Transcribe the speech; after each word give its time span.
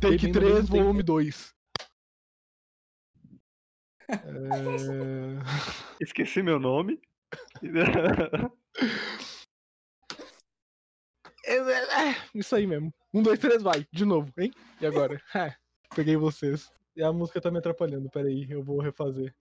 Take 0.00 0.28
Bebendo 0.28 0.40
3, 0.40 0.52
mesmo 0.54 0.66
tempo. 0.68 0.84
volume 0.84 1.02
2. 1.02 1.54
É... 4.08 4.14
Esqueci 6.00 6.42
meu 6.42 6.58
nome. 6.58 7.00
É, 11.44 11.56
é, 11.56 12.10
é, 12.10 12.16
Isso 12.34 12.54
aí 12.54 12.66
mesmo. 12.66 12.92
Um, 13.12 13.22
dois, 13.22 13.38
três, 13.38 13.62
vai. 13.62 13.86
De 13.92 14.04
novo, 14.04 14.30
hein? 14.38 14.52
E 14.80 14.86
agora? 14.86 15.20
Ha, 15.34 15.54
Peguei 15.96 16.16
vocês. 16.16 16.70
E 16.94 17.02
a 17.02 17.12
música 17.12 17.40
tá 17.40 17.50
me 17.50 17.58
atrapalhando. 17.58 18.10
Pera 18.10 18.28
aí, 18.28 18.46
eu 18.50 18.62
vou 18.62 18.80
refazer. 18.80 19.34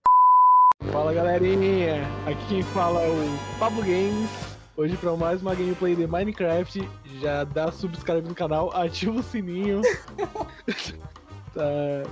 Fala 0.92 1.14
galerinha! 1.14 2.02
Aqui 2.26 2.48
quem 2.48 2.64
fala 2.64 3.02
é 3.02 3.10
o 3.10 3.60
Pablo 3.60 3.82
Games. 3.82 4.57
Hoje 4.78 4.96
pra 4.96 5.18
mais 5.18 5.42
uma 5.42 5.56
gameplay 5.56 5.96
de 5.96 6.06
Minecraft. 6.06 6.88
Já 7.20 7.44
dá 7.44 7.72
subscribe 7.72 8.30
no 8.30 8.36
canal, 8.36 8.72
ativa 8.78 9.20
o 9.20 9.24
sininho. 9.24 9.82
tá. 11.52 12.04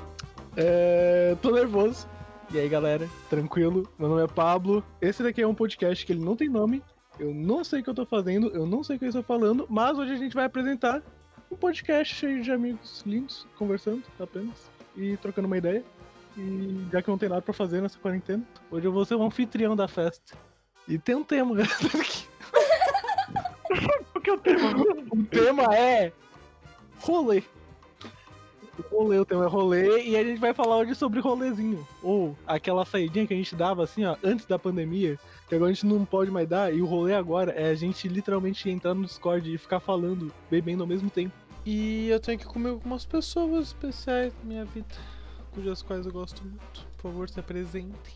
É, 0.58 1.38
tô 1.44 1.52
nervoso. 1.52 2.08
E 2.52 2.58
aí 2.58 2.68
galera, 2.68 3.08
tranquilo? 3.30 3.88
Meu 4.00 4.10
nome 4.10 4.24
é 4.24 4.28
Pablo. 4.28 4.84
Esse 5.00 5.22
daqui 5.22 5.44
é 5.44 5.48
um 5.48 5.54
podcast 5.54 6.04
que 6.04 6.12
ele 6.12 6.26
não 6.26 6.36
tem 6.36 6.50
nome. 6.50 6.82
Eu 7.20 7.36
não 7.36 7.64
sei 7.64 7.82
o 7.82 7.84
que 7.84 7.90
eu 7.92 7.94
tô 7.94 8.04
fazendo, 8.04 8.48
eu 8.48 8.66
não 8.66 8.84
sei 8.84 8.96
o 8.96 9.00
que 9.00 9.06
eu 9.06 9.10
estou 9.10 9.22
falando, 9.24 9.68
mas 9.70 9.96
hoje 10.00 10.14
a 10.14 10.18
gente 10.18 10.34
vai 10.34 10.46
apresentar 10.46 11.04
um 11.52 11.56
podcast 11.56 12.16
cheio 12.16 12.42
de 12.42 12.52
amigos 12.52 13.04
lindos, 13.06 13.46
conversando 13.60 14.02
apenas 14.20 14.72
e 14.98 15.16
trocando 15.18 15.46
uma 15.46 15.58
ideia. 15.60 15.84
E 16.36 16.88
já 16.92 17.00
que 17.00 17.10
não 17.10 17.18
tem 17.20 17.30
nada 17.30 17.44
pra 17.44 17.54
fazer 17.54 17.80
nessa 17.80 18.00
quarentena, 18.00 18.44
hoje 18.72 18.88
eu 18.88 18.92
vou 18.92 19.06
ser 19.06 19.14
o 19.14 19.22
anfitrião 19.22 19.76
da 19.76 19.88
festa. 19.88 20.36
E 20.88 20.98
tem 20.98 21.14
um 21.14 21.24
tema, 21.24 21.54
galera. 21.56 22.25
Que 24.26 24.32
eu 24.32 24.38
tenho? 24.40 24.58
O 25.12 25.24
tema 25.24 25.64
é 25.76 26.12
rolê. 27.00 27.44
O 28.78 28.98
rolê, 28.98 29.20
o 29.20 29.26
tema 29.26 29.46
é 29.46 29.48
rolê, 29.48 30.04
e 30.04 30.18
a 30.18 30.24
gente 30.24 30.40
vai 30.40 30.54
falar 30.54 30.78
hoje 30.78 30.96
sobre 30.96 31.22
rolezinho. 31.22 31.88
Ou 32.04 32.36
aquela 32.46 32.84
saidinha 32.84 33.26
que 33.26 33.34
a 33.34 33.38
gente 33.38 33.56
dava 33.56 33.84
assim, 33.84 34.04
ó, 34.04 34.18
antes 34.22 34.46
da 34.46 34.60
pandemia, 34.60 35.18
que 35.48 35.56
agora 35.56 35.72
a 35.72 35.74
gente 35.74 35.86
não 35.86 36.04
pode 36.04 36.30
mais 36.30 36.48
dar, 36.48 36.74
e 36.74 36.82
o 36.82 36.86
rolê 36.86 37.14
agora 37.14 37.52
é 37.52 37.70
a 37.70 37.76
gente 37.76 38.08
literalmente 38.10 38.70
entrar 38.70 38.94
no 38.94 39.06
Discord 39.06 39.54
e 39.54 39.58
ficar 39.58 39.80
falando, 39.80 40.34
bebendo 40.52 40.84
ao 40.84 40.88
mesmo 40.88 41.10
tempo. 41.10 41.34
E 41.66 42.10
eu 42.10 42.20
tenho 42.20 42.38
que 42.38 42.46
comer 42.46 42.70
algumas 42.70 43.06
pessoas 43.06 43.68
especiais 43.68 44.34
na 44.40 44.44
minha 44.44 44.66
vida, 44.66 44.94
cujas 45.54 45.82
quais 45.82 46.06
eu 46.06 46.12
gosto 46.12 46.44
muito. 46.44 46.88
Por 46.98 47.04
favor, 47.04 47.30
se 47.30 47.40
apresentem. 47.40 48.14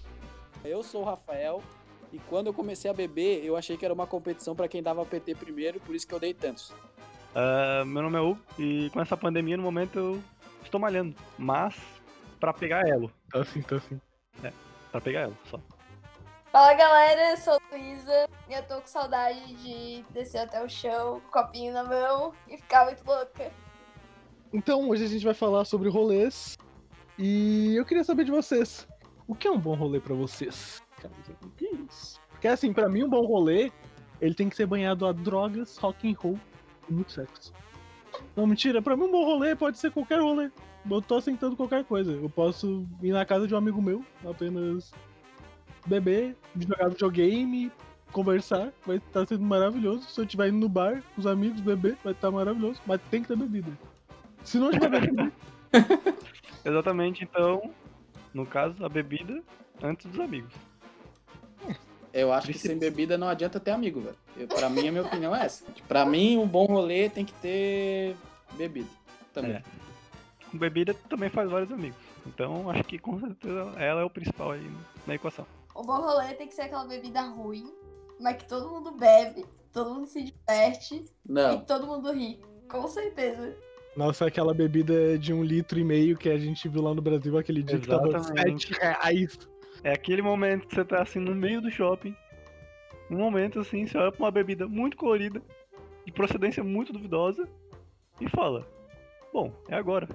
Eu 0.66 0.84
sou 0.84 1.04
o 1.04 1.06
Rafael 1.06 1.64
e 2.12 2.20
quando 2.20 2.48
eu 2.48 2.54
comecei 2.54 2.90
a 2.90 2.94
beber, 2.94 3.44
eu 3.44 3.56
achei 3.56 3.78
que 3.78 3.86
era 3.86 3.94
uma 3.94 4.08
competição 4.08 4.56
pra 4.56 4.68
quem 4.68 4.82
dava 4.82 5.06
PT 5.06 5.36
primeiro, 5.36 5.80
por 5.80 5.96
isso 5.96 6.08
que 6.08 6.14
eu 6.14 6.20
dei 6.20 6.34
tantos. 6.34 6.74
Ah, 7.36 7.84
meu 7.86 8.02
nome 8.02 8.18
é 8.18 8.22
Hugo 8.22 8.40
e 8.58 8.90
com 8.90 9.02
essa 9.02 9.16
pandemia 9.16 9.56
no 9.56 9.64
momento 9.64 10.00
eu 10.00 10.24
estou 10.64 10.80
malhando. 10.80 11.16
Mas 11.38 11.76
pra 12.40 12.54
pegar 12.54 12.88
elo. 12.88 13.12
Tá 13.32 13.42
assim, 13.42 13.62
tá 13.62 13.76
assim. 13.76 14.00
Pra 14.92 15.00
pegar 15.00 15.22
elo, 15.22 15.38
só. 15.46 15.60
Fala 16.52 16.74
galera, 16.74 17.32
eu 17.32 17.38
sou 17.38 17.54
a 17.54 17.76
Luísa 17.76 18.28
e 18.50 18.54
eu 18.54 18.64
tô 18.64 18.82
com 18.82 18.88
saudade 18.88 19.54
de 19.58 20.04
descer 20.10 20.40
até 20.40 20.64
o 20.64 20.68
chão, 20.68 21.22
copinho 21.32 21.72
na 21.72 21.84
mão 21.84 22.34
e 22.48 22.58
ficar 22.58 22.86
muito 22.86 23.06
louca. 23.06 23.52
Então, 24.52 24.90
hoje 24.90 25.06
a 25.06 25.08
gente 25.08 25.24
vai 25.24 25.36
falar 25.36 25.64
sobre 25.66 25.90
rolês. 25.90 26.58
E 27.20 27.76
eu 27.76 27.86
queria 27.86 28.04
saber 28.04 28.24
de 28.24 28.32
vocês. 28.32 28.88
O 29.28 29.36
que 29.36 29.48
é 29.48 29.52
um 29.52 29.60
bom 29.60 29.76
rolê 29.76 30.00
pra 30.00 30.16
vocês? 30.16 30.82
Cara, 31.02 31.14
o 31.44 31.50
que 31.52 31.66
é 31.66 31.74
isso? 31.74 32.20
Porque 32.32 32.48
assim, 32.48 32.72
pra 32.74 32.90
mim 32.90 33.04
um 33.04 33.10
bom 33.10 33.26
rolê, 33.26 33.72
ele 34.22 34.34
tem 34.34 34.50
que 34.50 34.56
ser 34.56 34.66
banhado 34.66 35.06
a 35.06 35.12
drogas, 35.12 35.78
rock 35.78 36.10
and 36.10 36.16
roll 36.18 36.40
e 36.90 36.94
muito 36.94 37.12
sexo. 37.12 37.54
Não, 38.36 38.48
mentira, 38.48 38.82
pra 38.82 38.96
mim 38.96 39.04
um 39.04 39.12
bom 39.12 39.26
rolê 39.26 39.56
pode 39.56 39.78
ser 39.78 39.92
qualquer 39.92 40.20
rolê. 40.20 40.50
Eu 40.90 41.02
tô 41.02 41.16
aceitando 41.16 41.56
qualquer 41.56 41.84
coisa. 41.84 42.12
Eu 42.12 42.30
posso 42.30 42.88
ir 43.02 43.12
na 43.12 43.26
casa 43.26 43.48
de 43.48 43.54
um 43.54 43.58
amigo 43.58 43.82
meu, 43.82 44.04
apenas 44.26 44.92
beber, 45.86 46.36
jogar 46.58 46.90
videogame, 46.90 47.72
conversar, 48.12 48.72
vai 48.86 48.98
estar 48.98 49.26
sendo 49.28 49.44
maravilhoso. 49.44 50.10
Se 50.10 50.20
eu 50.20 50.26
estiver 50.26 50.50
indo 50.50 50.60
no 50.60 50.70
bar 50.70 51.04
com 51.14 51.22
os 51.22 51.28
amigos, 51.28 51.62
beber, 51.62 51.98
vai 52.04 52.14
estar 52.14 52.32
maravilhoso. 52.32 52.82
Mas 52.86 53.02
tem 53.10 53.22
que 53.22 53.28
ter 53.28 53.38
bebida. 53.38 53.72
Se 54.44 54.58
não 54.58 54.72
tiver 54.72 54.90
bebida, 54.90 55.32
Exatamente, 56.66 57.24
então, 57.24 57.74
no 58.34 58.46
caso, 58.46 58.84
a 58.84 58.90
bebida 58.90 59.42
antes 59.82 60.06
dos 60.08 60.20
amigos. 60.20 60.54
Eu 62.14 62.34
acho 62.34 62.48
que 62.48 62.58
sem 62.58 62.78
bebida 62.78 63.18
não 63.18 63.30
adianta 63.30 63.60
ter 63.60 63.72
amigo, 63.72 64.02
velho. 64.02 64.48
Pra 64.48 64.70
mim, 64.70 64.88
a 64.88 64.92
minha 64.92 65.04
opinião 65.04 65.36
é 65.36 65.46
essa. 65.46 65.64
Pra 65.88 66.06
mim, 66.06 66.38
um 66.38 66.48
bom 66.48 66.66
rolê 66.66 67.10
tem 67.10 67.26
que 67.26 67.34
ter 67.34 68.16
bebida. 68.54 68.90
Também. 69.34 69.54
É. 69.54 69.64
Com 70.50 70.58
bebida 70.58 70.94
também 71.08 71.30
faz 71.30 71.50
vários 71.50 71.72
amigos. 71.72 71.98
Então 72.26 72.70
acho 72.70 72.84
que 72.84 72.98
com 72.98 73.20
certeza 73.20 73.72
ela 73.78 74.02
é 74.02 74.04
o 74.04 74.10
principal 74.10 74.52
aí 74.52 74.72
na 75.06 75.16
equação. 75.16 75.46
O 75.76 75.84
bom 75.84 76.02
rolê 76.02 76.34
tem 76.34 76.48
que 76.48 76.54
ser 76.54 76.64
aquela 76.64 76.86
bebida 76.86 77.22
ruim, 77.22 77.72
mas 78.20 78.38
que 78.38 78.48
todo 78.48 78.70
mundo 78.70 78.92
bebe, 78.92 79.46
todo 79.72 79.94
mundo 79.94 80.08
se 80.08 80.24
diverte 80.24 80.96
e 80.96 81.32
Não, 81.32 81.62
todo 81.62 81.88
mundo 81.88 82.12
ri. 82.12 82.40
Com 82.70 82.88
certeza. 82.88 83.56
Nossa, 83.96 84.26
aquela 84.28 84.54
bebida 84.54 85.18
de 85.18 85.34
um 85.34 85.44
litro 85.44 85.80
e 85.80 85.84
meio 85.84 86.18
que 86.18 86.30
a 86.30 86.38
gente 86.38 86.68
viu 86.70 86.82
lá 86.82 86.94
no 86.94 87.02
Brasil 87.02 87.38
aquele 87.38 87.64
dia 87.64 87.80
que 87.80 87.88
tava 87.88 88.08
Exatamente. 88.08 88.68
7 88.68 88.80
reais. 88.80 89.49
É 89.84 89.92
aquele 89.94 90.22
momento 90.22 90.68
que 90.68 90.76
você 90.76 90.84
tá 90.86 91.02
assim 91.02 91.20
no 91.20 91.34
meio 91.36 91.62
do 91.62 91.72
shopping. 91.72 92.16
Um 93.10 93.18
momento 93.18 93.60
assim, 93.60 93.86
você 93.88 93.98
olha 93.98 94.12
pra 94.12 94.24
uma 94.26 94.32
bebida 94.32 94.68
muito 94.68 94.96
colorida, 94.98 95.42
de 96.06 96.12
procedência 96.12 96.64
muito 96.64 96.94
duvidosa, 96.94 97.48
e 98.22 98.28
fala: 98.30 98.68
Bom, 99.34 99.52
é 99.68 99.76
agora. 99.76 100.08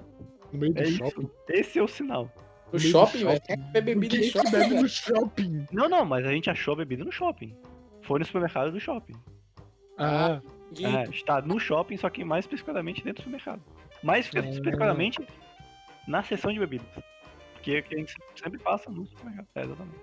No 0.53 0.59
meio 0.59 0.73
do 0.73 0.81
É 0.81 0.85
shopping. 0.85 1.21
isso. 1.23 1.31
Esse 1.49 1.79
é 1.79 1.83
o 1.83 1.87
sinal. 1.87 2.31
no 2.71 2.79
shopping, 2.79 3.25
velho. 3.25 3.41
shopping. 3.47 3.61
O 3.61 3.71
bebida 3.81 4.23
shopping, 4.23 4.51
bebe 4.51 4.75
no 4.75 4.87
shopping? 4.89 5.65
Não, 5.71 5.89
não, 5.89 6.05
mas 6.05 6.25
a 6.25 6.31
gente 6.31 6.49
achou 6.49 6.73
a 6.73 6.77
bebida 6.77 7.03
no 7.03 7.11
shopping. 7.11 7.55
Foi 8.03 8.19
no 8.19 8.25
supermercado 8.25 8.71
do 8.71 8.79
shopping. 8.79 9.13
Ah, 9.97 10.41
De- 10.71 10.85
É, 10.85 11.03
está 11.03 11.41
no 11.41 11.59
shopping, 11.59 11.95
só 11.97 12.09
que 12.09 12.23
mais 12.23 12.43
especificamente 12.45 13.03
dentro 13.03 13.21
do 13.21 13.25
supermercado. 13.25 13.61
Mais 14.03 14.25
Ah. 14.25 14.39
especificadamente 14.39 15.25
na 16.07 16.21
seção 16.23 16.51
de 16.53 16.59
bebidas. 16.59 16.87
Porque 17.65 17.77
é 17.77 17.81
que 17.81 17.95
a 17.95 17.97
gente 17.97 18.15
sempre 18.35 18.59
passa 18.59 18.91
no 18.91 19.07
supermercado. 19.07 19.47
É, 19.55 19.63
exatamente. 19.63 19.97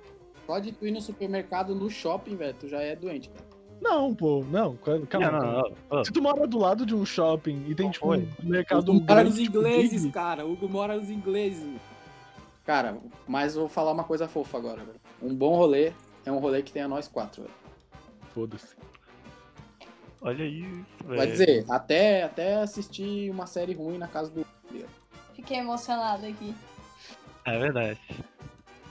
Só 0.45 0.59
de 0.59 0.73
tu 0.73 0.85
ir 0.85 0.91
no 0.91 1.01
supermercado, 1.01 1.75
no 1.77 1.89
shopping, 1.89 2.35
velho, 2.35 2.57
tu 2.59 2.67
já 2.67 2.83
é 2.83 2.97
doente, 2.97 3.31
cara. 3.31 3.45
não, 3.81 4.13
pô, 4.13 4.45
não, 4.51 4.77
calma. 4.77 5.31
Não, 5.31 5.41
não, 5.41 5.73
não, 5.89 6.05
Se 6.05 6.13
tu 6.13 6.21
mora 6.21 6.45
do 6.45 6.59
lado 6.59 6.85
de 6.85 6.93
um 6.93 7.07
shopping 7.07 7.65
e 7.69 7.75
tem, 7.77 7.89
tipo, 7.89 8.07
foi. 8.07 8.29
um 8.43 8.49
mercado 8.49 8.81
Hugo 8.91 8.95
mora 8.95 9.07
grande, 9.07 9.31
nos 9.31 9.39
tipo, 9.39 9.59
ingleses, 9.59 10.03
Big, 10.03 10.13
cara. 10.13 10.45
Hugo 10.45 10.69
mora 10.69 10.97
nos 10.97 11.09
ingleses. 11.09 11.81
Cara, 12.65 12.99
mas 13.29 13.55
vou 13.55 13.69
falar 13.69 13.93
uma 13.93 14.05
coisa 14.05 14.27
fofa 14.27 14.59
agora, 14.59 14.83
velho. 14.83 15.01
Um 15.23 15.33
bom 15.33 15.55
rolê 15.55 15.93
é 16.27 16.33
um 16.33 16.39
rolê 16.41 16.65
que 16.65 16.73
tenha 16.73 16.89
nós 16.89 17.07
quatro, 17.07 17.43
velho. 17.43 17.55
Foda-se. 18.35 18.75
Olha 20.21 20.45
isso, 20.45 20.85
velho. 21.05 21.17
Vai 21.17 21.27
dizer, 21.29 21.65
até, 21.71 22.25
até 22.25 22.57
assistir 22.57 23.31
uma 23.31 23.47
série 23.47 23.73
ruim 23.73 23.99
na 23.99 24.09
casa 24.09 24.33
do. 24.33 24.45
Fiquei 25.33 25.59
emocionada 25.59 26.27
aqui. 26.27 26.53
É 27.45 27.59
verdade. 27.59 28.01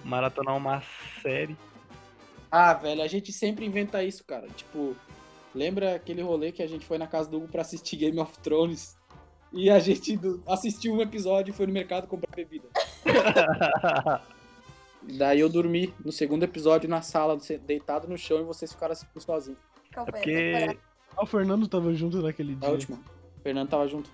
Maratonar 0.04 0.56
uma 0.58 0.82
série. 1.22 1.56
Ah, 2.52 2.74
velho, 2.74 3.02
a 3.02 3.08
gente 3.08 3.32
sempre 3.32 3.66
inventa 3.66 4.04
isso, 4.04 4.24
cara. 4.26 4.48
Tipo, 4.50 4.96
lembra 5.56 5.96
aquele 5.96 6.22
rolê 6.22 6.52
que 6.52 6.62
a 6.62 6.68
gente 6.68 6.86
foi 6.86 6.98
na 6.98 7.08
casa 7.08 7.30
do 7.30 7.38
Hugo 7.38 7.48
pra 7.48 7.62
assistir 7.62 7.96
Game 7.98 8.20
of 8.20 8.38
Thrones? 8.40 8.98
E 9.54 9.70
a 9.70 9.80
gente 9.80 10.16
do- 10.18 10.42
assistiu 10.48 10.94
um 10.94 11.02
episódio 11.02 11.52
e 11.52 11.56
foi 11.56 11.66
no 11.68 11.74
mercado 11.74 12.08
comprar 12.08 12.34
bebida. 12.36 12.68
Daí 15.04 15.40
eu 15.40 15.50
dormi 15.50 15.94
no 16.06 16.12
segundo 16.12 16.44
episódio 16.44 16.90
na 16.90 17.02
sala, 17.02 17.38
deitado 17.66 18.08
no 18.08 18.18
chão 18.18 18.40
e 18.40 18.44
vocês 18.44 18.72
ficaram 18.72 18.94
assistindo 18.94 19.20
sozinhos. 19.22 19.60
Qual 19.94 20.06
É 20.08 20.12
foi 20.12 20.20
a 20.20 20.24
porque. 20.24 20.80
Ah, 21.18 21.24
o 21.24 21.26
Fernando 21.26 21.68
tava 21.68 21.94
junto 21.94 22.22
naquele 22.22 22.54
Na 22.54 22.60
dia. 22.62 22.70
última. 22.70 22.98
O 22.98 23.42
Fernando 23.42 23.70
tava 23.70 23.88
junto. 23.88 24.10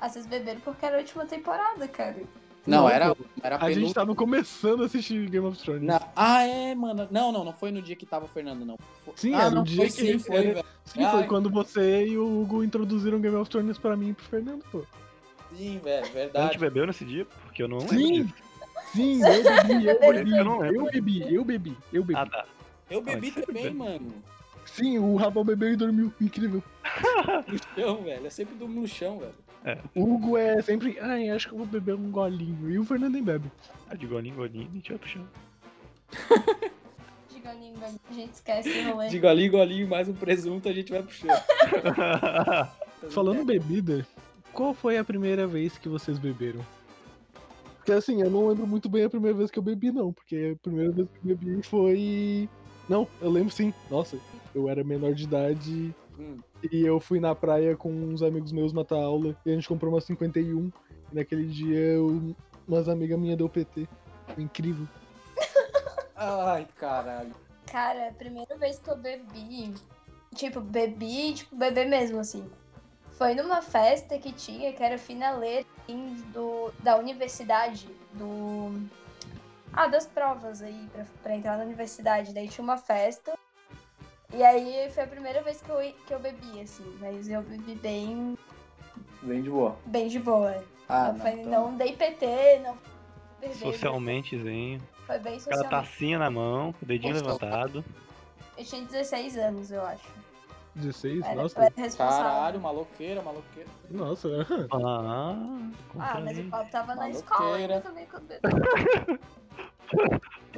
Ah, 0.00 0.08
vocês 0.08 0.26
beberam 0.26 0.60
porque 0.60 0.84
era 0.84 0.96
a 0.96 1.00
última 1.00 1.24
temporada, 1.26 1.86
cara. 1.88 2.22
Não, 2.66 2.82
Não, 2.82 2.88
era, 2.90 3.16
era 3.42 3.56
A 3.64 3.72
gente 3.72 3.92
tava 3.94 4.14
começando 4.14 4.82
a 4.82 4.86
assistir 4.86 5.28
Game 5.30 5.46
of 5.46 5.58
Thrones. 5.58 5.82
Na- 5.82 6.00
Ah, 6.14 6.42
é, 6.46 6.74
mano. 6.74 7.08
Não, 7.10 7.32
não, 7.32 7.42
não 7.44 7.52
foi 7.54 7.70
no 7.70 7.80
dia 7.80 7.96
que 7.96 8.04
tava 8.04 8.26
o 8.26 8.28
Fernando, 8.28 8.64
não. 8.66 8.76
Foi- 9.04 9.14
Sim, 9.16 9.34
ah, 9.34 9.40
era 9.42 9.50
não 9.50 9.62
o 9.62 9.64
dia 9.64 9.76
foi 9.78 9.86
que 9.86 9.92
sim, 9.92 10.06
ele- 10.08 10.18
foi, 10.18 10.36
era- 10.36 10.54
velho. 10.54 10.66
Sim, 10.84 11.00
foi 11.10 11.20
Ai. 11.22 11.26
quando 11.26 11.48
você 11.50 12.06
e 12.06 12.18
o 12.18 12.42
Hugo 12.42 12.62
introduziram 12.62 13.18
Game 13.20 13.36
of 13.36 13.50
Thrones 13.50 13.78
pra 13.78 13.96
mim 13.96 14.10
e 14.10 14.12
pro 14.14 14.24
Fernando, 14.26 14.62
pô. 14.70 14.82
Sim, 15.56 15.80
velho, 15.82 16.02
A 16.02 16.04
gente 16.04 16.12
verdade. 16.14 16.58
bebeu 16.58 16.86
nesse 16.86 17.04
dia? 17.04 17.26
Porque 17.44 17.62
eu 17.62 17.68
não 17.68 17.78
lembro. 17.78 17.96
Sim, 17.98 18.22
disso. 18.24 18.34
sim, 18.92 19.20
eu 19.22 19.42
bebi, 19.42 19.86
eu 19.86 19.98
bebi, 20.12 20.36
Eu 20.38 20.44
não 20.44 20.58
lembro. 20.58 20.76
eu 20.86 20.90
bebi, 20.92 21.34
eu 21.34 21.44
bebi, 21.44 21.76
eu 21.92 22.04
bebi. 22.04 22.20
Ah, 22.20 22.26
tá. 22.26 22.44
Eu 22.90 23.00
bebi 23.02 23.32
Não, 23.34 23.42
é 23.42 23.46
também, 23.46 23.74
mano. 23.74 24.12
Sim, 24.66 24.98
o 24.98 25.16
Rafael 25.16 25.44
bebeu 25.44 25.72
e 25.72 25.76
dormiu, 25.76 26.12
incrível. 26.20 26.62
No 27.48 27.58
chão, 27.74 28.02
velho. 28.02 28.24
Eu 28.26 28.30
sempre 28.30 28.54
durmo 28.54 28.80
no 28.82 28.86
chão, 28.86 29.18
velho. 29.18 29.34
O 29.94 30.14
Hugo 30.14 30.36
é 30.36 30.62
sempre, 30.62 30.98
ai, 31.00 31.28
acho 31.28 31.48
que 31.48 31.54
eu 31.54 31.58
vou 31.58 31.66
beber 31.66 31.94
um 31.94 32.10
golinho. 32.10 32.70
E 32.70 32.78
o 32.78 32.84
Fernando 32.84 33.12
nem 33.12 33.22
bebe. 33.22 33.50
Ah, 33.88 33.94
de 33.94 34.06
golinho, 34.06 34.36
golinho, 34.36 34.68
a 34.70 34.74
gente 34.74 34.88
vai 34.90 34.98
pro 34.98 35.08
chão. 35.08 35.28
De 37.28 37.40
golinho, 37.40 37.74
golinho. 37.74 38.00
A 38.10 38.12
gente 38.12 38.32
esquece 38.32 38.68
o 38.70 38.92
rolê. 38.92 39.08
De 39.08 39.18
golinho, 39.18 39.52
golinho, 39.52 39.88
mais 39.88 40.08
um 40.08 40.14
presunto, 40.14 40.68
a 40.68 40.72
gente 40.72 40.90
vai 40.90 41.02
pro 41.02 41.12
chão. 41.12 41.36
Falando 43.10 43.44
bebida, 43.44 44.06
qual 44.52 44.72
foi 44.72 44.96
a 44.96 45.04
primeira 45.04 45.46
vez 45.46 45.76
que 45.76 45.88
vocês 45.88 46.18
beberam? 46.18 46.64
Porque 47.76 47.92
assim, 47.92 48.22
eu 48.22 48.30
não 48.30 48.48
lembro 48.48 48.66
muito 48.66 48.88
bem 48.88 49.04
a 49.04 49.10
primeira 49.10 49.36
vez 49.36 49.50
que 49.50 49.58
eu 49.58 49.62
bebi, 49.62 49.90
não. 49.90 50.12
Porque 50.12 50.54
a 50.54 50.62
primeira 50.62 50.92
vez 50.92 51.08
que 51.08 51.16
eu 51.16 51.36
bebi 51.36 51.62
foi. 51.62 52.48
Não, 52.88 53.06
eu 53.20 53.30
lembro 53.30 53.52
sim. 53.52 53.72
Nossa, 53.90 54.18
eu 54.54 54.68
era 54.68 54.82
menor 54.84 55.14
de 55.14 55.24
idade 55.24 55.94
Hum. 56.20 56.36
e 56.70 56.84
eu 56.84 57.00
fui 57.00 57.18
na 57.18 57.34
praia 57.34 57.74
com 57.74 57.90
uns 57.90 58.22
amigos 58.22 58.52
meus 58.52 58.74
matar 58.74 58.96
aula 58.96 59.34
e 59.46 59.50
a 59.50 59.54
gente 59.54 59.66
comprou 59.66 59.90
uma 59.90 60.00
51. 60.00 60.70
E 61.10 61.14
naquele 61.14 61.46
dia 61.46 61.78
eu, 61.78 62.34
umas 62.68 62.88
amigas 62.88 63.18
minhas 63.18 63.38
deu 63.38 63.48
PT. 63.48 63.88
Foi 64.34 64.44
incrível. 64.44 64.86
Ai, 66.14 66.66
caralho. 66.76 67.34
Cara, 67.66 68.08
a 68.08 68.12
primeira 68.12 68.56
vez 68.58 68.78
que 68.78 68.90
eu 68.90 68.96
bebi, 68.96 69.72
tipo, 70.34 70.60
bebi, 70.60 71.34
tipo, 71.34 71.56
beber 71.56 71.88
mesmo, 71.88 72.18
assim. 72.18 72.44
Foi 73.12 73.34
numa 73.34 73.62
festa 73.62 74.18
que 74.18 74.32
tinha, 74.32 74.72
que 74.72 74.82
era 74.82 74.98
finaleira 74.98 75.66
assim, 75.82 76.16
do, 76.32 76.72
da 76.82 76.96
universidade, 76.96 77.88
do. 78.12 78.80
Ah, 79.72 79.86
das 79.86 80.06
provas 80.06 80.62
aí, 80.62 80.88
pra, 80.92 81.06
pra 81.22 81.36
entrar 81.36 81.56
na 81.56 81.64
universidade. 81.64 82.34
Daí 82.34 82.48
tinha 82.48 82.64
uma 82.64 82.76
festa. 82.76 83.38
E 84.32 84.42
aí 84.42 84.88
foi 84.90 85.02
a 85.02 85.06
primeira 85.06 85.42
vez 85.42 85.60
que 85.60 85.68
eu, 85.70 85.78
que 86.06 86.14
eu 86.14 86.18
bebi, 86.20 86.60
assim. 86.60 86.96
Mas 87.00 87.28
eu 87.28 87.42
bebi 87.42 87.74
bem, 87.74 88.36
Vem 89.22 89.42
de 89.42 89.50
boa. 89.50 89.76
bem 89.86 90.08
de 90.08 90.18
boa. 90.18 90.62
Ah, 90.88 91.12
não, 91.12 91.20
foi, 91.20 91.30
então- 91.32 91.50
não 91.70 91.76
dei 91.76 91.94
PT, 91.96 92.60
não. 92.64 92.76
bebi, 93.40 93.54
Socialmentezinho. 93.54 94.80
Foi 95.06 95.18
bem 95.18 95.36
Aquela 95.36 95.56
socialmente. 95.56 95.70
tacinha 95.70 96.18
na 96.18 96.30
mão, 96.30 96.72
com 96.72 96.84
o 96.84 96.88
dedinho 96.88 97.14
Nossa. 97.14 97.26
levantado. 97.44 97.84
Eu 98.56 98.64
tinha 98.64 98.84
16 98.84 99.36
anos, 99.36 99.70
eu 99.72 99.84
acho. 99.84 100.06
16? 100.76 101.22
Era, 101.24 101.32
eu 101.34 101.42
Nossa. 101.42 101.60
era. 101.64 101.90
Caralho, 101.96 102.60
maloqueira, 102.60 103.22
maloqueira. 103.22 103.68
Nossa. 103.90 104.28
Ah, 104.70 105.34
Ah, 105.98 106.20
mas 106.20 106.38
o. 106.38 106.44
Paulo 106.44 106.68
tava 106.70 106.94
na 106.94 107.02
Maloqueira. 107.02 107.18
escola 107.18 107.56
ainda 107.56 107.80
também 107.80 108.06
quando 108.06 108.28
bebeu. 108.28 108.50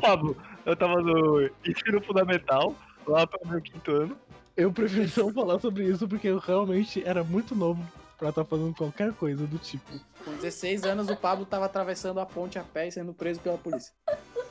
Pablo, 0.00 0.36
eu 0.66 0.76
tava 0.76 1.00
no 1.00 1.50
ensino 1.64 2.02
fundamental, 2.02 2.74
lá 3.06 3.26
pro 3.26 3.46
meu 3.48 3.60
quinto 3.60 3.90
ano. 3.90 4.16
Eu 4.56 4.72
prefiro 4.72 5.10
não 5.16 5.32
falar 5.32 5.58
sobre 5.60 5.84
isso 5.84 6.06
porque 6.06 6.28
eu 6.28 6.38
realmente 6.38 7.02
era 7.06 7.24
muito 7.24 7.54
novo 7.54 7.82
pra 8.18 8.28
estar 8.28 8.44
fazendo 8.44 8.74
qualquer 8.74 9.12
coisa 9.14 9.46
do 9.46 9.58
tipo. 9.58 9.90
Com 10.24 10.32
16 10.36 10.84
anos, 10.84 11.08
o 11.08 11.16
Pablo 11.16 11.44
tava 11.44 11.64
atravessando 11.64 12.20
a 12.20 12.26
ponte 12.26 12.58
a 12.58 12.62
pé 12.62 12.88
e 12.88 12.92
sendo 12.92 13.12
preso 13.12 13.40
pela 13.40 13.58
polícia. 13.58 13.92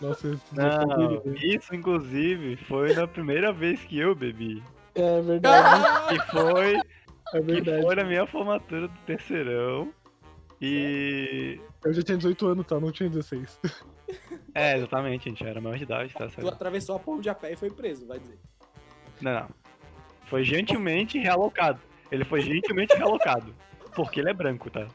Nossa, 0.02 0.28
eu 0.28 0.40
Não, 0.52 1.22
isso 1.38 1.74
inclusive 1.76 2.58
foi 2.68 2.94
na 2.94 3.08
primeira 3.08 3.54
vez 3.54 3.80
que 3.82 3.98
eu 4.00 4.14
bebi. 4.16 4.62
É 4.96 5.22
verdade, 5.22 5.84
Que 6.10 6.32
foi, 6.32 6.76
é 6.76 6.82
que 7.40 7.42
verdade. 7.42 7.82
foi 7.84 7.96
na 7.96 8.04
minha 8.04 8.28
formatura 8.28 8.88
do 8.88 8.98
terceirão. 9.06 9.94
E. 10.62 11.60
Eu 11.84 11.94
já 11.94 12.02
tinha 12.04 12.18
18 12.18 12.48
anos, 12.48 12.68
tá? 12.68 12.80
Não 12.80 12.92
tinha 12.92 13.10
16. 13.10 13.60
É, 14.54 14.76
exatamente, 14.78 15.28
a 15.28 15.32
gente 15.32 15.46
era 15.46 15.62
maior 15.62 15.78
de 15.78 15.84
idade, 15.84 16.14
tá 16.14 16.28
Tu 16.28 16.34
certo? 16.34 16.48
atravessou 16.50 16.96
a 16.96 17.00
ponte 17.00 17.30
a 17.30 17.34
pé 17.36 17.54
e 17.54 17.56
foi 17.56 17.70
preso, 17.70 18.06
vai 18.06 18.20
dizer. 18.20 18.38
Não, 19.22 19.34
não. 19.34 19.50
Foi 20.26 20.44
gentilmente 20.44 21.18
realocado. 21.18 21.80
Ele 22.12 22.26
foi 22.26 22.42
gentilmente 22.42 22.94
realocado. 22.96 23.54
Porque 23.96 24.20
ele 24.20 24.30
é 24.30 24.34
branco, 24.34 24.70
tá? 24.70 24.88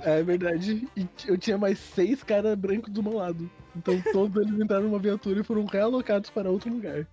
É 0.00 0.22
verdade. 0.22 0.86
E 0.96 1.06
eu 1.26 1.36
tinha 1.38 1.56
mais 1.58 1.78
seis 1.78 2.22
caras 2.22 2.54
brancos 2.56 2.90
do 2.92 3.02
meu 3.02 3.14
lado. 3.14 3.50
Então 3.76 4.00
todos 4.12 4.36
eles 4.46 4.58
entraram 4.60 4.84
numa 4.84 4.98
viatura 4.98 5.40
e 5.40 5.44
foram 5.44 5.64
realocados 5.66 6.30
para 6.30 6.50
outro 6.50 6.70
lugar. 6.72 7.06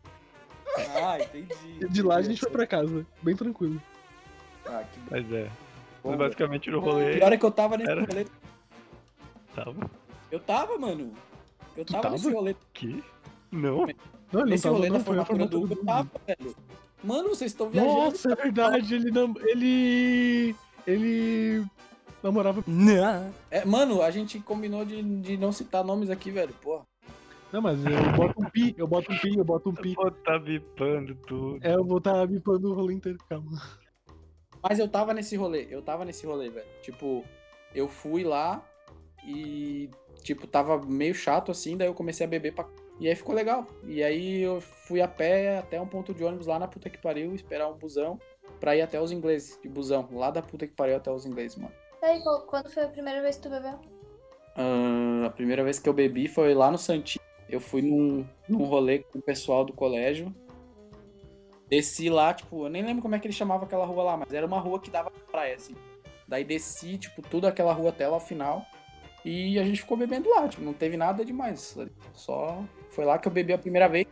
Ah, 1.02 1.18
entendi. 1.20 1.54
E 1.82 1.88
de 1.90 2.02
lá 2.02 2.16
a 2.18 2.22
gente 2.22 2.40
foi 2.40 2.50
pra 2.52 2.66
casa, 2.68 3.06
bem 3.22 3.36
tranquilo. 3.36 3.82
Ah, 4.66 4.84
que 4.92 5.00
Mas 5.12 5.32
é. 5.34 5.50
bom. 6.04 6.16
Basicamente 6.16 6.70
no 6.70 6.78
O 6.78 6.82
rolê. 6.82 7.14
pior 7.18 7.34
é 7.34 7.38
que 7.38 7.46
eu 7.46 7.52
tava 7.52 7.78
nesse 7.78 7.90
Era- 7.92 8.02
rolê. 8.06 8.26
Tava 9.56 9.90
Eu 10.32 10.40
tava, 10.40 10.78
mano. 10.78 11.12
Eu 11.80 11.86
tava, 11.86 12.04
tava? 12.04 12.16
nesse 12.16 12.30
rolê. 12.30 12.52
aqui? 12.52 13.04
Não. 13.50 13.88
Não, 14.32 14.42
ele 14.42 14.50
Nesse 14.52 14.66
não 14.66 14.74
tava, 14.74 14.76
rolê 14.76 14.90
não, 14.90 14.98
da 14.98 15.04
formatura 15.04 15.46
do 15.46 15.64
Hugo, 15.64 15.74
eu 15.74 15.86
tava, 15.86 16.10
velho. 16.28 16.56
Mano, 17.02 17.30
vocês 17.30 17.52
estão 17.52 17.70
viajando. 17.70 17.94
Nossa, 17.94 18.34
é 18.34 18.36
verdade, 18.36 18.96
ele 18.96 19.12
não. 19.12 19.34
Ele. 19.40 20.56
Ele. 20.86 21.66
namorava. 22.22 22.62
É, 23.50 23.64
mano, 23.64 24.02
a 24.02 24.12
gente 24.12 24.40
combinou 24.42 24.84
de, 24.84 25.02
de 25.02 25.38
não 25.38 25.54
citar 25.54 25.84
nomes 25.86 26.10
aqui, 26.10 26.32
velho. 26.32 26.54
Porra. 26.62 26.86
Não, 27.54 27.62
mas 27.62 27.80
eu 27.84 28.12
boto 28.18 28.42
um 28.42 28.50
pi, 28.50 28.76
eu 28.78 28.88
boto 28.88 29.12
um 29.12 29.18
pi, 29.18 29.38
eu 29.38 29.46
boto 29.46 29.70
um 29.70 29.74
pi. 29.74 29.96
Pô, 29.96 30.12
tá 30.12 30.38
bipando 30.38 31.16
tudo. 31.16 31.66
É, 31.66 31.74
eu 31.74 31.86
vou 31.86 32.00
estar 32.00 32.14
tá 32.14 32.28
bipando 32.28 32.70
o 32.70 32.76
rolê 32.76 32.94
inteiro, 32.94 33.18
calma. 33.30 33.50
Mas 34.62 34.78
eu 34.78 34.88
tava 34.90 35.14
nesse 35.14 35.38
rolê, 35.38 35.66
eu 35.72 35.82
tava 35.82 36.04
nesse 36.04 36.28
rolê, 36.28 36.50
velho. 36.50 36.68
Tipo, 36.84 37.24
eu 37.74 37.88
fui 37.88 38.26
lá 38.26 38.62
e, 39.26 39.90
tipo, 40.24 40.48
tava 40.48 40.78
meio 40.86 41.14
chato 41.14 41.52
assim, 41.52 41.78
daí 41.78 41.88
eu 41.88 41.94
comecei 41.94 42.26
a 42.26 42.30
beber 42.30 42.54
pra. 42.54 42.68
E 43.00 43.08
aí 43.08 43.16
ficou 43.16 43.34
legal. 43.34 43.66
E 43.86 44.04
aí 44.04 44.42
eu 44.42 44.60
fui 44.60 45.02
a 45.02 45.08
pé 45.08 45.60
até 45.60 45.80
um 45.80 45.88
ponto 45.88 46.14
de 46.14 46.24
ônibus 46.24 46.48
lá 46.48 46.60
na 46.60 46.68
puta 46.68 46.90
que 46.90 46.98
pariu, 46.98 47.34
esperar 47.34 47.70
um 47.70 47.78
busão 47.78 48.20
pra 48.60 48.76
ir 48.76 48.82
até 48.82 49.00
os 49.02 49.12
ingleses 49.12 49.58
de 49.62 49.70
busão. 49.70 50.08
Lá 50.12 50.30
da 50.30 50.42
puta 50.42 50.68
que 50.68 50.74
pariu 50.74 50.98
até 50.98 51.12
os 51.12 51.26
ingleses, 51.26 51.58
mano. 51.58 51.74
E 52.02 52.06
aí, 52.06 52.22
quando 52.48 52.70
foi 52.70 52.84
a 52.84 52.88
primeira 52.90 53.22
vez 53.22 53.38
que 53.38 53.44
tu 53.44 53.50
bebeu? 53.50 53.80
Ah, 54.56 55.28
a 55.28 55.30
primeira 55.30 55.64
vez 55.64 55.80
que 55.80 55.88
eu 55.88 55.94
bebi 55.94 56.28
foi 56.28 56.54
lá 56.54 56.70
no 56.70 56.78
Santinho. 56.78 57.24
Eu 57.50 57.60
fui 57.60 57.82
num, 57.82 58.28
num 58.48 58.64
rolê 58.66 59.00
com 59.00 59.20
o 59.20 59.22
pessoal 59.22 59.64
do 59.64 59.74
colégio. 59.74 60.34
Desci 61.70 62.10
lá, 62.10 62.34
tipo, 62.34 62.66
eu 62.66 62.70
nem 62.70 62.84
lembro 62.84 63.02
como 63.02 63.16
é 63.16 63.20
que 63.20 63.28
ele 63.28 63.34
chamava 63.34 63.66
aquela 63.66 63.86
rua 63.86 64.04
lá, 64.04 64.18
mas 64.18 64.34
era 64.34 64.46
uma 64.46 64.60
rua 64.60 64.80
que 64.80 64.90
dava 64.90 65.12
pra 65.12 65.22
praia, 65.32 65.56
assim. 65.56 65.76
Daí 66.28 66.44
desci, 66.44 66.98
tipo, 66.98 67.22
toda 67.22 67.48
aquela 67.48 67.74
rua 67.74 67.90
até 67.90 68.08
lá 68.08 68.16
ao 68.16 68.20
final. 68.20 68.66
E 69.24 69.60
a 69.60 69.64
gente 69.64 69.82
ficou 69.82 69.98
bebendo 69.98 70.30
lá, 70.30 70.48
tipo, 70.48 70.64
não 70.64 70.74
teve 70.74 70.96
nada 70.96 71.26
demais. 71.26 71.78
Só 72.14 72.64
foi 72.90 73.06
lá 73.06 73.18
que 73.18 73.28
eu 73.28 73.32
bebi 73.32 73.54
a 73.54 73.58
primeira 73.58 73.88
vez. 73.88 74.08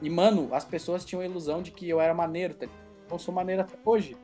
E, 0.00 0.10
mano, 0.10 0.48
as 0.52 0.64
pessoas 0.64 1.04
tinham 1.04 1.22
a 1.22 1.24
ilusão 1.24 1.62
de 1.62 1.70
que 1.70 1.88
eu 1.88 2.00
era 2.00 2.14
maneiro, 2.14 2.54
tá? 2.54 2.66
ligado? 2.66 2.78
Eu 3.10 3.18
sou 3.18 3.34
maneiro 3.34 3.62
até 3.62 3.76
hoje. 3.84 4.16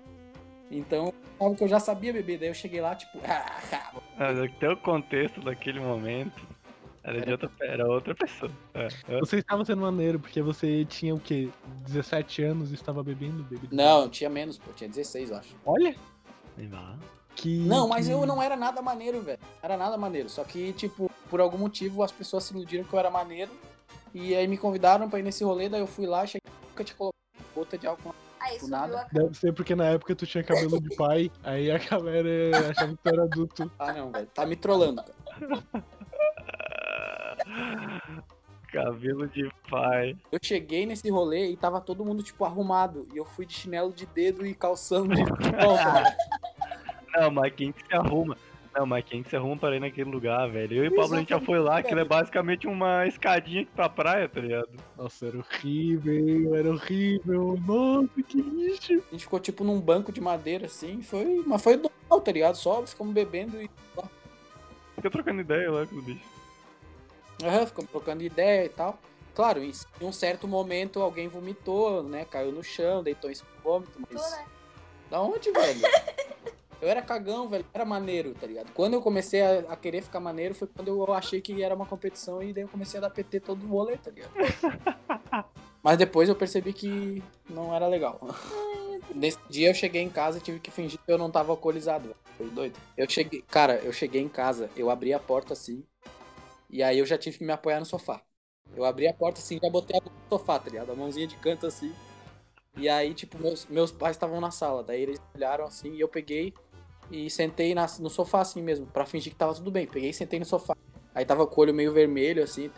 Então, 0.70 1.12
sabe 1.38 1.56
que 1.56 1.64
eu 1.64 1.68
já 1.68 1.80
sabia 1.80 2.12
beber. 2.12 2.38
Daí 2.38 2.48
eu 2.48 2.54
cheguei 2.54 2.80
lá, 2.80 2.94
tipo, 2.94 3.18
até 4.16 4.68
o 4.70 4.76
contexto 4.76 5.40
daquele 5.40 5.80
momento 5.80 6.46
era 7.02 7.20
de 7.20 7.32
outra, 7.32 7.50
era 7.60 7.86
outra 7.88 8.14
pessoa. 8.14 8.52
É, 8.74 8.88
é. 9.08 9.20
Você 9.20 9.38
estava 9.38 9.64
sendo 9.64 9.80
maneiro, 9.80 10.20
porque 10.20 10.42
você 10.42 10.84
tinha 10.84 11.14
o 11.14 11.20
quê? 11.20 11.48
17 11.86 12.42
anos 12.42 12.70
e 12.70 12.74
estava 12.74 13.02
bebendo 13.02 13.42
bebida? 13.42 13.74
Não, 13.74 14.08
tinha 14.08 14.28
menos, 14.28 14.58
pô. 14.58 14.72
Tinha 14.72 14.88
16, 14.88 15.30
eu 15.30 15.36
acho. 15.36 15.56
Olha! 15.64 15.96
Que. 17.36 17.58
Não, 17.60 17.88
mas 17.88 18.06
que- 18.06 18.12
eu 18.12 18.26
não 18.26 18.42
era 18.42 18.56
nada 18.56 18.82
maneiro, 18.82 19.20
velho. 19.22 19.38
Era 19.62 19.76
nada 19.76 19.96
maneiro. 19.96 20.28
Só 20.28 20.44
que, 20.44 20.72
tipo, 20.74 21.10
por 21.30 21.40
algum 21.40 21.56
motivo 21.58 22.02
as 22.02 22.12
pessoas 22.12 22.44
se 22.44 22.52
iludiram 22.54 22.84
que 22.84 22.92
eu 22.92 22.98
era 22.98 23.10
maneiro. 23.10 23.50
E 24.12 24.34
aí 24.34 24.46
me 24.48 24.58
convidaram 24.58 25.08
pra 25.08 25.18
ir 25.20 25.22
nesse 25.22 25.44
rolê, 25.44 25.68
daí 25.68 25.80
eu 25.80 25.86
fui 25.86 26.04
lá, 26.06 26.26
cheguei, 26.26 26.50
nunca 26.68 26.82
tinha 26.82 26.96
colocado 26.96 27.14
gota 27.54 27.78
de 27.78 27.86
álcool. 27.86 28.14
Aí 28.40 28.58
nada. 28.68 29.02
a 29.02 29.04
Deve 29.12 29.34
ser 29.36 29.52
porque 29.52 29.74
na 29.76 29.84
época 29.86 30.14
tu 30.16 30.26
tinha 30.26 30.42
cabelo 30.42 30.80
de 30.80 30.96
pai, 30.96 31.30
aí 31.44 31.70
a 31.70 31.78
galera 31.78 32.70
achava 32.70 32.88
que 32.92 32.98
tu 33.02 33.08
era 33.08 33.22
adulto. 33.24 33.70
Ah, 33.78 33.92
não, 33.92 34.10
velho. 34.10 34.26
Tá 34.34 34.44
me 34.46 34.56
trollando, 34.56 35.02
cara. 35.02 35.84
Cabelo 38.72 39.26
de 39.28 39.50
pai. 39.68 40.16
Eu 40.30 40.38
cheguei 40.42 40.86
nesse 40.86 41.10
rolê 41.10 41.50
e 41.50 41.56
tava 41.56 41.80
todo 41.80 42.04
mundo, 42.04 42.22
tipo, 42.22 42.44
arrumado. 42.44 43.06
E 43.12 43.16
eu 43.18 43.24
fui 43.24 43.44
de 43.44 43.52
chinelo 43.52 43.92
de 43.92 44.06
dedo 44.06 44.46
e 44.46 44.54
calção 44.54 45.06
de 45.08 45.24
futebol. 45.26 45.76
Não, 47.14 47.30
mas 47.30 47.54
quem 47.54 47.72
que 47.72 47.86
se 47.86 47.94
arruma? 47.94 48.36
Não, 48.74 48.86
mas 48.86 49.04
quem 49.04 49.22
que 49.22 49.30
se 49.30 49.36
arruma 49.36 49.56
para 49.56 49.76
ir 49.76 49.80
naquele 49.80 50.10
lugar, 50.10 50.48
velho? 50.48 50.76
Eu 50.76 50.84
e 50.84 50.88
o 50.88 50.94
Pablo 50.94 51.16
a 51.16 51.18
gente 51.18 51.30
já 51.30 51.40
foi 51.40 51.58
lá, 51.58 51.78
aquilo 51.78 52.00
é 52.00 52.04
basicamente 52.04 52.68
uma 52.68 53.04
escadinha 53.06 53.66
pra 53.74 53.88
praia, 53.88 54.28
tá 54.28 54.40
ligado? 54.40 54.68
Nossa, 54.96 55.26
era 55.26 55.38
horrível, 55.38 56.54
era 56.54 56.70
horrível. 56.70 57.58
Nossa, 57.66 58.22
que 58.22 58.40
lixo. 58.40 58.92
A 58.92 59.10
gente 59.10 59.24
ficou, 59.24 59.40
tipo, 59.40 59.64
num 59.64 59.80
banco 59.80 60.12
de 60.12 60.20
madeira, 60.20 60.66
assim. 60.66 61.02
Foi... 61.02 61.42
Mas 61.44 61.62
foi 61.62 61.76
normal, 61.76 62.20
tá 62.20 62.30
ligado? 62.30 62.54
Só 62.54 62.86
ficamos 62.86 63.12
bebendo 63.12 63.60
e 63.60 63.68
Fica 64.94 65.10
trocando 65.10 65.40
ideia 65.40 65.70
lá 65.70 65.86
com 65.86 65.96
os 65.96 66.04
bichos. 66.04 66.28
Aham, 67.42 67.66
ficamos 67.66 67.90
trocando 67.90 68.22
ideia 68.22 68.66
e 68.66 68.68
tal. 68.68 68.98
Claro, 69.34 69.62
em 69.64 69.72
um 70.02 70.12
certo 70.12 70.46
momento 70.46 71.00
alguém 71.00 71.26
vomitou, 71.26 72.02
né? 72.02 72.24
Caiu 72.24 72.52
no 72.52 72.62
chão, 72.62 73.02
deitou 73.02 73.30
em 73.30 73.34
vômito, 73.64 73.98
mas. 73.98 74.30
né? 74.32 74.44
Da 75.10 75.20
onde, 75.20 75.50
velho? 75.50 75.80
Eu 76.80 76.88
era 76.88 77.02
cagão, 77.02 77.48
velho. 77.48 77.64
Era 77.72 77.84
maneiro, 77.84 78.34
tá 78.34 78.46
ligado? 78.46 78.72
Quando 78.72 78.94
eu 78.94 79.02
comecei 79.02 79.42
a, 79.42 79.60
a 79.68 79.76
querer 79.76 80.02
ficar 80.02 80.20
maneiro 80.20 80.54
foi 80.54 80.66
quando 80.68 80.88
eu 80.88 81.12
achei 81.12 81.40
que 81.40 81.62
era 81.62 81.74
uma 81.74 81.86
competição 81.86 82.42
e 82.42 82.52
daí 82.52 82.64
eu 82.64 82.68
comecei 82.68 82.98
a 82.98 83.02
dar 83.02 83.10
PT 83.10 83.40
todo 83.40 83.64
o 83.64 83.68
rolê, 83.68 83.96
tá 83.96 84.10
ligado? 84.10 84.32
Mas 85.82 85.96
depois 85.96 86.28
eu 86.28 86.34
percebi 86.34 86.72
que 86.72 87.22
não 87.48 87.74
era 87.74 87.86
legal. 87.86 88.20
Nesse 89.14 89.38
dia 89.48 89.70
eu 89.70 89.74
cheguei 89.74 90.02
em 90.02 90.10
casa 90.10 90.38
e 90.38 90.40
tive 90.40 90.60
que 90.60 90.70
fingir 90.70 90.98
que 90.98 91.12
eu 91.12 91.18
não 91.18 91.30
tava 91.30 91.52
alcoolizado. 91.52 92.14
Foi 92.36 92.48
doido. 92.48 92.78
Eu 92.96 93.08
cheguei, 93.08 93.42
cara, 93.42 93.76
eu 93.82 93.92
cheguei 93.92 94.20
em 94.20 94.28
casa, 94.28 94.70
eu 94.76 94.90
abri 94.90 95.12
a 95.12 95.18
porta 95.18 95.52
assim, 95.52 95.84
e 96.68 96.82
aí 96.82 96.98
eu 96.98 97.06
já 97.06 97.18
tive 97.18 97.38
que 97.38 97.44
me 97.44 97.52
apoiar 97.52 97.80
no 97.80 97.86
sofá. 97.86 98.22
Eu 98.76 98.84
abri 98.84 99.08
a 99.08 99.14
porta 99.14 99.40
assim, 99.40 99.58
já 99.60 99.68
botei 99.68 99.98
a 99.98 100.02
mão 100.02 100.12
no 100.14 100.38
sofá, 100.38 100.58
tá 100.58 100.70
ligado? 100.70 100.92
A 100.92 100.94
mãozinha 100.94 101.26
de 101.26 101.36
canto 101.36 101.66
assim. 101.66 101.92
E 102.76 102.88
aí, 102.88 103.12
tipo, 103.12 103.36
meus, 103.38 103.66
meus 103.66 103.90
pais 103.90 104.16
estavam 104.16 104.40
na 104.40 104.50
sala. 104.50 104.84
Daí 104.84 105.02
eles 105.02 105.20
olharam 105.34 105.64
assim 105.64 105.94
e 105.94 106.00
eu 106.00 106.08
peguei 106.08 106.54
e 107.10 107.28
sentei 107.30 107.74
na- 107.74 107.86
no 107.98 108.08
sofá 108.10 108.40
assim 108.40 108.62
mesmo, 108.62 108.86
pra 108.86 109.04
fingir 109.06 109.32
que 109.32 109.38
tava 109.38 109.54
tudo 109.54 109.70
bem. 109.70 109.86
Peguei 109.86 110.10
e 110.10 110.14
sentei 110.14 110.38
no 110.38 110.44
sofá. 110.44 110.76
Aí 111.14 111.24
tava 111.24 111.46
com 111.46 111.60
o 111.60 111.64
olho 111.64 111.74
meio 111.74 111.92
vermelho, 111.92 112.42
assim. 112.42 112.70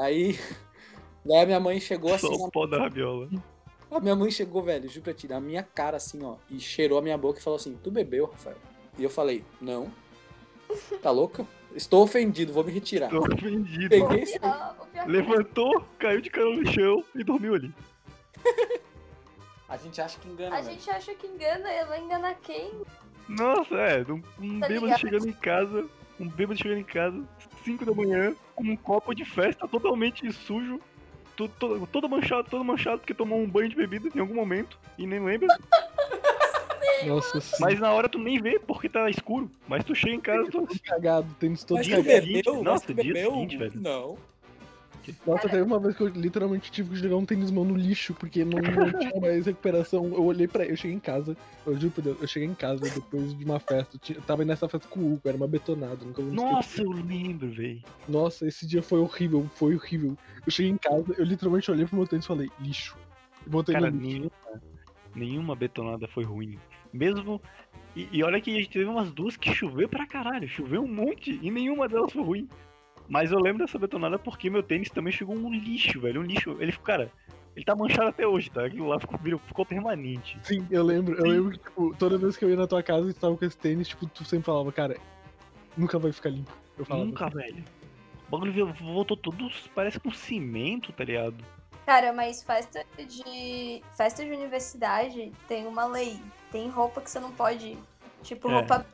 Aí. 0.00 0.38
Daí 1.24 1.40
a 1.42 1.46
minha 1.46 1.60
mãe 1.60 1.80
chegou 1.80 2.14
assim. 2.14 2.26
Só 2.34 2.44
o 2.46 2.50
pó 2.50 2.66
da 2.66 2.78
rabiola. 2.78 3.28
A 3.90 4.00
minha 4.00 4.16
mãe 4.16 4.30
chegou, 4.30 4.62
velho, 4.62 4.88
juro 4.88 5.02
pra 5.04 5.14
ti, 5.14 5.28
na 5.28 5.40
minha 5.40 5.62
cara, 5.62 5.96
assim, 5.96 6.22
ó, 6.24 6.36
e 6.50 6.58
cheirou 6.58 6.98
a 6.98 7.02
minha 7.02 7.16
boca 7.18 7.38
e 7.38 7.42
falou 7.42 7.56
assim: 7.56 7.76
Tu 7.82 7.90
bebeu, 7.90 8.26
Rafael? 8.26 8.56
E 8.98 9.02
eu 9.04 9.10
falei: 9.10 9.44
Não. 9.60 9.90
Tá 11.02 11.10
louca? 11.10 11.46
Estou 11.74 12.02
ofendido, 12.02 12.52
vou 12.52 12.64
me 12.64 12.72
retirar. 12.72 13.10
Tô 13.10 13.18
ofendido. 13.20 13.88
Peguei 13.90 14.24
O 14.24 14.40
pior, 14.40 14.76
o 14.80 14.86
pior 14.86 15.06
Levantou, 15.08 15.84
caiu 15.98 16.20
de 16.20 16.30
cara 16.30 16.48
no 16.48 16.66
chão 16.72 17.04
e 17.14 17.22
dormiu 17.22 17.54
ali. 17.54 17.72
A 19.68 19.76
gente 19.76 20.00
acha 20.00 20.18
que 20.18 20.28
engana, 20.28 20.56
A 20.56 20.60
velho. 20.60 20.74
gente 20.74 20.88
acha 20.90 21.14
que 21.14 21.26
engana, 21.26 21.68
ela 21.70 21.88
vai 21.88 22.00
enganar 22.00 22.34
quem? 22.36 22.70
Nossa, 23.28 23.74
é, 23.76 24.04
um, 24.10 24.22
um 24.40 24.60
Tá 24.60 24.68
bêbado 24.68 24.86
ligado? 24.86 25.00
chegando 25.00 25.28
em 25.28 25.32
casa, 25.32 25.84
um 26.20 26.28
bêbado 26.28 26.58
chegando 26.60 26.78
em 26.80 26.84
casa, 26.84 27.22
5 27.64 27.84
da 27.84 27.92
manhã, 27.92 28.34
com 28.54 28.64
um 28.64 28.76
copo 28.76 29.14
de 29.14 29.24
festa 29.24 29.66
totalmente 29.66 30.30
sujo, 30.32 30.80
to- 31.36 31.48
to- 31.48 31.86
todo 31.90 32.08
manchado, 32.08 32.48
todo 32.48 32.64
manchado, 32.64 32.98
porque 32.98 33.12
tomou 33.14 33.38
um 33.40 33.48
banho 33.48 33.68
de 33.68 33.74
bebida 33.76 34.08
em 34.14 34.20
algum 34.20 34.34
momento 34.34 34.78
e 34.96 35.06
nem 35.06 35.18
lembra. 35.24 35.48
Nossa, 37.06 37.40
sim. 37.40 37.56
Mas 37.60 37.78
na 37.78 37.92
hora 37.92 38.08
tu 38.08 38.18
nem 38.18 38.40
vê 38.40 38.58
porque 38.58 38.88
tá 38.88 39.10
escuro. 39.10 39.50
Mas 39.68 39.84
tu 39.84 39.94
chega 39.94 40.14
em 40.14 40.20
casa, 40.20 40.44
tu. 40.50 40.66
Todo 40.66 40.80
cagado, 40.82 41.26
tênis 41.38 41.62
todo 41.62 41.82
dia 41.82 41.96
cagado. 42.02 42.26
Mas 42.32 42.62
nossa, 42.62 42.94
dia 42.94 43.12
bebeu? 43.12 43.30
seguinte, 43.32 43.56
velho. 43.58 43.80
Não. 43.80 44.18
Nossa, 45.26 45.48
teve 45.48 45.62
uma 45.62 45.78
vez 45.78 45.96
que 45.96 46.02
eu 46.02 46.08
literalmente 46.08 46.70
tive 46.70 46.90
que 46.90 46.96
jogar 46.96 47.16
um 47.16 47.24
tênis 47.24 47.50
mão 47.50 47.64
no 47.64 47.76
lixo, 47.76 48.14
porque 48.14 48.44
não, 48.44 48.58
não 48.58 48.98
tinha 48.98 49.20
mais 49.20 49.46
recuperação. 49.46 50.06
Eu 50.06 50.24
olhei 50.24 50.48
pra 50.48 50.64
eu 50.64 50.76
cheguei 50.76 50.96
em 50.96 51.00
casa, 51.00 51.36
eu 51.66 51.74
juro 51.78 51.92
por 51.92 52.02
Deus, 52.02 52.20
eu 52.20 52.28
cheguei 52.28 52.48
em 52.48 52.54
casa 52.54 52.88
depois 52.88 53.36
de 53.36 53.44
uma 53.44 53.58
festa. 53.58 53.98
Eu 54.08 54.22
tava 54.22 54.44
nessa 54.44 54.68
festa 54.68 54.88
com 54.88 55.00
o 55.00 55.14
Hugo, 55.14 55.22
era 55.24 55.36
uma 55.36 55.48
betonada, 55.48 56.04
nunca. 56.04 56.22
Nossa, 56.22 56.82
eu 56.82 56.90
lembro, 56.90 57.50
velho. 57.50 57.82
Nossa, 58.08 58.46
esse 58.46 58.66
dia 58.66 58.82
foi 58.82 58.98
horrível, 58.98 59.48
foi 59.54 59.74
horrível. 59.74 60.16
Eu 60.44 60.52
cheguei 60.52 60.70
em 60.70 60.78
casa, 60.78 61.14
eu 61.16 61.24
literalmente 61.24 61.70
olhei 61.70 61.86
pro 61.86 61.96
meu 61.96 62.06
tênis 62.06 62.24
e 62.24 62.28
falei, 62.28 62.50
lixo. 62.60 62.96
E 63.46 63.50
botei 63.50 63.74
Cara, 63.74 63.90
no 63.90 63.98
lixo. 63.98 64.12
nenhuma, 64.12 64.62
nenhuma 65.14 65.56
betonada 65.56 66.06
foi 66.08 66.24
ruim. 66.24 66.58
Mesmo. 66.92 67.40
E, 67.94 68.08
e 68.12 68.22
olha 68.22 68.40
que 68.40 68.50
a 68.50 68.54
gente 68.54 68.70
teve 68.70 68.84
umas 68.84 69.10
duas 69.10 69.36
que 69.36 69.54
choveu 69.54 69.88
pra 69.88 70.06
caralho. 70.06 70.48
Choveu 70.48 70.82
um 70.82 70.92
monte 70.92 71.38
e 71.42 71.50
nenhuma 71.50 71.88
delas 71.88 72.12
foi 72.12 72.22
ruim. 72.22 72.48
Mas 73.08 73.30
eu 73.30 73.38
lembro 73.38 73.64
dessa 73.64 73.78
betonada 73.78 74.18
porque 74.18 74.50
meu 74.50 74.62
tênis 74.62 74.90
também 74.90 75.12
chegou 75.12 75.36
um 75.36 75.50
lixo, 75.52 76.00
velho. 76.00 76.20
Um 76.20 76.24
lixo. 76.24 76.56
Ele 76.60 76.72
ficou, 76.72 76.86
cara, 76.86 77.10
ele 77.54 77.64
tá 77.64 77.74
manchado 77.76 78.08
até 78.08 78.26
hoje, 78.26 78.50
tá? 78.50 78.64
Aquilo 78.66 78.88
lá 78.88 78.98
ficou, 78.98 79.18
virou- 79.18 79.40
ficou 79.40 79.64
permanente. 79.64 80.38
Sim, 80.42 80.66
eu 80.70 80.82
lembro, 80.82 81.14
eu 81.14 81.22
Sim. 81.22 81.28
lembro 81.28 81.50
que, 81.52 81.58
tipo, 81.58 81.94
toda 81.98 82.18
vez 82.18 82.36
que 82.36 82.44
eu 82.44 82.50
ia 82.50 82.56
na 82.56 82.66
tua 82.66 82.82
casa 82.82 83.08
e 83.10 83.14
tu 83.14 83.20
tava 83.20 83.36
com 83.36 83.44
esse 83.44 83.56
tênis, 83.56 83.88
tipo, 83.88 84.06
tu 84.06 84.24
sempre 84.24 84.46
falava, 84.46 84.70
cara, 84.72 84.96
nunca 85.76 85.98
vai 85.98 86.12
ficar 86.12 86.30
limpo. 86.30 86.52
Eu 86.76 86.84
falava. 86.84 87.06
Nunca, 87.06 87.28
velho. 87.30 87.64
O 88.26 88.30
bagulho 88.30 88.74
voltou 88.74 89.16
todo, 89.16 89.48
parece 89.74 90.00
com 90.00 90.10
cimento, 90.10 90.92
tá 90.92 91.04
ligado? 91.04 91.36
Cara, 91.86 92.12
mas 92.12 92.42
festa 92.42 92.84
de. 92.98 93.80
Festa 93.96 94.24
de 94.24 94.32
universidade 94.32 95.30
tem 95.46 95.64
uma 95.68 95.86
lei. 95.86 96.18
Tem 96.50 96.68
roupa 96.68 97.00
que 97.00 97.08
você 97.08 97.20
não 97.20 97.30
pode. 97.30 97.78
Tipo, 98.24 98.50
É. 98.50 98.54
roupa. 98.54 98.84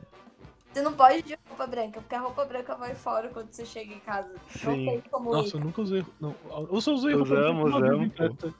Você 0.73 0.81
não 0.81 0.93
pode 0.93 1.19
ir 1.19 1.23
de 1.23 1.37
roupa 1.47 1.67
branca, 1.67 2.01
porque 2.01 2.15
a 2.15 2.19
roupa 2.19 2.45
branca 2.45 2.75
vai 2.75 2.95
fora 2.95 3.29
quando 3.29 3.51
você 3.51 3.63
chega 3.65 3.93
em 3.93 3.99
casa. 3.99 4.33
Não 4.63 4.73
Sim. 4.73 4.85
tem 4.85 5.01
como 5.11 5.31
Nossa, 5.31 5.49
ir. 5.55 5.59
eu 5.59 5.65
nunca 5.65 5.81
usei. 5.81 6.03
Não, 6.19 6.35
eu 6.71 6.81
só 6.81 6.93
usei 6.93 7.13
roupa 7.13 7.33
Usamos, 7.33 7.63
branca 7.71 7.77
uma 7.77 7.79
vez 7.81 7.93
usamos, 7.93 8.17
festa. 8.17 8.53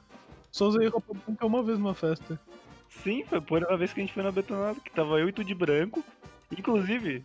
Só 0.52 0.66
usei 0.68 0.86
roupa 0.88 1.14
branca 1.26 1.46
uma 1.46 1.62
vez 1.62 1.78
numa 1.78 1.94
festa. 1.94 2.40
Sim, 2.88 3.24
foi 3.24 3.38
a 3.38 3.42
primeira 3.42 3.76
vez 3.76 3.92
que 3.92 4.00
a 4.00 4.04
gente 4.04 4.12
foi 4.14 4.22
na 4.22 4.30
betonada, 4.30 4.78
que 4.80 4.90
tava 4.92 5.18
eu 5.18 5.28
e 5.28 5.32
tu 5.32 5.42
de 5.42 5.54
branco. 5.54 6.04
Inclusive, 6.56 7.24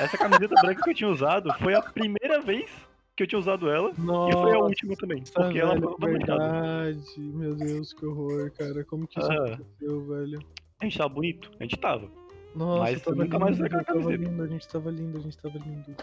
essa 0.00 0.18
camiseta 0.18 0.54
branca 0.60 0.82
que 0.82 0.90
eu 0.90 0.94
tinha 0.94 1.08
usado 1.10 1.52
foi 1.60 1.74
a 1.74 1.80
primeira 1.82 2.40
vez 2.40 2.68
que 3.14 3.22
eu 3.22 3.26
tinha 3.28 3.38
usado 3.38 3.70
ela. 3.70 3.92
Nossa, 3.96 4.36
E 4.36 4.42
foi 4.42 4.52
a 4.54 4.58
última 4.58 4.96
também, 4.96 5.22
porque 5.32 5.58
ela 5.60 5.74
velho, 5.74 5.96
foi 6.00 6.12
manchada. 6.12 6.38
verdade. 6.52 7.20
Meu 7.20 7.54
Deus, 7.54 7.92
que 7.92 8.04
horror, 8.04 8.50
cara. 8.58 8.84
Como 8.84 9.06
que 9.06 9.20
isso 9.20 9.30
Ah. 9.30 9.44
aconteceu, 9.54 10.04
velho? 10.06 10.40
A 10.80 10.84
gente 10.84 10.98
tava 10.98 11.08
bonito, 11.14 11.50
a 11.60 11.62
gente 11.62 11.76
tava. 11.76 12.10
Nossa, 12.56 12.80
Mas 12.92 13.02
tava 13.02 13.16
nunca 13.16 13.38
mais 13.38 13.56
lindo, 13.58 13.66
usei 13.66 13.78
aquela 13.78 13.84
tava 13.84 14.00
camiseta. 14.00 14.30
lindo, 14.30 14.42
a 14.42 14.46
gente 14.46 14.68
tava 14.68 14.90
lindo, 14.90 15.18
a 15.18 15.20
gente 15.20 15.38
tava 15.38 15.58
lindo. 15.58 15.96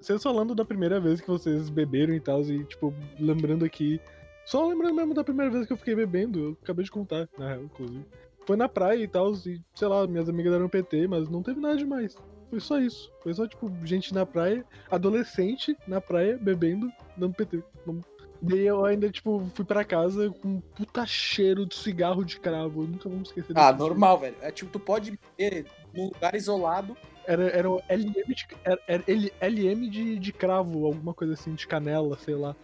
Vocês 0.00 0.22
falando 0.22 0.54
da 0.54 0.64
primeira 0.64 1.00
vez 1.00 1.20
que 1.20 1.26
vocês 1.26 1.68
beberam 1.68 2.14
e 2.14 2.20
tal, 2.20 2.40
e 2.42 2.64
tipo, 2.64 2.94
lembrando 3.18 3.64
aqui. 3.64 4.00
Só 4.46 4.66
lembrando 4.66 4.94
mesmo 4.94 5.12
da 5.12 5.24
primeira 5.24 5.50
vez 5.50 5.66
que 5.66 5.72
eu 5.72 5.76
fiquei 5.76 5.94
bebendo, 5.94 6.38
eu 6.38 6.56
acabei 6.62 6.84
de 6.84 6.90
contar, 6.90 7.28
na 7.36 7.48
real, 7.48 7.64
inclusive. 7.64 8.04
Foi 8.46 8.56
na 8.56 8.68
praia 8.68 9.02
e 9.02 9.08
tal, 9.08 9.32
e 9.32 9.60
sei 9.74 9.88
lá, 9.88 10.06
minhas 10.06 10.28
amigas 10.28 10.52
deram 10.52 10.68
PT, 10.68 11.06
mas 11.08 11.28
não 11.28 11.42
teve 11.42 11.60
nada 11.60 11.76
demais. 11.76 12.16
Foi 12.48 12.60
só 12.60 12.78
isso. 12.80 13.12
Foi 13.22 13.34
só, 13.34 13.46
tipo, 13.46 13.70
gente 13.84 14.14
na 14.14 14.24
praia, 14.24 14.64
adolescente 14.90 15.76
na 15.86 16.00
praia, 16.00 16.38
bebendo, 16.40 16.88
dando 17.16 17.34
PT. 17.34 17.62
Não- 17.84 18.00
Daí 18.40 18.66
eu 18.66 18.84
ainda, 18.84 19.10
tipo, 19.10 19.50
fui 19.54 19.64
pra 19.64 19.84
casa 19.84 20.30
com 20.30 20.48
um 20.48 20.60
puta 20.60 21.04
cheiro 21.04 21.66
de 21.66 21.74
cigarro 21.74 22.24
de 22.24 22.38
cravo. 22.38 22.82
Eu 22.82 22.88
nunca 22.88 23.08
vou 23.08 23.18
me 23.18 23.24
esquecer 23.24 23.52
Ah, 23.56 23.72
desse 23.72 23.82
normal, 23.82 24.18
velho. 24.20 24.36
É 24.40 24.52
tipo, 24.52 24.70
tu 24.70 24.78
pode 24.78 25.18
beber 25.36 25.66
num 25.92 26.04
lugar 26.06 26.34
isolado. 26.34 26.96
Era, 27.26 27.48
era 27.50 27.68
o 27.68 27.82
LM, 27.88 28.34
de, 28.34 28.46
era, 28.64 28.80
era 28.86 29.04
LM 29.40 29.90
de, 29.90 30.18
de 30.18 30.32
cravo, 30.32 30.86
alguma 30.86 31.12
coisa 31.12 31.34
assim, 31.34 31.54
de 31.54 31.66
canela, 31.66 32.16
sei 32.18 32.36
lá. 32.36 32.54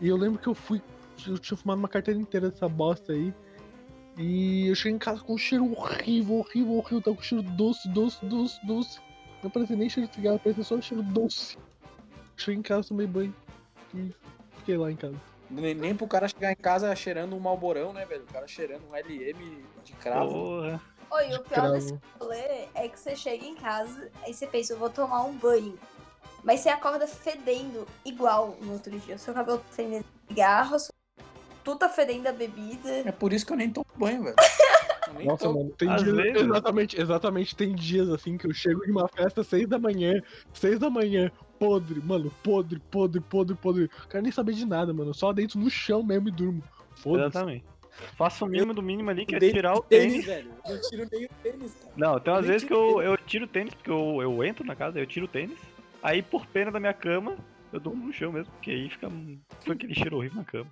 E 0.00 0.08
eu 0.08 0.16
lembro 0.16 0.38
que 0.38 0.48
eu 0.48 0.54
fui. 0.54 0.82
Eu 1.26 1.38
tinha 1.38 1.56
fumado 1.56 1.78
uma 1.78 1.88
carteira 1.88 2.20
inteira 2.20 2.50
dessa 2.50 2.68
bosta 2.68 3.12
aí. 3.12 3.32
E 4.18 4.68
eu 4.68 4.74
cheguei 4.74 4.92
em 4.92 4.98
casa 4.98 5.22
com 5.22 5.34
um 5.34 5.38
cheiro 5.38 5.72
horrível, 5.72 6.36
horrível, 6.36 6.74
horrível. 6.74 7.00
Tava 7.00 7.16
com 7.16 7.22
cheiro 7.22 7.42
doce, 7.42 7.88
doce, 7.88 8.24
doce, 8.26 8.66
doce. 8.66 9.00
Não 9.42 9.50
parecia 9.50 9.76
nem 9.76 9.88
cheiro 9.88 10.08
de 10.08 10.14
cigarro, 10.14 10.38
parecia 10.38 10.62
só 10.62 10.74
um 10.74 10.82
cheiro 10.82 11.02
doce. 11.02 11.56
Cheguei 12.36 12.58
em 12.58 12.62
casa, 12.62 12.88
tomei 12.88 13.06
banho. 13.06 13.34
E 13.94 14.10
fiquei 14.62 14.76
lá 14.76 14.90
em 14.90 14.96
casa. 14.96 15.16
Nem, 15.50 15.74
nem 15.74 15.94
pro 15.94 16.06
cara 16.06 16.28
chegar 16.28 16.52
em 16.52 16.56
casa 16.56 16.94
cheirando 16.96 17.34
um 17.36 17.40
malborão, 17.40 17.92
né, 17.92 18.06
velho? 18.06 18.22
O 18.22 18.32
cara 18.32 18.46
cheirando 18.48 18.82
um 18.90 18.94
LM 18.96 19.62
de 19.84 19.92
cravo. 19.94 20.30
Porra. 20.32 20.80
Oi, 21.10 21.24
o 21.34 21.42
pior 21.42 21.72
desse 21.72 21.88
Cravo. 21.88 22.02
rolê 22.20 22.68
é 22.74 22.88
que 22.88 22.98
você 22.98 23.14
chega 23.14 23.44
em 23.44 23.54
casa, 23.54 24.10
aí 24.24 24.32
você 24.32 24.46
pensa, 24.46 24.72
eu 24.72 24.78
vou 24.78 24.88
tomar 24.88 25.22
um 25.24 25.34
banho. 25.34 25.78
Mas 26.42 26.60
você 26.60 26.70
acorda 26.70 27.06
fedendo 27.06 27.86
igual 28.04 28.56
no 28.62 28.72
outro 28.72 28.90
dia. 28.98 29.18
Seu 29.18 29.34
cabelo 29.34 29.58
tá 29.58 29.64
fedendo 29.72 30.04
de 30.04 30.28
cigarro, 30.28 30.78
sua- 30.78 30.94
tu 31.62 31.76
tá 31.76 31.88
fedendo 31.90 32.28
a 32.28 32.32
bebida. 32.32 32.88
É 33.06 33.12
por 33.12 33.30
isso 33.32 33.44
que 33.44 33.52
eu 33.52 33.56
nem 33.58 33.68
tomo 33.70 33.84
banho, 33.94 34.22
velho. 34.24 34.36
Nossa, 35.26 35.46
mano, 35.50 35.68
tem 35.76 35.90
Às 35.90 36.02
dias. 36.02 36.16
vezes- 36.16 36.42
Exatamente, 36.42 36.98
exatamente. 37.00 37.54
Tem 37.56 37.74
dias 37.74 38.08
assim 38.08 38.38
que 38.38 38.46
eu 38.46 38.54
chego 38.54 38.80
de 38.82 38.90
uma 38.90 39.06
festa 39.06 39.44
seis 39.44 39.68
da 39.68 39.78
manhã, 39.78 40.14
seis 40.54 40.78
da 40.78 40.88
manhã, 40.88 41.30
podre, 41.66 42.00
mano, 42.00 42.32
podre, 42.42 42.80
podre, 42.90 43.20
podre, 43.20 43.54
podre. 43.54 43.90
Quero 44.10 44.22
nem 44.22 44.32
saber 44.32 44.52
de 44.54 44.64
nada, 44.66 44.92
mano. 44.92 45.14
Só 45.14 45.32
deito 45.32 45.58
no 45.58 45.70
chão 45.70 46.02
mesmo 46.02 46.28
e 46.28 46.32
durmo. 46.32 46.62
Foda-se. 46.96 47.26
Exatamente. 47.28 47.64
Faça 48.16 48.44
o 48.44 48.48
mínimo 48.48 48.72
do 48.74 48.82
mínimo 48.82 49.10
ali, 49.10 49.24
que 49.26 49.34
é 49.36 49.38
tirar 49.38 49.74
o 49.74 49.82
tênis, 49.82 50.12
tênis. 50.12 50.26
velho. 50.26 50.50
Eu 50.66 50.74
não 50.74 50.82
tiro 50.88 51.08
nem 51.12 51.24
o 51.26 51.28
tênis, 51.42 51.74
cara. 51.74 51.92
Não, 51.96 52.18
tem 52.18 52.32
umas 52.32 52.46
vezes 52.46 52.66
que 52.66 52.72
eu, 52.72 53.02
eu 53.02 53.16
tiro 53.18 53.44
o 53.44 53.48
tênis, 53.48 53.74
porque 53.74 53.90
eu, 53.90 54.18
eu 54.22 54.42
entro 54.42 54.64
na 54.64 54.74
casa, 54.74 54.98
eu 54.98 55.06
tiro 55.06 55.26
o 55.26 55.28
tênis. 55.28 55.58
Aí, 56.02 56.22
por 56.22 56.46
pena 56.46 56.70
da 56.72 56.80
minha 56.80 56.94
cama, 56.94 57.36
eu 57.72 57.78
durmo 57.78 58.06
no 58.06 58.12
chão 58.12 58.32
mesmo, 58.32 58.50
porque 58.54 58.70
aí 58.70 58.88
fica, 58.88 59.08
fica 59.60 59.72
aquele 59.74 59.94
cheiro 59.94 60.16
horrível 60.16 60.38
na 60.38 60.44
cama. 60.44 60.66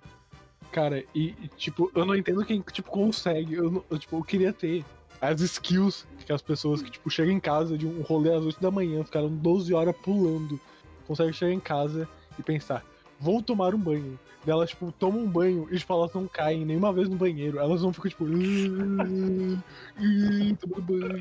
Cara, 0.71 1.03
e, 1.15 1.35
e, 1.41 1.47
tipo, 1.57 1.91
eu 1.95 2.05
não 2.05 2.15
entendo 2.15 2.43
quem, 2.45 2.61
tipo, 2.71 2.89
consegue. 2.89 3.53
Eu, 3.53 3.69
não- 3.71 3.83
eu, 3.89 3.99
tipo, 3.99 4.17
eu 4.17 4.23
queria 4.23 4.51
ter 4.51 4.83
as 5.21 5.39
skills 5.41 6.07
que 6.25 6.33
as 6.33 6.41
pessoas 6.41 6.81
que, 6.81 6.89
tipo, 6.89 7.09
chegam 7.09 7.31
em 7.33 7.39
casa 7.39 7.77
de 7.77 7.85
um 7.85 8.01
rolê 8.01 8.33
às 8.33 8.43
8 8.43 8.59
da 8.59 8.71
manhã, 8.71 9.03
ficaram 9.03 9.29
12 9.29 9.73
horas 9.73 9.95
pulando, 9.97 10.59
conseguem 11.11 11.33
chegar 11.33 11.51
em 11.51 11.59
casa 11.59 12.07
e 12.39 12.43
pensar, 12.43 12.83
vou 13.19 13.41
tomar 13.41 13.75
um 13.75 13.77
banho. 13.77 14.17
Daí 14.45 14.53
Elas, 14.53 14.69
tipo, 14.69 14.91
tomam 14.93 15.21
um 15.21 15.27
banho 15.27 15.67
e, 15.69 15.77
tipo, 15.77 15.93
elas 15.93 16.13
não 16.13 16.27
caem 16.27 16.65
nenhuma 16.65 16.91
vez 16.91 17.07
no 17.07 17.15
banheiro. 17.15 17.59
Elas 17.59 17.83
não 17.83 17.93
ficam, 17.93 18.09
tipo, 18.09 18.25
"Ah, 18.25 19.59
ah, 19.97 20.55
tomando 20.59 20.81
banho. 20.81 21.19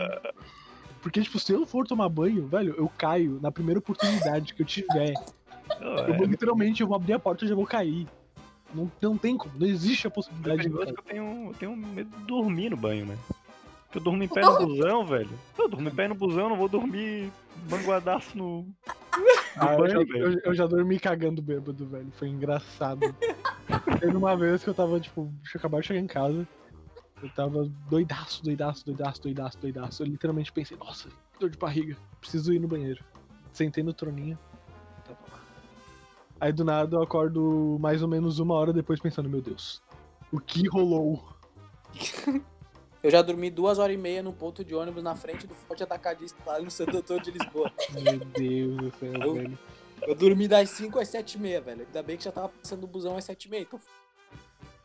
Porque, 1.02 1.20
tipo, 1.22 1.38
se 1.38 1.52
eu 1.52 1.66
for 1.66 1.86
tomar 1.86 2.08
banho, 2.08 2.46
velho, 2.46 2.74
eu 2.78 2.90
caio 2.96 3.38
na 3.42 3.50
primeira 3.50 3.78
oportunidade 3.78 4.54
que 4.54 4.62
eu 4.62 4.66
tiver. 4.66 5.12
Não, 5.80 5.86
Eu 5.86 6.14
é, 6.14 6.16
vou, 6.16 6.26
literalmente, 6.26 6.80
eu 6.82 6.86
vou 6.86 6.96
abrir 6.96 7.14
a 7.14 7.18
porta 7.18 7.44
e 7.44 7.48
já 7.48 7.54
vou 7.54 7.66
cair. 7.66 8.06
Não, 8.72 8.90
não 9.02 9.18
tem 9.18 9.36
como, 9.36 9.52
não 9.58 9.66
existe 9.66 10.06
a 10.06 10.10
é 10.10 10.12
possibilidade 10.12 10.62
de 10.62 10.68
eu 10.68 10.78
cair. 10.78 10.94
que 10.94 11.00
eu 11.00 11.04
tenho, 11.04 11.48
eu 11.48 11.54
tenho 11.54 11.76
medo 11.76 12.16
de 12.16 12.24
dormir 12.24 12.70
no 12.70 12.76
banho, 12.76 13.04
né? 13.06 13.18
Porque 13.84 13.98
eu 13.98 14.02
durmo 14.02 14.22
em 14.22 14.28
pé 14.28 14.40
no 14.42 14.56
busão, 14.66 15.04
velho. 15.04 15.30
Eu 15.58 15.68
durmo 15.68 15.88
em 15.88 15.92
pé 15.92 16.06
no 16.06 16.14
busão, 16.14 16.44
eu 16.44 16.48
não 16.50 16.56
vou 16.56 16.68
dormir 16.68 17.30
banguadaço 17.68 18.38
no. 18.38 18.66
Ah, 19.56 19.74
eu, 19.74 19.86
eu- 20.30 20.40
eu 20.44 20.54
já 20.54 20.66
dormi 20.66 20.98
cagando 20.98 21.42
bêbado, 21.42 21.86
velho. 21.86 22.10
Foi 22.12 22.28
engraçado. 22.28 23.14
Teve 24.00 24.16
uma 24.16 24.36
vez 24.36 24.62
que 24.64 24.70
eu 24.70 24.74
tava, 24.74 24.98
tipo, 25.00 25.32
tinha 25.42 25.58
acabado 25.58 25.80
de 25.82 25.88
chegar 25.88 26.00
em 26.00 26.06
casa. 26.06 26.46
Eu 27.22 27.28
tava 27.30 27.64
doidaço, 27.90 28.42
doidaço, 28.42 28.84
doidaço, 28.86 29.20
doidaço, 29.20 29.58
doidaço. 29.58 30.02
Eu 30.02 30.06
literalmente 30.06 30.50
pensei, 30.52 30.76
nossa, 30.78 31.08
dor 31.38 31.50
de 31.50 31.58
barriga. 31.58 31.96
Preciso 32.20 32.52
ir 32.52 32.58
no 32.58 32.68
banheiro. 32.68 33.04
Sentei 33.52 33.84
no 33.84 33.92
troninho. 33.92 34.38
Tava 35.04 35.18
lá. 35.30 35.40
Aí 36.40 36.52
do 36.52 36.64
nada 36.64 36.96
eu 36.96 37.02
acordo 37.02 37.76
mais 37.80 38.02
ou 38.02 38.08
menos 38.08 38.38
uma 38.38 38.54
hora 38.54 38.72
depois 38.72 38.98
pensando, 39.00 39.28
meu 39.28 39.42
Deus, 39.42 39.82
o 40.32 40.40
que 40.40 40.66
rolou? 40.68 41.28
Eu 43.02 43.10
já 43.10 43.22
dormi 43.22 43.48
duas 43.50 43.78
horas 43.78 43.94
e 43.94 43.98
meia 43.98 44.22
num 44.22 44.32
ponto 44.32 44.62
de 44.64 44.74
ônibus 44.74 45.02
na 45.02 45.14
frente 45.14 45.46
do 45.46 45.54
Forte 45.54 45.82
Atacadista 45.82 46.38
lá 46.46 46.60
no 46.60 46.70
Santo 46.70 46.98
Antônio 46.98 47.22
de 47.22 47.30
Lisboa. 47.30 47.72
Meu 47.94 48.18
Deus 48.18 48.76
do 48.76 48.92
céu, 48.98 49.12
Eu- 49.22 49.34
velho. 49.34 49.58
Eu 50.02 50.14
dormi 50.14 50.48
das 50.48 50.70
5 50.70 50.98
às 50.98 51.08
7 51.08 51.34
e 51.34 51.38
meia, 51.38 51.60
velho. 51.60 51.82
Ainda 51.86 52.02
bem 52.02 52.16
que 52.16 52.24
já 52.24 52.32
tava 52.32 52.48
passando 52.48 52.84
o 52.84 52.86
busão 52.86 53.18
às 53.18 53.24
7 53.24 53.44
e 53.44 53.50
meia. 53.50 53.62
Então, 53.62 53.78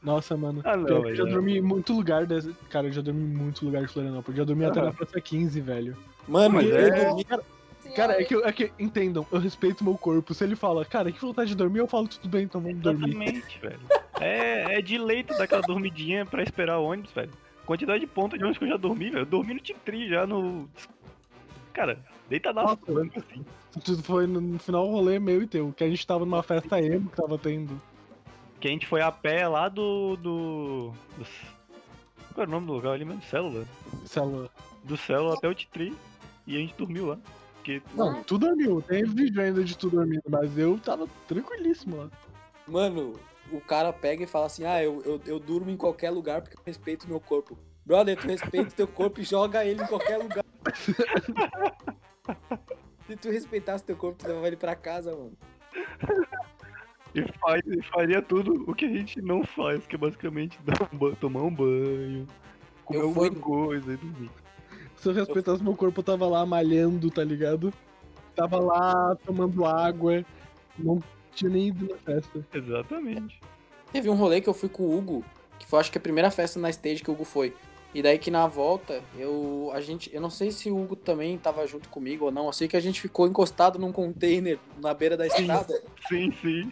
Nossa, 0.04 0.36
mano. 0.36 0.62
Ah, 0.66 0.76
não, 0.76 1.08
eu 1.08 1.16
já 1.16 1.24
não. 1.24 1.32
dormi 1.32 1.58
em 1.58 1.62
muito 1.62 1.94
lugar. 1.94 2.26
Desse... 2.26 2.52
Cara, 2.70 2.88
eu 2.88 2.92
já 2.92 3.02
dormi 3.02 3.22
em 3.24 3.28
muito 3.38 3.64
lugar 3.66 3.82
de 3.86 3.88
Florianópolis. 3.94 4.38
Já 4.38 4.44
dormi 4.44 4.66
até 4.66 4.80
Aham. 4.82 4.90
na 4.90 4.94
Praça 4.94 5.22
15, 5.22 5.62
velho. 5.62 5.98
mano, 6.28 6.56
Mas 6.56 6.68
eu 6.70 6.78
é- 6.78 7.06
dormi. 7.06 7.24
Cara, 7.24 7.44
cara, 7.96 8.22
é, 8.22 8.26
que, 8.26 8.36
eu- 8.36 8.46
é 8.46 8.52
que, 8.52 8.72
entendam, 8.78 9.26
eu 9.32 9.40
respeito 9.40 9.86
meu 9.86 9.98
corpo. 9.98 10.34
Se 10.34 10.44
ele 10.44 10.56
fala, 10.58 10.84
cara, 10.84 11.10
que 11.12 11.22
vontade 11.22 11.50
de 11.50 11.56
dormir, 11.56 11.80
eu 11.80 11.88
falo, 11.88 12.10
tudo 12.10 12.28
bem, 12.28 12.44
então 12.44 12.60
vamos 12.60 12.80
dormir. 12.82 13.10
Exatamente, 13.12 13.60
velho. 13.60 13.80
É, 14.20 14.78
é 14.80 14.82
de 14.82 14.98
leito 14.98 15.34
daquela 15.38 15.62
dormidinha 15.62 16.26
pra 16.26 16.44
esperar 16.44 16.78
o 16.80 16.84
ônibus, 16.86 17.12
velho. 17.14 17.32
Quantidade 17.66 18.00
de 18.00 18.08
ponta 18.08 18.38
de 18.38 18.44
ônibus 18.44 18.60
que 18.60 18.66
eu 18.66 18.70
já 18.70 18.78
dormi, 18.78 19.10
velho. 19.10 19.22
Eu 19.22 19.26
dormi 19.26 19.54
no 19.56 19.60
Titri 19.60 20.08
já 20.08 20.28
no. 20.28 20.70
Cara, 21.74 22.00
Nossa. 22.54 22.80
no 22.88 22.94
banco, 22.94 23.20
assim. 23.20 23.46
Tudo 23.84 24.04
foi 24.04 24.28
no, 24.28 24.58
final 24.60 24.88
o 24.88 24.92
rolê 24.92 25.20
meu 25.20 25.42
e 25.42 25.48
teu, 25.48 25.74
que 25.76 25.84
a 25.84 25.90
gente 25.90 26.06
tava 26.06 26.24
numa 26.24 26.42
festa 26.42 26.82
emo 26.82 27.10
que 27.10 27.18
tava 27.18 27.38
tendo. 27.38 27.82
Que 28.60 28.68
a 28.68 28.72
gente 28.72 28.88
foi 28.88 29.02
a 29.02 29.12
pé 29.12 29.48
lá 29.48 29.68
do. 29.68 30.16
do. 30.16 30.94
do... 31.18 31.26
Qual 32.34 32.44
era 32.44 32.50
o 32.50 32.52
nome 32.52 32.68
do 32.68 32.74
lugar 32.74 32.94
ali 32.94 33.04
mesmo? 33.04 33.22
Célula? 33.24 33.66
Célula. 34.06 34.50
Do 34.84 34.96
Célula 34.96 35.34
até 35.34 35.48
o 35.48 35.56
Titri. 35.56 35.94
E 36.48 36.56
a 36.56 36.60
gente 36.60 36.76
dormiu 36.76 37.08
lá. 37.08 37.18
Porque. 37.56 37.82
Não, 37.96 38.24
tu 38.24 38.38
dormiu. 38.38 38.82
Tem 38.82 39.04
vídeo 39.04 39.42
ainda 39.42 39.64
de 39.64 39.78
tu 39.78 39.90
dormindo, 39.90 40.24
mas 40.30 40.58
eu 40.58 40.78
tava 40.78 41.08
tranquilíssimo 41.28 41.98
lá. 41.98 42.10
Mano, 42.68 43.20
o 43.52 43.62
cara 43.62 43.92
pega 43.94 44.24
e 44.24 44.28
fala 44.28 44.46
assim: 44.48 44.66
Ah, 44.66 44.84
eu, 44.84 45.02
eu, 45.06 45.22
eu 45.26 45.40
durmo 45.40 45.70
em 45.70 45.78
qualquer 45.78 46.10
lugar 46.12 46.42
porque 46.42 46.58
eu 46.58 46.62
respeito 46.66 47.08
meu 47.08 47.20
corpo. 47.20 47.58
Brother, 47.86 48.18
tu 48.18 48.28
respeita 48.28 48.72
teu 48.72 48.88
corpo 48.88 49.20
e 49.20 49.24
joga 49.24 49.64
ele 49.64 49.84
em 49.84 49.88
qualquer 49.88 50.18
lugar. 50.18 50.44
Se 53.08 53.16
tu 53.16 53.30
respeitasse 53.30 53.84
teu 53.84 53.96
corpo, 53.96 54.18
tu 54.24 54.28
levava 54.28 54.48
ele 54.48 54.58
pra 54.58 54.76
casa, 54.76 55.12
mano. 55.16 55.34
E 57.14 57.22
faz, 57.40 57.62
e 57.68 57.82
faria 57.84 58.22
tudo 58.22 58.66
o 58.70 58.74
que 58.74 58.86
a 58.86 58.90
gente 58.90 59.22
não 59.22 59.44
faz, 59.44 59.86
que 59.86 59.96
é 59.96 59.98
basicamente 59.98 60.60
dar 60.64 60.90
um 60.92 61.16
tomar 61.16 61.44
um 61.44 61.54
banho, 61.54 62.28
comer 62.84 63.00
Eu 63.00 63.04
alguma 63.08 63.28
fui- 63.32 63.40
coisa 63.40 63.94
e 63.94 63.98
dormir. 63.98 64.30
Se 64.98 65.10
eu 65.10 65.14
respeitasse 65.14 65.64
meu 65.64 65.76
corpo, 65.76 66.00
eu 66.00 66.04
tava 66.04 66.26
lá 66.28 66.46
malhando, 66.46 67.12
tá 67.12 67.24
ligado? 67.24 67.72
Tava 68.36 68.60
lá 68.60 69.16
tomando 69.26 69.64
água. 69.66 70.26
Não 70.78 71.00
tinha 71.36 71.52
nem 71.52 71.68
ido 71.68 71.88
na 71.88 71.98
festa. 71.98 72.46
Exatamente. 72.54 73.40
Teve 73.92 74.10
um 74.10 74.16
rolê 74.16 74.42
que 74.42 74.50
eu 74.50 74.54
fui 74.54 74.70
com 74.70 74.84
o 74.84 74.98
Hugo, 74.98 75.24
que 75.60 75.66
foi 75.66 75.80
acho 75.80 75.92
que 75.92 75.98
a 75.98 76.02
primeira 76.02 76.32
festa 76.32 76.60
na 76.60 76.70
stage 76.70 77.04
que 77.04 77.10
o 77.10 77.14
Hugo 77.14 77.26
foi. 77.26 77.54
E 77.94 78.02
daí 78.02 78.20
que 78.20 78.30
na 78.30 78.46
volta, 78.46 79.02
eu 79.18 79.72
a 79.74 79.80
gente, 79.80 80.14
eu 80.14 80.20
não 80.20 80.30
sei 80.30 80.52
se 80.52 80.70
o 80.70 80.78
Hugo 80.78 80.98
também 80.98 81.38
tava 81.38 81.66
junto 81.66 81.88
comigo 81.88 82.26
ou 82.26 82.32
não, 82.32 82.48
eu 82.48 82.54
sei 82.54 82.68
que 82.68 82.76
a 82.76 82.80
gente 82.82 83.00
ficou 83.00 83.26
encostado 83.26 83.80
num 83.80 83.92
container 83.92 84.60
na 84.82 84.94
beira 84.94 85.16
da 85.16 85.26
estrada. 85.26 85.82
Sim, 86.10 86.32
sim. 86.42 86.72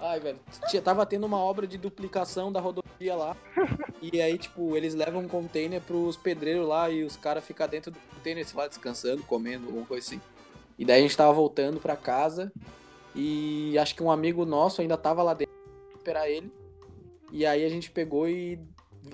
Ai, 0.00 0.20
velho, 0.20 0.38
tava 0.82 1.04
tendo 1.04 1.26
uma 1.26 1.38
obra 1.38 1.66
de 1.66 1.76
duplicação 1.76 2.52
da 2.52 2.60
rodovia 2.60 3.14
lá. 3.14 3.36
E 4.00 4.20
aí, 4.20 4.38
tipo, 4.38 4.76
eles 4.76 4.94
levam 4.94 5.22
um 5.22 5.28
container 5.28 5.80
pros 5.80 6.16
pedreiros 6.16 6.66
lá 6.66 6.88
e 6.90 7.02
os 7.02 7.16
caras 7.16 7.44
ficam 7.44 7.66
dentro 7.68 7.90
do 7.90 7.98
container, 8.14 8.46
sei 8.46 8.58
lá, 8.58 8.68
descansando, 8.68 9.22
comendo, 9.22 9.66
alguma 9.66 9.86
coisa 9.86 10.06
assim. 10.06 10.20
E 10.78 10.84
daí 10.84 11.00
a 11.00 11.02
gente 11.02 11.16
tava 11.16 11.32
voltando 11.32 11.80
pra 11.80 11.96
casa 11.96 12.52
e 13.16 13.78
acho 13.78 13.94
que 13.94 14.02
um 14.02 14.10
amigo 14.10 14.44
nosso 14.44 14.82
ainda 14.82 14.96
tava 14.96 15.22
lá 15.22 15.32
dentro 15.32 15.54
pra 15.88 15.96
esperar 15.96 16.28
ele. 16.28 16.52
E 17.32 17.46
aí 17.46 17.64
a 17.64 17.68
gente 17.68 17.90
pegou 17.90 18.28
e 18.28 18.60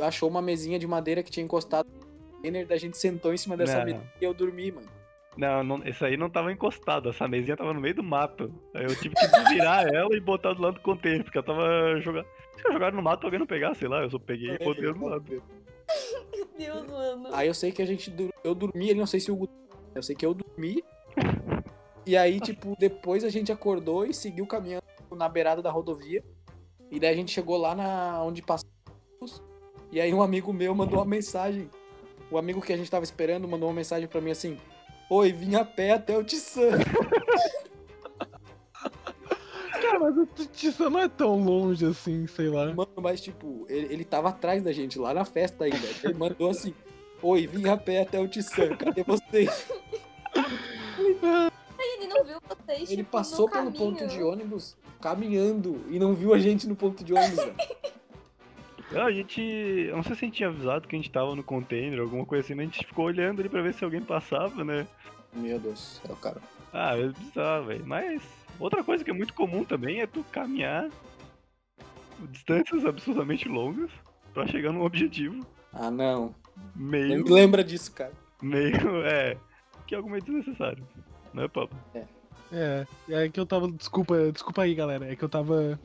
achou 0.00 0.28
uma 0.28 0.42
mesinha 0.42 0.78
de 0.78 0.86
madeira 0.86 1.22
que 1.22 1.30
tinha 1.30 1.44
encostado 1.44 1.88
no 1.88 2.74
a 2.74 2.76
gente 2.76 2.96
sentou 2.98 3.32
em 3.32 3.36
cima 3.36 3.56
dessa 3.56 3.78
Não. 3.78 3.84
mesa 3.84 4.02
e 4.20 4.24
eu 4.24 4.34
dormi, 4.34 4.72
mano. 4.72 4.88
Não, 5.36 5.64
não, 5.64 5.86
esse 5.86 6.04
aí 6.04 6.16
não 6.16 6.28
tava 6.28 6.52
encostado, 6.52 7.08
essa 7.08 7.26
mesinha 7.26 7.56
tava 7.56 7.72
no 7.72 7.80
meio 7.80 7.94
do 7.94 8.02
mato. 8.02 8.52
Aí 8.74 8.84
eu 8.84 8.94
tive 8.96 9.14
que 9.14 9.26
desvirar 9.28 9.86
ela 9.94 10.14
e 10.14 10.20
botar 10.20 10.52
do 10.52 10.60
lado 10.60 10.74
do 10.74 10.80
container, 10.80 11.24
porque 11.24 11.38
ela 11.38 11.46
tava 11.46 12.00
jogando. 12.00 12.26
Se 12.56 12.68
eu 12.68 12.72
jogar 12.72 12.92
no 12.92 13.00
mato, 13.00 13.24
alguém 13.24 13.38
não 13.38 13.46
pegar, 13.46 13.74
sei 13.74 13.88
lá, 13.88 14.02
eu 14.02 14.10
só 14.10 14.18
peguei 14.18 14.50
e 14.50 14.58
botei 14.58 14.92
do 14.92 15.06
lado. 15.06 15.42
Meu 16.30 16.46
Deus, 16.58 16.86
mano. 16.86 17.28
Aí 17.32 17.48
eu 17.48 17.54
sei 17.54 17.72
que 17.72 17.80
a 17.80 17.86
gente. 17.86 18.12
Eu 18.44 18.54
dormi, 18.54 18.90
ele 18.90 18.98
não 18.98 19.06
sei 19.06 19.20
se 19.20 19.30
o. 19.30 19.48
Eu 19.94 20.02
sei 20.02 20.14
que 20.14 20.26
eu 20.26 20.34
dormi. 20.34 20.82
E 22.04 22.16
aí, 22.16 22.40
tipo, 22.40 22.76
depois 22.78 23.22
a 23.24 23.30
gente 23.30 23.52
acordou 23.52 24.04
e 24.04 24.12
seguiu 24.12 24.46
caminhando 24.46 24.82
na 25.12 25.28
beirada 25.28 25.62
da 25.62 25.70
rodovia. 25.70 26.24
E 26.90 26.98
daí 26.98 27.12
a 27.12 27.16
gente 27.16 27.32
chegou 27.32 27.56
lá 27.56 27.74
na 27.74 28.22
onde 28.22 28.42
passamos. 28.42 29.42
E 29.90 30.00
aí 30.00 30.12
um 30.12 30.22
amigo 30.22 30.52
meu 30.52 30.74
mandou 30.74 30.98
uma 30.98 31.04
mensagem. 31.04 31.70
O 32.30 32.36
amigo 32.38 32.60
que 32.60 32.72
a 32.72 32.76
gente 32.76 32.90
tava 32.90 33.04
esperando 33.04 33.46
mandou 33.46 33.68
uma 33.68 33.74
mensagem 33.74 34.08
pra 34.08 34.20
mim 34.20 34.30
assim: 34.30 34.58
Oi, 35.08 35.32
vim 35.32 35.54
a 35.54 35.64
pé 35.64 35.92
até 35.92 36.16
o 36.16 36.24
Tissan. 36.24 36.78
Cara, 39.80 40.00
mas 40.00 40.16
o 40.16 40.26
Tissan 40.26 40.90
não 40.90 41.00
é 41.00 41.08
tão 41.08 41.42
longe 41.42 41.84
assim, 41.84 42.26
sei 42.26 42.48
lá. 42.48 42.66
Mano, 42.72 42.92
mas 43.00 43.20
tipo, 43.20 43.64
ele, 43.68 43.92
ele 43.92 44.04
tava 44.04 44.30
atrás 44.30 44.62
da 44.62 44.72
gente, 44.72 44.98
lá 44.98 45.14
na 45.14 45.24
festa 45.24 45.64
ainda. 45.64 45.86
Ele 46.02 46.14
mandou 46.14 46.50
assim: 46.50 46.74
Oi, 47.22 47.46
vim 47.46 47.68
a 47.68 47.76
pé 47.76 48.02
até 48.02 48.18
o 48.18 48.26
Tissan. 48.26 48.76
Cadê 48.76 49.04
vocês? 49.04 49.66
Ele 52.02 52.14
não 52.14 52.24
viu 52.24 52.38
vocês, 52.48 52.90
Ele 52.90 52.96
tipo, 53.02 53.10
passou 53.10 53.46
no 53.46 53.52
pelo 53.52 53.64
caminho. 53.72 53.92
ponto 53.96 54.06
de 54.06 54.22
ônibus 54.22 54.76
caminhando 55.00 55.84
e 55.88 55.98
não 55.98 56.14
viu 56.14 56.32
a 56.34 56.38
gente 56.38 56.66
no 56.68 56.74
ponto 56.76 57.02
de 57.04 57.12
ônibus, 57.14 57.36
velho. 57.36 57.54
Não, 58.92 59.06
a 59.06 59.10
gente. 59.12 59.40
Eu 59.40 59.96
não 59.96 60.02
sei 60.02 60.14
se 60.14 60.22
a 60.22 60.26
gente 60.26 60.36
tinha 60.36 60.50
avisado 60.50 60.86
que 60.86 60.94
a 60.94 60.98
gente 60.98 61.10
tava 61.10 61.34
no 61.34 61.42
container, 61.42 61.98
alguma 61.98 62.26
coisa 62.26 62.44
assim, 62.44 62.54
mas 62.54 62.68
a 62.68 62.70
gente 62.70 62.86
ficou 62.86 63.06
olhando 63.06 63.40
ali 63.40 63.48
pra 63.48 63.62
ver 63.62 63.72
se 63.72 63.82
alguém 63.82 64.02
passava, 64.02 64.62
né? 64.62 64.86
Meu 65.32 65.58
Deus 65.58 65.98
do 66.02 66.06
céu, 66.08 66.16
cara. 66.16 66.36
Ah, 66.74 66.94
é 66.98 67.08
bizarro, 67.08 67.64
velho. 67.68 67.86
Mas 67.86 68.22
outra 68.60 68.84
coisa 68.84 69.02
que 69.02 69.10
é 69.10 69.14
muito 69.14 69.32
comum 69.32 69.64
também 69.64 70.02
é 70.02 70.06
tu 70.06 70.22
caminhar 70.30 70.90
distâncias 72.30 72.84
absurdamente 72.84 73.48
longas 73.48 73.90
pra 74.34 74.46
chegar 74.46 74.72
num 74.72 74.84
objetivo 74.84 75.40
Ah, 75.72 75.90
não. 75.90 76.34
Não 76.76 76.86
meio. 76.86 77.24
me 77.24 77.30
lembra 77.30 77.64
disso, 77.64 77.92
cara. 77.92 78.12
meio. 78.42 78.76
É. 79.06 79.38
Que 79.86 79.94
é 79.94 79.96
algo 79.96 80.10
meio 80.10 80.22
desnecessário. 80.22 80.86
Não 81.32 81.42
é, 81.44 81.48
Pablo? 81.48 81.76
É, 82.52 82.86
é 83.08 83.28
que 83.28 83.40
eu 83.40 83.46
tava. 83.46 83.70
Desculpa, 83.70 84.30
desculpa 84.30 84.62
aí, 84.62 84.74
galera. 84.74 85.10
É 85.10 85.16
que 85.16 85.22
eu 85.24 85.28
tava. 85.28 85.78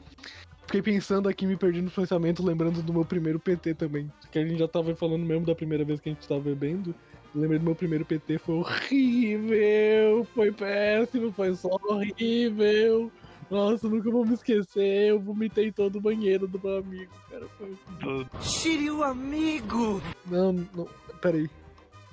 Fiquei 0.65 0.81
pensando 0.81 1.29
aqui, 1.29 1.45
me 1.45 1.55
perdi 1.55 1.81
no 1.81 1.89
pensamento, 1.89 2.43
lembrando 2.43 2.81
do 2.81 2.93
meu 2.93 3.05
primeiro 3.05 3.39
PT 3.39 3.73
também. 3.75 4.11
Que 4.31 4.39
a 4.39 4.45
gente 4.45 4.59
já 4.59 4.67
tava 4.67 4.93
falando 4.95 5.25
mesmo 5.25 5.45
da 5.45 5.55
primeira 5.55 5.85
vez 5.85 6.01
que 6.01 6.09
a 6.09 6.11
gente 6.11 6.27
tava 6.27 6.41
bebendo. 6.41 6.93
Eu 7.33 7.41
lembrei 7.41 7.59
do 7.59 7.65
meu 7.65 7.75
primeiro 7.75 8.03
PT, 8.03 8.37
foi 8.37 8.55
horrível, 8.55 10.27
foi 10.33 10.51
péssimo, 10.51 11.31
foi 11.31 11.55
só 11.55 11.69
horrível. 11.69 13.09
Nossa, 13.49 13.87
nunca 13.87 14.11
vou 14.11 14.25
me 14.25 14.33
esquecer. 14.33 15.09
Eu 15.09 15.19
vomitei 15.21 15.71
todo 15.71 15.97
o 15.97 16.01
banheiro 16.01 16.47
do 16.47 16.59
meu 16.61 16.79
amigo, 16.79 17.13
cara. 17.29 17.47
Foi 17.57 18.89
o 18.89 19.03
amigo! 19.03 20.01
Não, 20.25 20.51
não. 20.51 20.87
Peraí. 21.21 21.49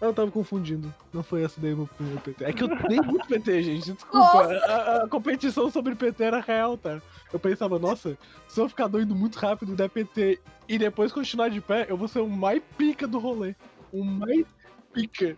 Eu 0.05 0.12
tava 0.12 0.31
confundindo. 0.31 0.93
Não 1.12 1.23
foi 1.23 1.43
essa 1.43 1.61
daí 1.61 1.73
o 1.73 1.79
meu 1.79 1.87
primeiro 1.87 2.21
PT. 2.21 2.45
É 2.45 2.53
que 2.53 2.62
eu 2.62 2.69
dei 2.69 3.01
muito 3.01 3.27
PT, 3.27 3.62
gente. 3.62 3.93
Desculpa. 3.93 4.45
A, 4.67 5.05
a 5.05 5.09
competição 5.09 5.71
sobre 5.71 5.95
PT 5.95 6.23
era 6.23 6.40
real, 6.40 6.77
tá? 6.77 7.01
Eu 7.33 7.38
pensava, 7.38 7.79
nossa, 7.79 8.19
se 8.47 8.61
eu 8.61 8.69
ficar 8.69 8.87
doido 8.87 9.14
muito 9.14 9.38
rápido 9.38 9.73
e 9.73 9.77
der 9.77 9.88
PT 9.88 10.40
e 10.69 10.79
depois 10.79 11.11
continuar 11.11 11.49
de 11.49 11.61
pé, 11.61 11.87
eu 11.88 11.97
vou 11.97 12.07
ser 12.07 12.21
o 12.21 12.29
mais 12.29 12.62
pica 12.77 13.07
do 13.07 13.19
rolê. 13.19 13.55
O 13.93 14.05
mais 14.05 14.47
pica. 14.93 15.37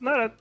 Não 0.00 0.12
era. 0.12 0.34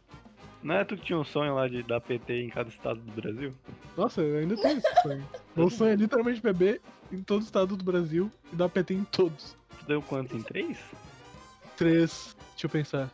Não 0.64 0.76
era 0.76 0.86
tu 0.86 0.98
que 0.98 1.06
tinha 1.06 1.20
um 1.20 1.26
sonho 1.26 1.54
lá 1.54 1.68
de 1.68 1.84
dar 1.84 2.00
PT 2.02 2.44
em 2.44 2.50
cada 2.50 2.70
estado 2.70 3.00
do 3.00 3.12
Brasil? 3.12 3.54
Nossa, 3.96 4.22
eu 4.22 4.40
ainda 4.40 4.56
tenho 4.56 4.78
esse 4.78 5.02
sonho. 5.02 5.28
Meu 5.56 5.70
sonho 5.70 5.92
é 5.92 5.96
literalmente 5.96 6.42
beber 6.42 6.82
em 7.12 7.22
todo 7.22 7.42
estado 7.42 7.76
do 7.76 7.84
Brasil 7.84 8.32
e 8.52 8.56
dar 8.56 8.70
PT 8.70 8.94
em 8.94 9.04
todos. 9.04 9.56
Tu 9.80 9.86
deu 9.86 10.02
quantos 10.02 10.36
em 10.36 10.42
três? 10.42 10.78
Três. 11.76 12.36
Deixa 12.52 12.66
eu 12.66 12.70
pensar. 12.70 13.12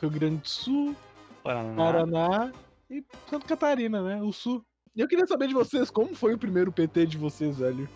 Rio 0.00 0.10
Grande 0.10 0.36
do 0.36 0.48
Sul, 0.48 0.96
Paraná. 1.42 1.74
Paraná 1.76 2.52
e 2.90 3.04
Santa 3.28 3.46
Catarina, 3.46 4.02
né? 4.02 4.22
O 4.22 4.32
Sul. 4.32 4.64
E 4.94 5.00
eu 5.00 5.08
queria 5.08 5.26
saber 5.26 5.48
de 5.48 5.54
vocês, 5.54 5.90
como 5.90 6.14
foi 6.14 6.34
o 6.34 6.38
primeiro 6.38 6.72
PT 6.72 7.06
de 7.06 7.18
vocês, 7.18 7.58
velho? 7.58 7.88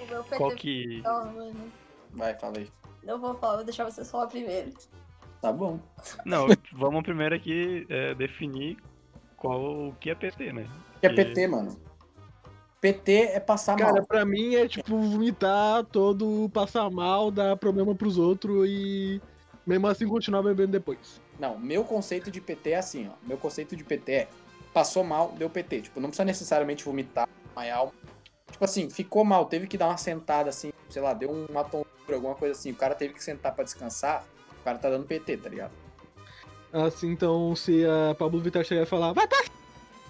O 0.00 0.06
meu 0.06 0.22
PT 0.24 0.36
Qual 0.36 0.50
que. 0.52 1.02
Ó, 1.04 1.24
mano. 1.26 1.72
Vai, 2.12 2.34
fala 2.38 2.58
aí. 2.58 2.68
Não 3.04 3.20
vou 3.20 3.34
falar, 3.34 3.56
vou 3.56 3.64
deixar 3.64 3.84
vocês 3.84 4.10
falar 4.10 4.26
primeiro. 4.26 4.72
Tá 5.40 5.52
bom. 5.52 5.78
Não, 6.24 6.46
vamos 6.72 7.02
primeiro 7.02 7.34
aqui 7.34 7.86
é, 7.88 8.14
definir 8.14 8.76
qual 9.36 9.88
o 9.88 9.94
que 10.00 10.10
é 10.10 10.14
PT, 10.14 10.52
né? 10.52 10.66
O 10.96 11.00
que 11.00 11.06
é 11.06 11.10
E- 11.12 11.14
PT, 11.14 11.46
mano? 11.46 11.76
PT 12.80 13.12
é 13.12 13.40
passar 13.40 13.76
Cara, 13.76 13.94
mal. 13.94 14.06
pra 14.06 14.24
mim 14.24 14.54
é 14.54 14.68
tipo 14.68 14.96
vomitar 14.96 15.84
todo, 15.86 16.48
passar 16.52 16.88
mal, 16.90 17.30
dar 17.30 17.56
problema 17.56 17.92
pros 17.94 18.16
outros 18.18 18.68
e 18.68 19.20
mesmo 19.68 19.86
assim 19.86 20.08
continuar 20.08 20.42
bebendo 20.42 20.72
depois. 20.72 21.20
Não, 21.38 21.58
meu 21.58 21.84
conceito 21.84 22.30
de 22.30 22.40
PT 22.40 22.70
é 22.70 22.76
assim, 22.76 23.08
ó. 23.08 23.12
Meu 23.26 23.36
conceito 23.36 23.76
de 23.76 23.84
PT 23.84 24.12
é 24.12 24.28
passou 24.72 25.04
mal, 25.04 25.32
deu 25.36 25.50
PT. 25.50 25.82
Tipo, 25.82 26.00
não 26.00 26.08
precisa 26.08 26.24
necessariamente 26.24 26.84
vomitar, 26.84 27.28
desmaiar. 27.44 27.88
Tipo 28.50 28.64
assim, 28.64 28.88
ficou 28.88 29.24
mal, 29.24 29.44
teve 29.44 29.66
que 29.66 29.76
dar 29.76 29.88
uma 29.88 29.98
sentada 29.98 30.48
assim, 30.48 30.72
sei 30.88 31.02
lá, 31.02 31.12
deu 31.12 31.30
uma 31.30 31.62
tontura, 31.62 32.14
alguma 32.14 32.34
coisa 32.34 32.58
assim. 32.58 32.70
O 32.70 32.76
cara 32.76 32.94
teve 32.94 33.12
que 33.12 33.22
sentar 33.22 33.54
pra 33.54 33.62
descansar. 33.62 34.24
O 34.60 34.64
cara 34.64 34.78
tá 34.78 34.88
dando 34.88 35.06
PT, 35.06 35.36
tá 35.36 35.48
ligado? 35.50 35.72
Assim, 36.72 37.10
então, 37.10 37.54
se 37.54 37.84
a 37.84 38.14
Pablo 38.14 38.40
Vittar 38.40 38.64
chegar 38.64 38.82
e 38.82 38.86
falar, 38.86 39.12
vai 39.12 39.28
tá. 39.28 39.44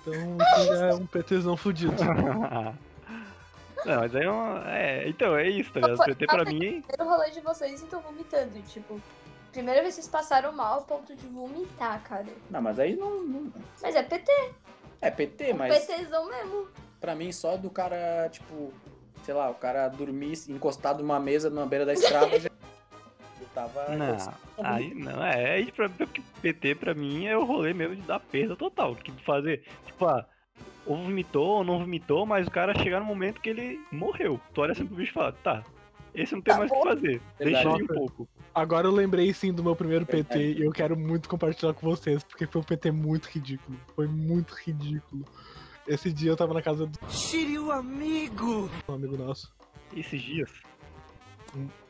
Então, 0.00 0.14
é 0.14 0.94
um 0.94 1.06
PTzão 1.06 1.56
fudido. 1.56 1.94
Não, 3.86 4.00
mas 4.00 4.14
aí 4.14 4.24
é, 4.24 4.30
uma... 4.30 4.76
é, 4.76 5.08
então, 5.08 5.36
é 5.36 5.48
isso, 5.48 5.72
tá 5.72 5.80
ligado? 5.80 6.04
PT 6.04 6.26
pra 6.26 6.44
mim, 6.44 6.82
Primeiro 6.82 7.04
rolê 7.04 7.30
de 7.30 7.40
vocês 7.40 7.80
e 7.80 7.86
tô 7.86 8.00
vomitando. 8.00 8.60
Tipo, 8.62 9.00
primeira 9.52 9.80
vez 9.82 9.94
que 9.94 10.02
vocês 10.02 10.08
passaram 10.12 10.52
mal 10.52 10.78
a 10.80 10.82
ponto 10.82 11.14
de 11.14 11.26
vomitar, 11.26 12.02
cara. 12.02 12.26
Não, 12.50 12.60
mas 12.62 12.78
aí 12.78 12.96
não. 12.96 13.22
não- 13.24 13.52
Mas 13.82 13.94
é 13.94 14.02
PT, 14.02 14.30
É 15.00 15.10
PT, 15.10 15.52
um 15.52 15.56
mas 15.56 15.84
PTzão 15.86 16.28
mesmo. 16.28 16.68
pra 17.00 17.14
mim 17.14 17.30
só 17.32 17.56
do 17.56 17.70
cara, 17.70 18.28
tipo, 18.30 18.72
sei 19.24 19.34
lá, 19.34 19.48
o 19.50 19.54
cara 19.54 19.88
dormir 19.88 20.34
encostado 20.48 21.02
numa 21.02 21.20
mesa 21.20 21.48
na 21.50 21.64
beira 21.66 21.84
da 21.86 21.92
estrada 21.94 22.38
já. 22.40 22.48
Eu 23.40 23.46
tava. 23.54 23.88
não, 23.96 24.16
aí 24.64 24.92
não, 24.94 25.22
é, 25.24 25.54
aí 25.54 25.72
pra, 25.72 25.88
porque 25.88 26.22
PT 26.42 26.74
pra 26.74 26.94
mim 26.94 27.26
é 27.26 27.36
o 27.36 27.44
rolê 27.44 27.72
mesmo 27.72 27.96
de 27.96 28.02
dar 28.02 28.20
perda 28.20 28.56
total, 28.56 28.94
que 28.96 29.12
fazer, 29.24 29.64
tipo, 29.86 30.06
ah, 30.06 30.26
ou 30.86 30.96
vomitou 30.96 31.46
ou 31.58 31.64
não 31.64 31.78
vomitou, 31.78 32.24
mas 32.26 32.46
o 32.46 32.50
cara 32.50 32.76
chegar 32.78 32.98
no 33.00 33.06
momento 33.06 33.40
que 33.40 33.50
ele 33.50 33.80
morreu. 33.92 34.40
Tu 34.54 34.60
olha 34.60 34.72
assim 34.72 34.86
pro 34.86 34.96
bicho 34.96 35.10
e 35.10 35.14
fala, 35.14 35.32
tá, 35.32 35.62
esse 36.22 36.34
não 36.34 36.42
tem 36.42 36.52
Tá 36.54 36.58
mais 36.60 36.70
o 36.70 36.74
que 36.74 36.82
fazer, 36.88 37.20
deixa 37.38 37.60
ele 37.62 37.82
um 37.84 37.86
pouco. 37.86 38.28
Agora 38.54 38.86
eu 38.86 38.92
lembrei 38.92 39.32
sim 39.32 39.52
do 39.52 39.62
meu 39.62 39.76
primeiro 39.76 40.04
PT 40.06 40.52
e 40.54 40.62
eu 40.62 40.70
quero 40.72 40.96
muito 40.98 41.28
compartilhar 41.28 41.72
com 41.74 41.88
vocês, 41.88 42.22
porque 42.24 42.46
foi 42.46 42.60
um 42.60 42.64
PT 42.64 42.90
muito 42.90 43.26
ridículo. 43.26 43.78
Foi 43.94 44.06
muito 44.06 44.54
ridículo. 44.54 45.24
Esse 45.86 46.12
dia 46.12 46.30
eu 46.30 46.36
tava 46.36 46.52
na 46.54 46.60
casa 46.62 46.86
do 46.86 46.98
Shiryu 47.10 47.70
amigo! 47.70 48.68
um 48.88 48.94
amigo 48.94 49.16
nosso. 49.16 49.52
Esses 49.96 50.20
dias, 50.20 50.50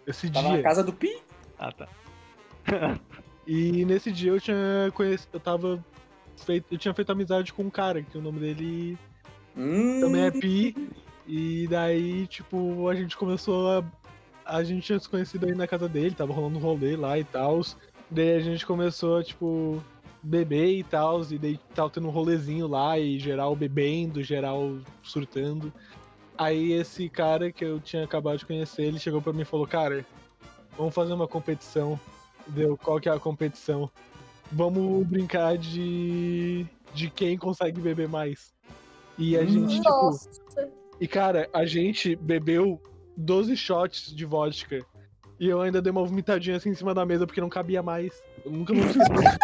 Esse 0.07 0.31
Tava 0.31 0.49
na 0.49 0.55
dia. 0.55 0.63
casa 0.63 0.85
do 0.85 0.93
Pi. 0.93 1.21
ah 1.59 1.73
tá, 1.73 1.89
E 3.47 3.85
nesse 3.85 4.13
dia 4.13 4.31
eu 4.31 4.41
tinha 4.41 4.91
conhecido. 4.95 5.31
Eu 5.33 5.41
tava. 5.41 5.85
Feito, 6.45 6.67
eu 6.71 6.79
tinha 6.79 6.95
feito 6.95 7.11
amizade 7.11 7.53
com 7.53 7.65
um 7.65 7.71
cara, 7.71 8.01
que 8.03 8.17
o 8.17 8.21
nome 8.23 8.39
dele 8.39 8.97
Hum, 9.57 10.01
também 10.01 10.23
é 10.27 10.31
Pi. 10.31 10.75
E 11.27 11.67
daí, 11.69 12.27
tipo, 12.29 12.89
a 12.89 12.95
gente 12.95 13.17
começou 13.17 13.69
a. 13.79 13.85
A 14.49 14.65
gente 14.65 14.87
tinha 14.87 14.99
se 14.99 15.09
conhecido 15.09 15.47
aí 15.47 15.55
na 15.55 15.67
casa 15.67 15.89
dele, 15.89 16.15
tava 16.15 16.33
rolando 16.33 16.59
um 16.59 16.63
rolê 16.63 16.97
lá 16.97 17.19
e 17.19 17.25
tal. 17.25 17.61
Daí 18.11 18.35
a 18.35 18.41
gente 18.41 18.65
começou 18.65 19.19
a, 19.19 19.23
tipo, 19.23 19.83
beber 20.23 20.79
e 20.79 20.83
tal. 20.83 21.23
E 21.31 21.39
daí 21.39 21.61
tava 21.75 21.91
tendo 21.91 22.09
um 22.09 22.11
rolezinho 22.11 22.67
lá 22.67 22.99
e 22.99 23.19
geral 23.19 23.55
bebendo, 23.55 24.23
geral 24.23 24.79
surtando. 25.03 25.73
Aí 26.37 26.73
esse 26.73 27.09
cara 27.09 27.53
que 27.53 27.65
eu 27.65 27.79
tinha 27.79 28.05
acabado 28.05 28.39
de 28.39 28.47
conhecer, 28.47 28.85
ele 28.85 28.99
chegou 28.99 29.21
pra 29.21 29.33
mim 29.33 29.43
e 29.43 29.45
falou, 29.45 29.67
cara, 29.67 30.07
vamos 30.77 30.95
fazer 30.95 31.13
uma 31.13 31.29
competição. 31.29 32.01
Deu, 32.47 32.79
qual 32.79 32.99
que 32.99 33.09
é 33.09 33.13
a 33.13 33.21
competição? 33.21 33.91
Vamos 34.51 35.07
brincar 35.07 35.59
de. 35.59 36.65
de 36.95 37.11
quem 37.11 37.37
consegue 37.37 37.81
beber 37.81 38.09
mais. 38.09 38.55
E 39.19 39.37
a 39.37 39.45
gente, 39.45 39.77
tipo. 39.77 39.91
Nossa. 39.91 40.41
E 41.01 41.07
cara, 41.07 41.49
a 41.53 41.67
gente 41.67 42.17
bebeu 42.17 42.81
12 43.19 43.57
shots 43.57 44.15
de 44.15 44.25
vodka. 44.25 44.85
E 45.41 45.49
eu 45.49 45.61
ainda 45.61 45.83
dei 45.83 45.91
uma 45.91 46.05
vomitadinha 46.05 46.57
assim 46.57 46.71
em 46.71 46.75
cima 46.75 46.95
da 46.95 47.05
mesa 47.05 47.27
porque 47.27 47.41
não 47.41 47.49
cabia 47.49 47.83
mais. 47.83 48.23
Eu 48.45 48.53
nunca 48.53 48.73
esquecer. 48.75 49.39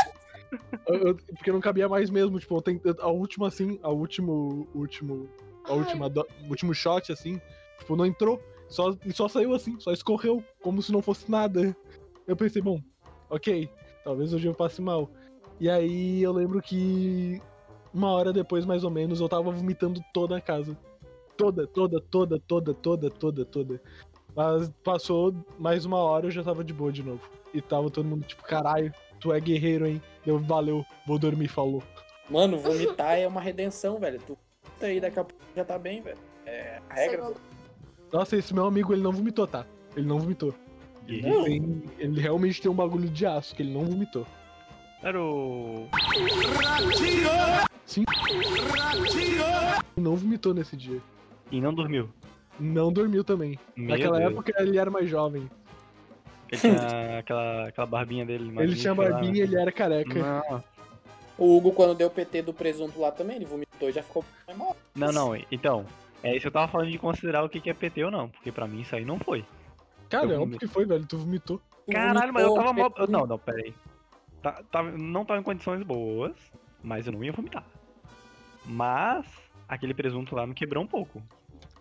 Eu- 0.87 1.16
porque 1.37 1.50
não 1.52 1.60
cabia 1.60 1.88
mais 1.88 2.10
mesmo, 2.10 2.38
tipo, 2.38 2.62
a 3.00 3.08
última 3.08 3.48
assim, 3.48 3.78
a 3.82 3.90
último, 3.90 4.68
último, 4.74 5.28
a 5.64 5.72
Ai. 5.72 5.78
última, 5.78 6.08
do- 6.08 6.26
último 6.48 6.72
shot 6.74 7.10
assim, 7.12 7.40
tipo, 7.78 7.96
não 7.96 8.06
entrou, 8.06 8.40
só 8.68 8.96
e 9.04 9.12
só 9.12 9.26
saiu 9.28 9.54
assim, 9.54 9.78
só 9.80 9.92
escorreu, 9.92 10.42
como 10.62 10.80
se 10.82 10.92
não 10.92 11.02
fosse 11.02 11.28
nada. 11.30 11.76
Eu 12.26 12.37
pensei, 12.37 12.62
bom, 12.62 12.80
ok, 13.28 13.68
talvez 14.04 14.32
hoje 14.32 14.46
eu 14.46 14.54
passe 14.54 14.80
mal. 14.80 15.10
E 15.60 15.68
aí 15.68 16.22
eu 16.22 16.32
lembro 16.32 16.60
que 16.62 17.40
uma 17.92 18.10
hora 18.10 18.32
depois, 18.32 18.64
mais 18.64 18.84
ou 18.84 18.90
menos, 18.90 19.20
eu 19.20 19.28
tava 19.28 19.50
vomitando 19.50 20.00
toda 20.12 20.37
a 20.37 20.40
casa. 20.40 20.76
Toda, 21.36 21.66
toda, 21.66 22.00
toda, 22.00 22.38
toda, 22.40 22.74
toda, 22.74 23.10
toda, 23.10 23.44
toda. 23.44 23.82
Mas 24.36 24.68
passou 24.82 25.34
mais 25.58 25.84
uma 25.84 25.98
hora 25.98 26.26
eu 26.26 26.30
já 26.30 26.42
tava 26.42 26.64
de 26.64 26.72
boa 26.72 26.92
de 26.92 27.02
novo. 27.02 27.20
E 27.52 27.60
tava 27.60 27.90
todo 27.90 28.06
mundo 28.06 28.24
tipo, 28.26 28.42
caralho, 28.42 28.92
tu 29.20 29.32
é 29.32 29.40
guerreiro, 29.40 29.86
hein? 29.86 30.02
Eu, 30.26 30.38
valeu, 30.38 30.84
vou 31.06 31.18
dormir, 31.18 31.48
falou. 31.48 31.82
Mano, 32.28 32.58
vomitar 32.58 33.18
é 33.18 33.26
uma 33.28 33.40
redenção, 33.40 33.98
velho. 33.98 34.20
Tu 34.26 34.36
vomita 34.64 34.86
aí 34.86 35.00
daqui 35.00 35.18
a 35.18 35.24
pouco 35.24 35.44
já 35.54 35.64
tá 35.64 35.78
bem, 35.78 36.02
velho. 36.02 36.18
É 36.46 36.80
a 36.88 36.94
regra. 36.94 37.32
Nossa, 38.12 38.36
esse 38.36 38.54
meu 38.54 38.66
amigo, 38.66 38.92
ele 38.92 39.02
não 39.02 39.12
vomitou, 39.12 39.46
tá? 39.46 39.66
Ele 39.96 40.06
não 40.06 40.18
vomitou. 40.18 40.54
Ele, 41.06 41.20
guerreiro. 41.20 41.44
tem- 41.44 41.82
ele 41.98 42.20
realmente 42.20 42.62
tem 42.62 42.70
um 42.70 42.74
bagulho 42.74 43.08
de 43.08 43.26
aço, 43.26 43.54
que 43.54 43.62
ele 43.62 43.72
não 43.72 43.84
vomitou. 43.84 44.26
Era 45.02 45.20
o... 45.22 45.86
Ele 49.96 50.04
não 50.04 50.16
vomitou 50.16 50.54
nesse 50.54 50.76
dia. 50.76 51.00
E 51.54 51.60
não 51.60 51.72
dormiu. 51.72 52.10
Não 52.58 52.92
dormiu 52.92 53.22
também. 53.22 53.56
Meu 53.76 53.90
Naquela 53.90 54.18
Deus. 54.18 54.32
época 54.32 54.52
ele 54.60 54.76
era 54.76 54.90
mais 54.90 55.08
jovem. 55.08 55.48
Ele 56.50 56.60
tinha 56.60 57.18
aquela, 57.20 57.68
aquela 57.68 57.86
barbinha 57.86 58.26
dele. 58.26 58.52
ele 58.58 58.74
tinha 58.74 58.92
barbinha 58.92 59.34
e 59.36 59.40
ele 59.40 59.56
era 59.56 59.70
careca. 59.70 60.18
Não, 60.18 60.64
O 61.38 61.56
Hugo, 61.56 61.70
quando 61.72 61.94
deu 61.96 62.10
PT 62.10 62.42
do 62.42 62.52
presunto 62.52 63.00
lá 63.00 63.12
também, 63.12 63.36
ele 63.36 63.44
vomitou 63.44 63.88
e 63.88 63.92
já 63.92 64.02
ficou 64.02 64.24
não, 64.96 65.12
não, 65.12 65.36
então. 65.50 65.86
É 66.24 66.32
isso 66.32 66.40
que 66.42 66.46
eu 66.48 66.52
tava 66.52 66.66
falando 66.72 66.90
de 66.90 66.98
considerar 66.98 67.44
o 67.44 67.48
que 67.48 67.60
que 67.60 67.70
é 67.70 67.74
PT 67.74 68.02
ou 68.04 68.10
não, 68.10 68.28
porque 68.28 68.50
pra 68.50 68.66
mim 68.66 68.80
isso 68.80 68.96
aí 68.96 69.04
não 69.04 69.18
foi. 69.18 69.44
Cara, 70.08 70.24
é 70.24 70.26
óbvio 70.26 70.38
vomito. 70.40 70.58
que 70.58 70.66
foi, 70.66 70.84
velho. 70.86 71.06
Tu 71.06 71.18
vomitou. 71.18 71.60
Caralho, 71.90 72.32
mas 72.32 72.42
eu 72.44 72.54
tava 72.54 72.72
mal. 72.72 72.92
Não, 73.08 73.26
não, 73.26 73.38
pera 73.38 73.58
aí. 73.58 73.74
Tá, 74.42 74.60
tava- 74.72 74.90
não 74.92 75.24
tava 75.24 75.38
em 75.40 75.42
condições 75.44 75.82
boas, 75.84 76.32
mas 76.82 77.06
eu 77.06 77.12
não 77.12 77.22
ia 77.22 77.32
vomitar. 77.32 77.64
Mas 78.64 79.26
aquele 79.68 79.92
presunto 79.94 80.34
lá 80.34 80.46
me 80.46 80.54
quebrou 80.54 80.82
um 80.82 80.86
pouco. 80.86 81.22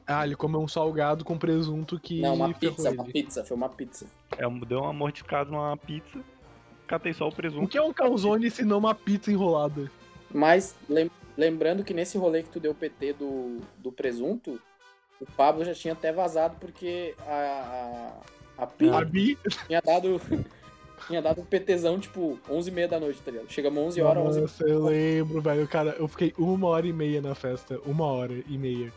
Ah, 0.06 0.26
ele 0.26 0.36
comeu 0.36 0.60
um 0.62 0.68
salgado 0.68 1.24
com 1.24 1.38
presunto 1.38 2.00
que. 2.00 2.22
Não, 2.22 2.36
uma 2.36 2.54
pizza, 2.54 2.90
ele. 2.90 2.98
uma 2.98 3.06
pizza, 3.06 3.44
foi 3.46 3.56
uma 3.58 3.70
pizza. 3.70 4.06
É, 4.38 4.50
deu 4.66 4.80
uma 4.82 4.94
mordiscada 4.94 5.50
numa 5.50 5.78
pizza, 5.78 6.20
catei 6.88 7.14
só 7.14 7.26
o 7.26 7.30
O 7.30 7.34
presunto. 7.34 7.68
que 7.70 7.78
é 7.78 7.82
um 7.82 7.94
calzone 7.94 8.50
se 8.52 8.64
não 8.66 8.80
uma 8.80 8.94
pizza 8.94 9.32
enrolada? 9.32 9.90
Mas 10.32 10.76
lem- 10.90 11.12
lembrando 11.38 11.84
que 11.84 11.94
nesse 11.94 12.18
rolê 12.18 12.44
que 12.44 12.50
tu 12.50 12.60
deu 12.60 12.74
PT 12.74 13.14
do, 13.14 13.60
do 13.78 13.92
presunto, 13.92 14.60
o 15.22 15.26
Pablo 15.38 15.64
já 15.64 15.74
tinha 15.74 15.94
até 15.94 16.12
vazado 16.12 16.58
porque 16.60 17.16
a, 17.26 18.14
a, 18.58 18.64
a 18.64 18.68
Pi 18.68 18.90
A 18.90 19.06
Bi. 19.06 19.38
tinha 19.68 19.82
dado 19.82 20.20
tinha 21.08 21.22
dado 21.22 21.42
um 21.42 21.46
PTzão 21.46 22.00
tipo 22.00 22.40
11h30 22.50 22.88
da 22.88 23.00
noite, 23.00 23.22
tá 23.22 23.32
ligado? 23.32 23.50
Chegamos 23.52 23.82
11 23.84 24.02
horas, 24.02 24.26
11 24.28 24.42
Nossa, 24.42 24.64
eu 24.68 24.84
lembro, 24.84 25.40
velho. 25.42 25.68
Cara, 25.68 25.92
eu 26.00 26.08
fiquei 26.08 26.34
uma 26.38 26.68
hora 26.68 26.88
e 26.88 26.94
meia 26.94 27.22
na 27.22 27.36
festa. 27.36 27.80
Uma 27.86 28.06
hora 28.06 28.34
e 28.34 28.58
meia. 28.58 28.92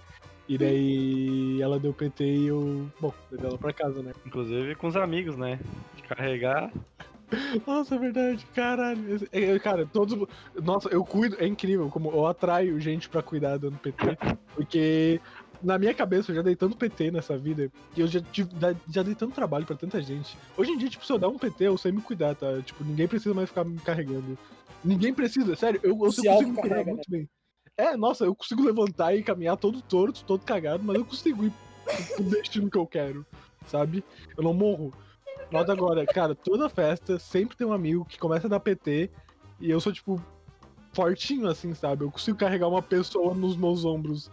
E 0.49 0.57
daí 0.57 1.61
ela 1.61 1.79
deu 1.79 1.93
PT 1.93 2.25
e 2.25 2.47
eu. 2.47 2.89
Bom, 3.01 3.13
levei 3.31 3.49
ela 3.49 3.59
pra 3.59 3.73
casa, 3.73 4.01
né? 4.03 4.13
Inclusive 4.25 4.75
com 4.77 4.87
os 4.87 4.97
amigos, 4.97 5.37
né? 5.37 5.59
De 5.97 6.03
carregar. 6.05 6.73
Nossa, 7.67 7.97
é 7.97 7.99
verdade, 7.99 8.47
caralho. 8.55 9.13
Esse- 9.15 9.29
é, 9.33 9.59
Cara, 9.59 9.85
todos. 9.87 10.17
Nossa, 10.63 10.89
eu 10.89 11.05
cuido, 11.05 11.37
é 11.41 11.47
incrível 11.47 11.89
como 11.89 12.11
eu 12.11 12.27
atraio 12.27 12.79
gente 12.81 13.09
pra 13.09 13.23
cuidar 13.23 13.57
dando 13.59 13.77
PT. 13.79 14.17
Porque 14.55 15.21
na 15.63 15.79
minha 15.79 15.93
cabeça 15.93 16.31
eu 16.31 16.37
já 16.37 16.43
dei 16.43 16.55
tanto 16.55 16.77
PT 16.77 17.11
nessa 17.11 17.37
vida 17.37 17.69
que 17.93 18.01
eu 18.03 18.07
já, 18.07 18.21
tive, 18.21 18.51
já- 18.89 19.03
dei 19.03 19.15
tanto 19.17 19.35
trabalho 19.35 19.67
pra 19.67 19.75
tanta 19.75 20.01
gente. 20.01 20.39
Hoje 20.57 20.71
em 20.71 20.79
dia, 20.79 20.89
tipo, 20.89 21.05
se 21.05 21.13
eu 21.13 21.19
dar 21.19 21.29
um 21.29 21.39
PT, 21.39 21.65
eu 21.67 21.77
sei 21.77 21.91
me 21.91 22.01
cuidar, 22.01 22.37
tá? 22.37 22.61
Tipo, 22.63 22.85
ninguém 22.85 23.09
precisa 23.09 23.35
mais 23.35 23.49
ficar 23.49 23.65
me 23.65 23.79
carregando. 23.81 24.39
Ninguém 24.85 25.13
precisa, 25.13 25.57
sério, 25.57 25.81
eu, 25.83 25.99
eu 26.05 26.13
Se 26.13 26.23
consigo 26.25 26.53
me 26.53 26.57
cuidar 26.61 26.85
muito 26.85 27.11
bem. 27.11 27.29
É, 27.77 27.97
nossa, 27.97 28.25
eu 28.25 28.35
consigo 28.35 28.65
levantar 28.65 29.15
e 29.15 29.23
caminhar 29.23 29.57
todo 29.57 29.83
torto, 29.83 30.25
todo 30.25 30.45
cagado, 30.45 30.83
mas 30.83 30.97
eu 30.97 31.05
consigo 31.05 31.45
ir 31.45 31.53
pro 32.15 32.25
destino 32.25 32.71
que 32.71 32.79
eu 32.79 32.87
quero, 32.87 33.27
sabe? 33.67 34.03
Eu 34.37 34.43
não 34.43 34.55
morro. 34.55 34.93
Nota 35.51 35.73
agora, 35.73 36.07
cara, 36.07 36.35
toda 36.35 36.71
festa 36.71 37.19
sempre 37.19 37.57
tem 37.57 37.67
um 37.67 37.73
amigo 37.73 38.05
que 38.05 38.19
começa 38.19 38.47
a 38.47 38.51
dar 38.51 38.61
PT 38.61 39.11
e 39.61 39.71
eu 39.71 39.79
sou, 39.79 39.93
tipo, 39.93 40.21
fortinho 40.93 41.49
assim, 41.49 41.75
sabe? 41.75 42.03
Eu 42.03 42.11
consigo 42.11 42.39
carregar 42.39 42.69
uma 42.69 42.83
pessoa 42.83 43.35
nos 43.35 43.57
meus 43.57 43.85
ombros. 43.85 44.31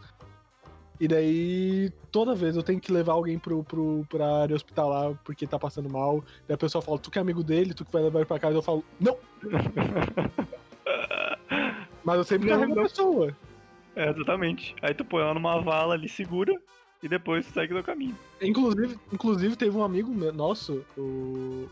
E 0.98 1.08
daí, 1.08 1.92
toda 2.12 2.34
vez 2.34 2.56
eu 2.56 2.64
tenho 2.64 2.80
que 2.80 2.94
levar 2.94 3.14
alguém 3.14 3.38
pro, 3.38 3.62
pro, 3.64 4.06
pra 4.10 4.44
área 4.44 4.56
hospitalar 4.56 5.20
porque 5.26 5.46
tá 5.46 5.60
passando 5.60 5.90
mal. 5.90 6.24
Daí 6.48 6.56
a 6.56 6.58
pessoa 6.58 6.82
fala, 6.82 6.98
tu 6.98 7.12
que 7.12 7.18
é 7.18 7.22
amigo 7.22 7.44
dele, 7.44 7.74
tu 7.74 7.84
que 7.84 7.92
vai 7.92 8.04
levar 8.04 8.20
ele 8.20 8.26
pra 8.26 8.40
casa. 8.40 8.56
Eu 8.56 8.62
falo, 8.62 8.86
não! 9.02 9.18
Mas 12.04 12.18
eu 12.18 12.24
sempre 12.24 12.50
Não, 12.50 12.60
carrego 12.60 12.80
a 12.80 12.84
pessoa. 12.84 13.38
É, 13.96 14.10
exatamente. 14.10 14.76
Aí 14.82 14.94
tu 14.94 15.06
põe 15.06 15.22
ela 15.22 15.34
numa 15.34 15.62
vala 15.62 15.94
ali, 15.94 16.10
segura, 16.10 16.54
e 17.02 17.08
depois 17.08 17.46
tu 17.46 17.54
segue 17.54 17.74
o 17.74 17.84
caminho. 17.84 18.18
Inclusive, 18.42 18.98
inclusive 19.12 19.56
teve 19.56 19.76
um 19.78 19.84
amigo 19.84 20.12
meu- 20.14 20.34
nosso, 20.34 20.84
o. 20.98 21.70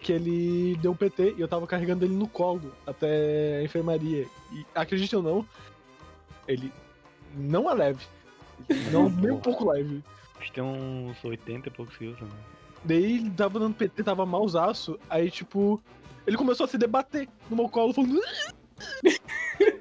Que 0.00 0.12
ele 0.12 0.76
deu 0.80 0.92
um 0.92 0.96
PT 0.96 1.34
e 1.36 1.40
eu 1.40 1.48
tava 1.48 1.66
carregando 1.66 2.04
ele 2.04 2.14
no 2.14 2.26
colo 2.26 2.72
até 2.86 3.58
a 3.58 3.62
enfermaria. 3.62 4.26
E 4.52 4.64
acredite 4.74 5.14
ou 5.14 5.22
não, 5.22 5.46
ele 6.46 6.72
não 7.36 7.70
é 7.70 7.74
leve. 7.74 8.04
Não, 8.90 9.08
nem 9.08 9.30
um 9.30 9.38
pouco 9.38 9.70
leve. 9.70 10.02
Acho 10.40 10.46
que 10.48 10.52
tem 10.54 10.64
uns 10.64 11.22
80 11.22 11.68
e 11.68 11.70
poucos 11.70 11.96
quilos 11.96 12.18
também. 12.18 12.34
Daí 12.84 13.18
ele 13.18 13.30
tava 13.30 13.60
dando 13.60 13.74
PT, 13.76 14.02
tava 14.02 14.26
mausaço, 14.26 14.98
aí 15.08 15.30
tipo, 15.30 15.80
ele 16.28 16.36
começou 16.36 16.64
a 16.64 16.68
se 16.68 16.76
debater 16.76 17.26
no 17.48 17.56
meu 17.56 17.68
colo, 17.70 17.94
falando. 17.94 18.20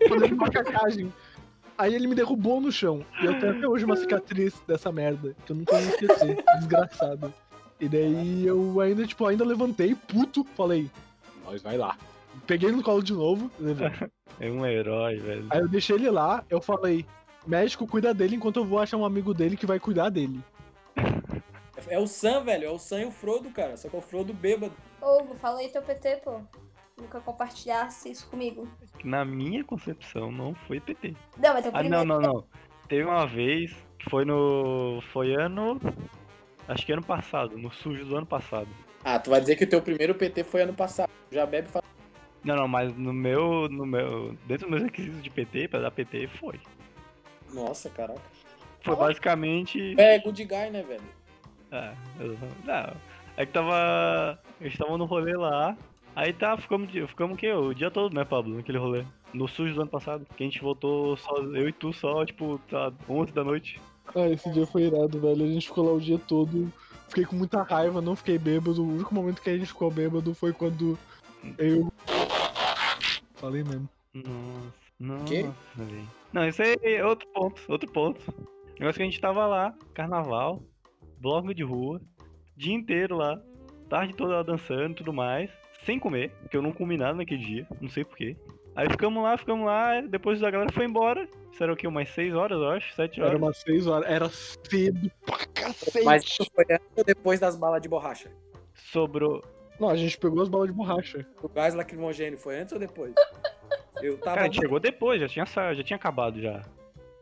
Fazendo 0.08 0.36
macacagem. 0.38 1.14
Aí 1.78 1.94
ele 1.94 2.08
me 2.08 2.16
derrubou 2.16 2.62
no 2.62 2.72
chão. 2.72 3.06
E 3.22 3.26
eu 3.26 3.38
tenho 3.38 3.58
até 3.58 3.68
hoje 3.68 3.84
uma 3.84 3.98
cicatriz 3.98 4.54
dessa 4.66 4.90
merda, 4.90 5.36
que 5.46 5.52
eu 5.52 5.58
nunca 5.58 5.78
vou 5.78 5.90
esquecer. 5.90 6.44
Desgraçado. 6.60 7.34
E 7.82 7.90
daí 7.90 8.48
eu 8.48 8.80
ainda, 8.80 9.06
tipo, 9.06 9.26
ainda 9.26 9.44
levantei, 9.44 9.94
puto, 9.94 10.46
falei, 10.56 10.90
nós 11.44 11.62
vai 11.62 11.78
lá. 11.78 11.98
Peguei 12.48 12.70
ele 12.70 12.78
no 12.78 12.84
colo 12.84 13.04
de 13.04 13.14
novo. 13.14 13.52
É 14.40 14.52
um 14.52 14.64
herói, 14.64 15.16
velho. 15.16 15.48
Aí 15.50 15.60
eu 15.60 15.68
deixei 15.68 15.96
ele 15.96 16.12
lá, 16.12 16.46
eu 16.48 16.62
falei, 16.62 17.04
médico, 17.48 17.88
cuida 17.88 18.14
dele 18.14 18.36
enquanto 18.36 18.58
eu 18.58 18.66
vou 18.66 18.78
achar 18.78 18.96
um 18.96 19.04
amigo 19.04 19.34
dele 19.34 19.58
que 19.58 19.66
vai 19.66 19.80
cuidar 19.80 20.10
dele. 20.10 20.40
É 21.88 21.98
o 21.98 22.06
Sam, 22.06 22.44
velho. 22.44 22.66
É 22.66 22.70
o 22.70 22.78
Sam 22.78 23.02
e 23.02 23.06
o 23.06 23.12
Frodo, 23.12 23.50
cara. 23.50 23.76
Só 23.78 23.90
que 23.90 23.96
é 23.96 24.00
o 24.00 24.02
Frodo 24.02 24.34
bêbado. 24.34 24.74
Ô, 25.02 25.18
Hugo, 25.22 25.36
fala 25.36 25.60
aí 25.60 25.70
teu 25.70 25.82
PT, 25.82 26.18
pô. 26.24 26.42
Nunca 27.00 27.20
compartilhasse 27.20 28.10
isso 28.10 28.28
comigo. 28.28 28.68
Na 29.04 29.24
minha 29.24 29.64
concepção, 29.64 30.32
não 30.32 30.56
foi 30.56 30.80
PT. 30.80 31.14
Não, 31.38 31.54
mas 31.54 31.62
teu 31.64 31.72
Ah, 31.74 31.80
primeiro. 31.80 32.06
não, 32.06 32.20
não, 32.20 32.34
não. 32.34 32.44
Teve 32.88 33.04
uma 33.04 33.28
vez 33.28 33.72
que 34.00 34.10
foi 34.10 34.26
no. 34.26 35.00
Foi 35.14 35.34
ano. 35.36 35.80
Acho 36.68 36.86
que 36.86 36.92
ano 36.92 37.04
passado, 37.04 37.58
no 37.58 37.72
sujo 37.72 38.04
do 38.06 38.18
ano 38.18 38.26
passado. 38.26 38.68
Ah, 39.04 39.20
tu 39.20 39.30
vai 39.30 39.40
dizer 39.40 39.56
que 39.56 39.64
o 39.64 39.70
teu 39.70 39.82
primeiro 39.82 40.16
PT 40.16 40.44
foi 40.44 40.64
ano 40.64 40.74
passado. 40.74 41.10
Já 41.32 41.46
bebe 41.46 41.70
faz... 41.70 41.86
Não, 42.44 42.56
não, 42.56 42.68
mas 42.68 42.94
no 42.98 43.14
meu. 43.14 43.70
No 43.70 43.86
meu. 43.86 44.34
Dentro 44.48 44.66
dos 44.68 44.70
meus 44.72 44.84
requisitos 44.84 45.22
de 45.22 45.30
PT, 45.30 45.68
pra 45.68 45.80
dar 45.80 45.92
PT, 45.92 46.28
foi. 46.40 46.60
Nossa, 47.54 47.90
caraca. 47.90 48.22
Foi 48.82 48.96
basicamente. 48.96 49.96
É, 50.00 50.18
good 50.20 50.44
guy, 50.44 50.70
né, 50.72 50.82
velho? 50.82 51.04
É, 51.72 51.94
eu- 52.20 52.38
não. 52.66 53.17
É 53.38 53.46
que 53.46 53.54
tava. 53.54 54.40
Eles 54.60 54.74
estavam 54.74 54.98
no 54.98 55.06
rolê 55.06 55.38
lá. 55.38 55.78
Aí 56.16 56.34
tá, 56.34 56.58
ficamos, 56.58 56.92
ficamos 56.92 57.36
o 57.36 57.38
quê? 57.38 57.54
O 57.54 57.74
dia 57.74 57.92
todo, 57.92 58.14
né, 58.14 58.26
Pablo? 58.26 58.56
Naquele 58.56 58.80
rolê. 58.80 59.06
No 59.32 59.48
sujo 59.48 59.76
do 59.76 59.82
ano 59.82 59.92
passado. 59.92 60.26
Que 60.36 60.44
a 60.44 60.48
gente 60.48 60.60
voltou 60.60 61.16
só. 61.18 61.38
Eu 61.38 61.70
e 61.70 61.72
tu 61.72 61.94
só, 61.94 62.26
tipo, 62.26 62.60
tá 62.70 62.92
11 63.08 63.32
da 63.32 63.44
noite. 63.44 63.80
Ah, 64.16 64.28
esse 64.28 64.52
dia 64.52 64.66
foi 64.66 64.84
irado, 64.84 65.20
velho. 65.20 65.46
A 65.46 65.48
gente 65.48 65.68
ficou 65.68 65.86
lá 65.86 65.94
o 65.94 66.02
dia 66.02 66.18
todo. 66.18 66.74
Fiquei 67.08 67.26
com 67.26 67.36
muita 67.36 67.62
raiva, 67.62 68.02
não 68.02 68.16
fiquei 68.16 68.40
bêbado. 68.40 68.82
O 68.82 68.88
único 68.88 69.14
momento 69.14 69.42
que 69.42 69.50
a 69.52 69.58
gente 69.58 69.68
ficou 69.68 69.92
bêbado 69.92 70.34
foi 70.34 70.52
quando 70.52 70.98
eu. 71.60 71.94
Falei 73.36 73.64
mesmo. 73.64 73.88
Nossa, 74.16 74.74
nossa, 75.00 75.26
Quê? 75.26 75.46
velho. 75.76 76.08
Não, 76.34 76.48
isso 76.48 76.62
aí 76.64 76.76
é 76.82 77.06
outro 77.06 77.28
ponto, 77.30 77.62
outro 77.70 77.92
ponto. 77.92 78.20
O 78.30 78.80
negócio 78.80 78.98
que 78.98 79.04
a 79.04 79.06
gente 79.06 79.22
tava 79.22 79.46
lá, 79.46 79.74
carnaval, 79.94 80.64
bloco 81.20 81.54
de 81.54 81.64
rua, 81.64 82.02
dia 82.58 82.74
inteiro 82.74 83.16
lá, 83.16 83.40
tarde 83.88 84.14
toda 84.14 84.36
lá 84.36 84.44
dançando 84.44 84.92
e 84.92 84.96
tudo 84.96 85.14
mais, 85.14 85.50
sem 85.86 86.00
comer, 86.00 86.32
porque 86.42 86.58
eu 86.58 86.62
não 86.62 86.74
comi 86.74 86.98
nada 86.98 87.14
naquele 87.14 87.44
dia, 87.44 87.68
não 87.80 87.90
sei 87.90 88.04
porquê. 88.04 88.36
Aí 88.76 88.88
ficamos 88.90 89.24
lá, 89.24 89.38
ficamos 89.38 89.66
lá, 89.66 90.02
depois 90.02 90.44
a 90.44 90.52
galera 90.52 90.72
foi 90.72 90.86
embora. 90.86 91.28
Isso 91.52 91.64
era 91.64 91.74
o 91.74 91.76
quê? 91.76 91.88
Umas 91.88 92.10
6 92.10 92.36
horas, 92.36 92.60
eu 92.60 92.70
acho? 92.70 92.94
7 92.94 93.22
horas. 93.22 93.34
Era 93.34 93.44
umas 93.44 93.58
6 93.58 93.88
horas. 93.88 94.10
Era 94.10 94.30
cedo 94.30 95.12
pra 95.26 95.38
cacete. 95.48 96.06
Mas 96.06 96.24
isso 96.24 96.46
foi 96.54 96.66
antes 96.70 96.88
ou 96.96 97.04
depois 97.04 97.40
das 97.40 97.56
balas 97.56 97.82
de 97.82 97.90
borracha? 97.90 98.32
Sobrou. 98.76 99.44
Não, 99.80 99.90
a 99.90 99.96
gente 99.96 100.18
pegou 100.20 100.44
as 100.44 100.50
balas 100.50 100.68
de 100.68 100.74
borracha. 100.74 101.26
O 101.42 101.50
gás 101.50 101.74
lacrimogênio 101.74 102.38
foi 102.38 102.60
antes 102.60 102.72
ou 102.72 102.78
depois? 102.78 103.16
Eu 104.00 104.20
tava. 104.20 104.36
Cara, 104.36 104.42
a 104.42 104.44
gente 104.46 104.62
chegou 104.62 104.80
depois, 104.80 105.22
já 105.22 105.28
tinha, 105.28 105.46
já 105.46 105.84
tinha 105.84 105.98
acabado 105.98 106.40
já. 106.40 106.62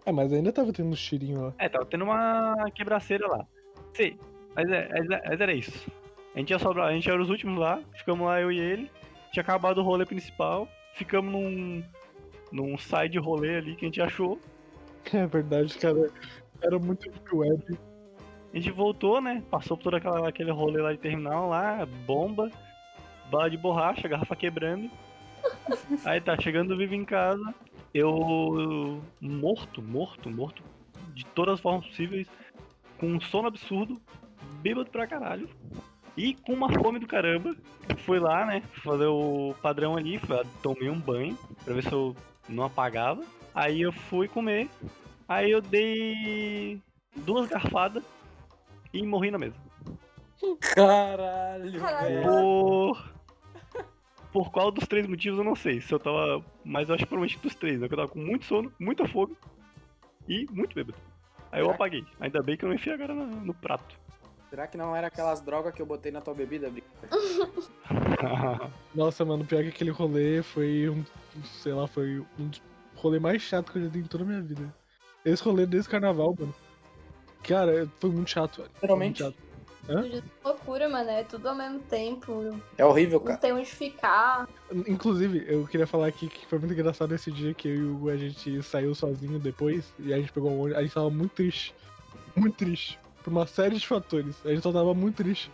É, 0.06 0.12
mas 0.12 0.34
ainda 0.34 0.52
tava 0.52 0.74
tendo 0.74 0.90
um 0.90 0.96
cheirinho 0.96 1.42
lá. 1.42 1.54
É, 1.58 1.70
tava 1.70 1.86
tendo 1.86 2.04
uma 2.04 2.54
quebraceira 2.76 3.28
lá. 3.28 3.48
Sei, 3.94 4.20
mas, 4.56 4.70
é, 4.72 4.90
mas, 4.90 5.10
é- 5.10 5.30
mas 5.30 5.42
era 5.42 5.54
isso. 5.54 5.92
A 6.34 6.40
gente 6.40 6.50
ia 6.50 6.60
sobrar, 6.60 6.88
a 6.88 6.94
gente 6.94 7.10
era 7.10 7.22
os 7.22 7.30
últimos 7.30 7.58
lá, 7.60 7.82
ficamos 7.94 8.26
lá 8.26 8.42
eu 8.42 8.52
e 8.52 8.60
ele. 8.60 8.92
Tinha 9.32 9.42
acabado 9.42 9.80
o 9.80 9.84
rolê 9.84 10.06
principal, 10.06 10.68
ficamos 10.94 11.32
num, 11.32 11.84
num 12.52 12.78
side 12.78 13.18
rolê 13.18 13.58
ali 13.58 13.76
que 13.76 13.86
a 13.86 13.88
gente 13.88 14.02
achou. 14.02 14.40
É 15.14 15.28
verdade, 15.28 15.78
cara. 15.78 16.10
Era 16.64 16.80
muito 16.80 17.12
web. 17.32 17.78
A 18.52 18.58
gente 18.58 18.72
voltou, 18.72 19.22
né? 19.22 19.44
Passou 19.52 19.78
por 19.78 19.84
todo 19.84 19.98
aquela, 19.98 20.28
aquele 20.28 20.50
rolê 20.50 20.82
lá 20.82 20.94
de 20.94 20.98
terminal 20.98 21.48
lá, 21.48 21.86
bomba, 22.08 22.50
bala 23.30 23.48
de 23.48 23.56
borracha, 23.56 24.08
garrafa 24.08 24.36
quebrando. 24.36 24.90
Aí 26.06 26.20
tá, 26.20 26.36
chegando 26.42 26.76
vivo 26.76 26.96
em 26.96 27.06
casa, 27.06 27.54
eu 27.94 29.00
morto, 29.22 29.82
morto, 29.82 30.30
morto, 30.30 30.64
de 31.14 31.24
todas 31.28 31.56
as 31.56 31.60
formas 31.60 31.86
possíveis, 31.86 32.28
com 32.98 33.08
um 33.08 33.22
sono 33.22 33.48
absurdo, 33.48 34.02
bêbado 34.66 34.90
pra 34.90 35.06
caralho, 35.06 35.48
e 36.18 36.34
com 36.34 36.54
uma 36.54 36.74
fome 36.74 36.98
do 36.98 37.06
caramba. 37.06 37.56
Fui 38.00 38.18
lá, 38.20 38.48
né, 38.48 38.64
fazer 38.84 39.06
o 39.06 39.54
padrão 39.62 39.96
ali, 39.96 40.20
tomei 40.64 40.90
um 40.90 41.00
banho, 41.00 41.38
pra 41.64 41.76
ver 41.76 41.84
se 41.84 41.92
eu 41.92 42.16
não 42.50 42.64
apagava. 42.64 43.24
Aí 43.54 43.82
eu 43.84 43.92
fui 43.92 44.28
comer, 44.28 44.68
aí 45.28 45.52
eu 45.52 45.62
dei 45.62 46.82
duas 47.16 47.48
garfadas 47.48 48.04
e 48.92 49.06
morri 49.06 49.30
na 49.30 49.38
mesa. 49.38 49.56
Caralho. 51.80 52.24
Por. 52.24 53.16
Por 54.34 54.52
qual 54.52 54.70
dos 54.70 54.86
três 54.86 55.08
motivos 55.08 55.40
eu 55.40 55.46
não 55.46 55.56
sei. 55.56 55.80
Se 55.80 55.94
eu 55.94 56.00
tava. 56.00 56.44
Mas 56.66 56.90
eu 56.90 56.96
acho 56.96 57.06
que 57.06 57.10
provavelmente 57.10 57.42
dos 57.42 57.56
três. 57.56 57.80
né? 57.80 57.88
que 57.88 57.94
Eu 57.94 57.98
tava 57.98 58.10
com 58.10 58.20
muito 58.20 58.46
sono, 58.46 58.72
muita 58.78 59.08
fome 59.08 59.38
e 60.28 60.46
muito 60.52 60.76
bêbado. 60.76 60.98
Aí 61.52 61.62
eu 61.62 61.72
apaguei. 61.72 62.04
Ainda 62.20 62.44
bem 62.44 62.58
que 62.58 62.66
eu 62.66 62.70
não 62.70 62.76
enfiei 62.76 62.96
a 62.96 62.98
cara 62.98 63.14
no, 63.14 63.28
no 63.28 63.54
prato. 63.54 63.98
Será 64.56 64.68
que 64.68 64.78
não 64.78 64.96
era 64.96 65.08
aquelas 65.08 65.42
drogas 65.42 65.76
que 65.76 65.82
eu 65.82 65.86
botei 65.86 66.14
na 66.14 66.22
tua 66.22 66.34
bebida, 66.34 66.70
Bico? 66.70 66.88
Nossa, 68.96 69.26
mano, 69.26 69.44
pior 69.44 69.62
que 69.64 69.68
aquele 69.68 69.90
rolê 69.90 70.42
foi 70.42 70.88
um. 70.88 71.04
Sei 71.62 71.74
lá, 71.74 71.86
foi 71.88 72.26
um 72.40 72.48
dos 72.48 72.62
rolês 72.96 73.22
mais 73.22 73.42
chato 73.42 73.70
que 73.70 73.80
eu 73.80 73.84
já 73.84 73.90
dei 73.90 74.02
em 74.02 74.06
toda 74.06 74.24
a 74.24 74.28
minha 74.28 74.42
vida. 74.42 74.74
Esse 75.26 75.44
rolê 75.44 75.66
desse 75.66 75.90
carnaval, 75.90 76.34
mano. 76.40 76.56
Cara, 77.44 77.86
foi 78.00 78.10
muito 78.12 78.30
chato, 78.30 78.60
velho. 78.62 78.70
Literalmente. 78.76 79.24
chato. 79.24 79.36
Loucura, 80.42 80.88
mano. 80.88 81.10
É 81.10 81.26
tudo 81.26 81.50
ao 81.50 81.56
mesmo 81.56 81.80
tempo. 81.80 82.58
É 82.78 82.86
horrível, 82.86 83.20
Não 83.20 83.26
cara. 83.26 83.38
tem 83.38 83.52
onde 83.52 83.66
ficar. 83.70 84.48
Inclusive, 84.88 85.44
eu 85.50 85.68
queria 85.68 85.86
falar 85.86 86.08
aqui 86.08 86.30
que 86.30 86.46
foi 86.46 86.60
muito 86.60 86.74
engraçado 86.74 87.14
esse 87.14 87.30
dia 87.30 87.54
que 87.54 87.68
eu 87.68 87.76
e 87.76 87.84
o 87.84 87.96
Hugo, 87.96 88.10
a 88.10 88.16
gente 88.16 88.64
saiu 88.64 88.96
sozinho 88.96 89.38
depois 89.38 89.94
e 90.00 90.14
a 90.14 90.18
gente 90.18 90.32
pegou 90.32 90.50
um 90.50 90.62
ônibus. 90.62 90.78
A 90.78 90.82
gente 90.82 90.94
tava 90.94 91.10
muito 91.10 91.34
triste. 91.34 91.76
Muito 92.38 92.56
triste. 92.56 92.98
Por 93.26 93.32
uma 93.32 93.48
série 93.48 93.76
de 93.76 93.88
fatores. 93.88 94.36
A 94.46 94.50
gente 94.50 94.62
só 94.62 94.72
tava 94.72 94.94
muito 94.94 95.16
triste. 95.16 95.52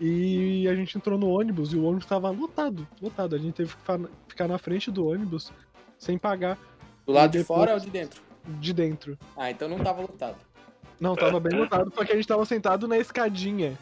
E 0.00 0.66
a 0.66 0.74
gente 0.74 0.96
entrou 0.96 1.18
no 1.18 1.28
ônibus 1.28 1.70
e 1.74 1.76
o 1.76 1.84
ônibus 1.84 2.06
tava 2.06 2.30
lotado. 2.30 2.88
Lotado. 3.02 3.36
A 3.36 3.38
gente 3.38 3.52
teve 3.52 3.74
que 3.74 4.08
ficar 4.26 4.48
na 4.48 4.56
frente 4.56 4.90
do 4.90 5.08
ônibus 5.08 5.52
sem 5.98 6.16
pagar 6.16 6.58
Do 7.04 7.12
lado 7.12 7.32
de 7.32 7.44
fora 7.44 7.74
ou 7.74 7.78
de 7.78 7.90
dentro? 7.90 8.22
de 8.46 8.72
dentro. 8.72 9.18
Ah, 9.36 9.50
então 9.50 9.68
não 9.68 9.78
tava 9.78 10.00
lotado. 10.00 10.38
Não, 10.98 11.14
tava 11.14 11.38
bem 11.38 11.58
lotado, 11.58 11.92
só 11.94 12.02
que 12.02 12.12
a 12.12 12.16
gente 12.16 12.26
tava 12.26 12.46
sentado 12.46 12.88
na 12.88 12.96
escadinha 12.96 13.76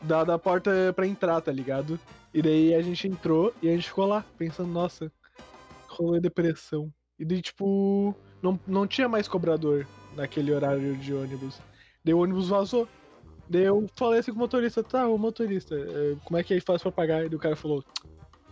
da, 0.00 0.24
da 0.24 0.38
porta 0.38 0.70
pra 0.96 1.06
entrar, 1.06 1.38
tá 1.42 1.52
ligado? 1.52 2.00
E 2.32 2.40
daí 2.40 2.74
a 2.74 2.80
gente 2.80 3.06
entrou 3.06 3.52
e 3.60 3.68
a 3.68 3.72
gente 3.72 3.88
ficou 3.88 4.06
lá, 4.06 4.24
pensando, 4.38 4.72
nossa, 4.72 5.12
rolê 5.86 6.18
depressão. 6.18 6.90
E 7.18 7.24
daí, 7.26 7.42
tipo, 7.42 8.14
não, 8.40 8.58
não 8.66 8.86
tinha 8.86 9.08
mais 9.08 9.28
cobrador 9.28 9.86
naquele 10.16 10.50
horário 10.50 10.96
de 10.96 11.12
ônibus. 11.12 11.60
Daí 12.04 12.14
o 12.14 12.18
ônibus 12.18 12.48
vazou. 12.48 12.88
Daí 13.48 13.62
eu 13.64 13.86
falei 13.96 14.20
assim 14.20 14.30
com 14.30 14.36
o 14.36 14.40
motorista, 14.40 14.82
tá, 14.82 15.08
ô 15.08 15.18
motorista, 15.18 15.74
eh, 15.74 16.16
como 16.24 16.38
é 16.38 16.42
que 16.42 16.54
aí 16.54 16.60
faz 16.60 16.80
pra 16.82 16.92
pagar? 16.92 17.24
E 17.30 17.34
o 17.34 17.38
cara 17.38 17.56
falou, 17.56 17.84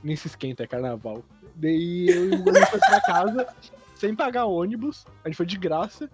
nem 0.03 0.17
se 0.17 0.27
esquenta, 0.27 0.65
é 0.65 0.67
carnaval. 0.67 1.23
Daí 1.55 2.09
eu 2.09 2.31
e 2.33 2.35
o 2.35 2.43
Gomes 2.43 2.69
foi 2.69 2.81
pra 2.81 3.01
casa, 3.01 3.47
sem 3.95 4.15
pagar 4.15 4.47
ônibus, 4.47 5.07
a 5.25 5.29
gente 5.29 5.37
foi 5.37 5.47
de 5.47 5.57
graça. 5.57 6.11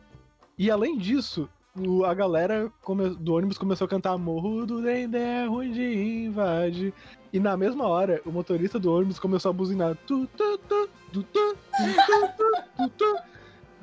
E 0.59 0.70
além 0.70 0.99
disso, 0.99 1.49
o- 1.77 2.05
a 2.05 2.12
galera 2.14 2.70
come- 2.83 3.16
do 3.16 3.35
ônibus 3.35 3.57
começou 3.59 3.87
a 3.87 3.88
cantar 3.88 4.16
Morro 4.18 4.66
do 4.66 4.83
Dendé, 4.83 5.49
onde 5.49 5.83
invade. 6.27 6.92
E 7.33 7.40
na 7.40 7.57
mesma 7.57 7.88
hora, 7.88 8.20
o 8.25 8.31
motorista 8.31 8.79
do 8.79 8.92
ônibus 8.94 9.18
começou 9.18 9.51
a 9.51 9.53
buzinar. 9.53 9.97
Tu, 10.07 10.27
tu, 10.37 10.59
tu, 10.59 10.88
tu, 11.12 11.23
tu, 11.25 11.57
tu, 11.57 11.57
tu, 12.37 12.62
tu, 12.77 12.88
tu. 12.90 13.16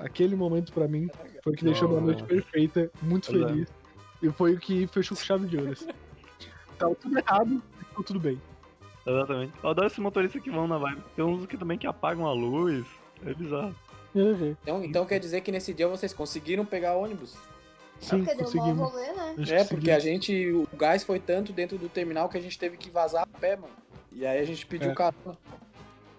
Aquele 0.04 0.36
momento 0.36 0.74
pra 0.74 0.88
mim 0.88 1.10
foi 1.44 1.54
o 1.54 1.56
que 1.56 1.64
deixou 1.64 1.88
minha 1.88 2.02
noite 2.02 2.24
perfeita, 2.24 2.90
muito 3.02 3.30
é. 3.30 3.34
feliz. 3.48 3.68
E 4.22 4.30
foi 4.32 4.54
o 4.54 4.60
que 4.60 4.88
fechou 4.88 5.16
com 5.16 5.24
chave 5.24 5.48
de 5.48 5.58
ouro. 5.58 5.72
assim. 5.72 5.88
Tava 6.78 6.96
tudo 6.96 7.18
errado, 7.18 7.62
ficou 7.90 8.04
tudo 8.04 8.20
bem. 8.20 8.42
Exatamente. 9.06 9.54
Eu 9.64 9.70
adoro 9.70 9.88
esses 9.88 10.00
motoristas 10.00 10.42
que 10.42 10.50
vão 10.50 10.68
na 10.68 10.78
vibe. 10.78 11.02
Tem 11.16 11.24
uns 11.26 11.46
que 11.46 11.58
também 11.58 11.78
que 11.78 11.88
apagam 11.88 12.26
a 12.26 12.34
luz. 12.34 12.86
É 13.26 13.34
bizarro. 13.34 13.76
Uhum. 14.14 14.56
Então, 14.64 14.84
então 14.84 15.06
quer 15.06 15.20
dizer 15.20 15.42
que 15.42 15.52
nesse 15.52 15.74
dia 15.74 15.88
vocês 15.88 16.14
conseguiram 16.14 16.66
pegar 16.66 16.96
ônibus? 16.96 17.36
Sim, 18.00 18.24
Porque 18.24 18.36
deu 18.36 18.42
um 18.42 18.52
conseguimos. 18.52 18.92
rolê, 18.92 19.12
né? 19.14 19.36
É, 19.50 19.64
que 19.64 19.70
porque 19.76 19.92
a 19.92 20.00
gente. 20.00 20.48
O 20.52 20.68
gás 20.76 21.04
foi 21.04 21.20
tanto 21.20 21.54
dentro 21.54 21.78
do 21.78 21.88
terminal 21.88 22.28
que 22.28 22.38
a 22.38 22.42
gente 22.42 22.58
teve 22.58 22.78
que 22.78 22.90
vazar 22.90 23.24
a 23.24 23.40
pé, 23.40 23.56
mano. 23.56 23.74
E 24.12 24.26
aí 24.26 24.40
a 24.40 24.46
gente 24.46 24.66
pediu 24.66 24.90
É. 24.92 24.96
carona. 24.96 25.38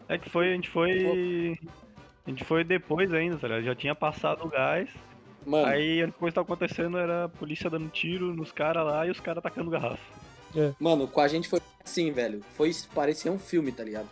É 0.08 0.16
que 0.16 0.30
foi, 0.30 0.48
a 0.52 0.54
gente 0.54 0.70
foi. 0.70 1.58
A 2.26 2.30
gente 2.30 2.44
foi 2.44 2.62
depois 2.62 3.12
ainda, 3.12 3.36
tá 3.36 3.48
ligado? 3.48 3.64
Já 3.64 3.74
tinha 3.74 3.94
passado 3.94 4.44
o 4.44 4.48
gás. 4.48 4.88
Mano, 5.44 5.66
Aí 5.66 6.02
a 6.02 6.12
coisa 6.12 6.32
que 6.32 6.34
tava 6.34 6.44
acontecendo 6.44 6.98
era 6.98 7.24
a 7.24 7.28
polícia 7.28 7.68
dando 7.68 7.88
tiro 7.88 8.32
nos 8.34 8.52
caras 8.52 8.84
lá 8.84 9.06
e 9.06 9.10
os 9.10 9.18
caras 9.18 9.38
atacando 9.38 9.70
garrafa. 9.70 10.02
Mano, 10.78 11.08
com 11.08 11.20
a 11.20 11.26
gente 11.26 11.48
foi 11.48 11.60
assim, 11.84 12.12
velho. 12.12 12.40
Foi, 12.56 12.70
parecia 12.94 13.32
um 13.32 13.38
filme, 13.38 13.72
tá 13.72 13.82
ligado? 13.82 14.08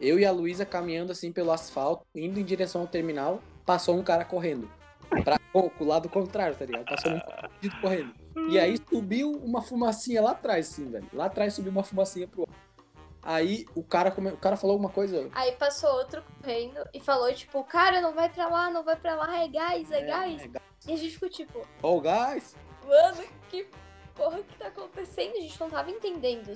Eu 0.00 0.18
e 0.18 0.24
a 0.24 0.32
Luísa 0.32 0.66
caminhando 0.66 1.12
assim 1.12 1.30
pelo 1.32 1.52
asfalto, 1.52 2.04
indo 2.14 2.40
em 2.40 2.44
direção 2.44 2.82
ao 2.82 2.86
terminal, 2.86 3.42
passou 3.64 3.96
um 3.98 4.02
cara 4.02 4.24
correndo. 4.24 4.68
Pra, 5.24 5.38
pro 5.70 5.84
lado 5.86 6.08
contrário, 6.08 6.56
tá 6.56 6.64
ligado? 6.64 6.86
Passou 6.86 7.12
um 7.12 7.80
correndo. 7.80 8.12
E 8.50 8.58
aí 8.58 8.76
subiu 8.88 9.32
uma 9.32 9.62
fumacinha 9.62 10.22
lá 10.22 10.32
atrás, 10.32 10.70
assim, 10.70 10.90
velho. 10.90 11.06
Lá 11.12 11.26
atrás 11.26 11.54
subiu 11.54 11.70
uma 11.70 11.82
fumacinha 11.82 12.26
pro 12.26 12.42
alto. 12.42 12.52
Aí 13.22 13.66
o 13.74 13.82
cara, 13.82 14.10
come- 14.10 14.30
o 14.32 14.36
cara 14.36 14.56
falou 14.56 14.74
alguma 14.74 14.90
coisa. 14.90 15.28
Aí 15.32 15.52
passou 15.52 15.90
outro 15.94 16.22
correndo 16.40 16.80
e 16.94 17.00
falou, 17.00 17.32
tipo, 17.34 17.62
cara, 17.64 18.00
não 18.00 18.12
vai 18.14 18.28
pra 18.30 18.48
lá, 18.48 18.70
não 18.70 18.82
vai 18.82 18.96
pra 18.96 19.14
lá, 19.14 19.42
é 19.42 19.48
gás, 19.48 19.90
é, 19.92 20.02
gás. 20.02 20.42
É, 20.42 20.48
E 20.88 20.94
a 20.94 20.96
gente 20.96 21.12
ficou 21.14 21.28
tipo, 21.28 21.66
oh, 21.82 22.00
guys! 22.00 22.56
mano, 22.86 23.22
que 23.50 23.66
porra 24.14 24.38
que 24.42 24.56
tá 24.58 24.68
acontecendo? 24.68 25.36
A 25.36 25.40
gente 25.40 25.60
não 25.60 25.68
tava 25.70 25.90
entendendo. 25.90 26.52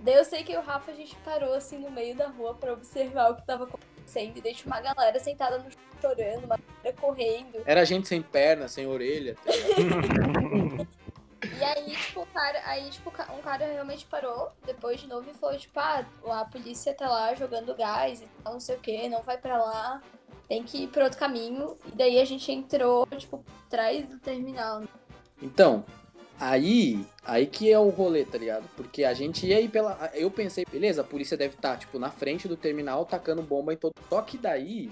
Daí 0.00 0.14
eu 0.14 0.24
sei 0.24 0.42
que 0.44 0.56
o 0.56 0.60
Rafa, 0.60 0.90
a 0.90 0.94
gente 0.94 1.16
parou 1.24 1.54
assim 1.54 1.78
no 1.78 1.90
meio 1.90 2.14
da 2.16 2.28
rua 2.28 2.54
pra 2.54 2.72
observar 2.72 3.30
o 3.32 3.36
que 3.36 3.46
tava 3.46 3.64
acontecendo. 3.64 4.36
E 4.36 4.54
tinha 4.54 4.66
uma 4.66 4.80
galera 4.80 5.18
sentada 5.18 5.58
no 5.58 5.70
chão 5.70 5.80
chorando, 6.00 6.44
uma 6.44 6.56
galera 6.56 6.96
correndo. 7.00 7.62
Era 7.64 7.84
gente 7.84 8.06
sem 8.08 8.20
perna, 8.22 8.68
sem 8.68 8.86
orelha. 8.86 9.36
tá? 11.40 11.46
E 11.46 11.64
aí, 11.64 11.96
tipo, 11.96 12.22
o 12.22 12.26
cara, 12.26 12.62
aí, 12.64 12.90
tipo, 12.90 13.10
um 13.10 13.42
cara 13.42 13.66
realmente 13.66 14.04
parou 14.06 14.50
depois 14.66 15.00
de 15.00 15.06
novo 15.06 15.28
e 15.30 15.34
falou, 15.34 15.56
tipo, 15.58 15.78
ah, 15.78 16.04
a 16.30 16.44
polícia 16.44 16.94
tá 16.94 17.08
lá 17.08 17.34
jogando 17.34 17.74
gás 17.74 18.20
e 18.20 18.28
tal, 18.42 18.54
não 18.54 18.60
sei 18.60 18.76
o 18.76 18.80
que, 18.80 19.08
não 19.08 19.22
vai 19.22 19.38
pra 19.38 19.58
lá, 19.58 20.02
tem 20.48 20.62
que 20.62 20.84
ir 20.84 20.88
por 20.88 21.02
outro 21.02 21.18
caminho. 21.18 21.76
E 21.86 21.96
daí 21.96 22.18
a 22.18 22.24
gente 22.24 22.50
entrou, 22.50 23.06
tipo, 23.16 23.38
por 23.38 23.68
trás 23.68 24.06
do 24.06 24.18
terminal. 24.18 24.80
né? 24.80 24.88
Então, 25.42 25.84
aí, 26.40 27.04
aí 27.24 27.46
que 27.46 27.70
é 27.70 27.78
o 27.78 27.88
rolê, 27.90 28.24
tá 28.24 28.38
ligado? 28.38 28.68
Porque 28.76 29.04
a 29.04 29.14
gente 29.14 29.46
ia 29.46 29.60
ir 29.60 29.68
pela. 29.68 30.10
Eu 30.14 30.30
pensei, 30.30 30.64
beleza, 30.70 31.02
a 31.02 31.04
polícia 31.04 31.36
deve 31.36 31.54
estar, 31.54 31.78
tipo, 31.78 31.98
na 31.98 32.10
frente 32.10 32.48
do 32.48 32.56
terminal 32.56 33.04
tacando 33.04 33.42
bomba 33.42 33.72
em 33.72 33.76
todo. 33.76 33.92
Só 34.08 34.22
que 34.22 34.38
daí 34.38 34.90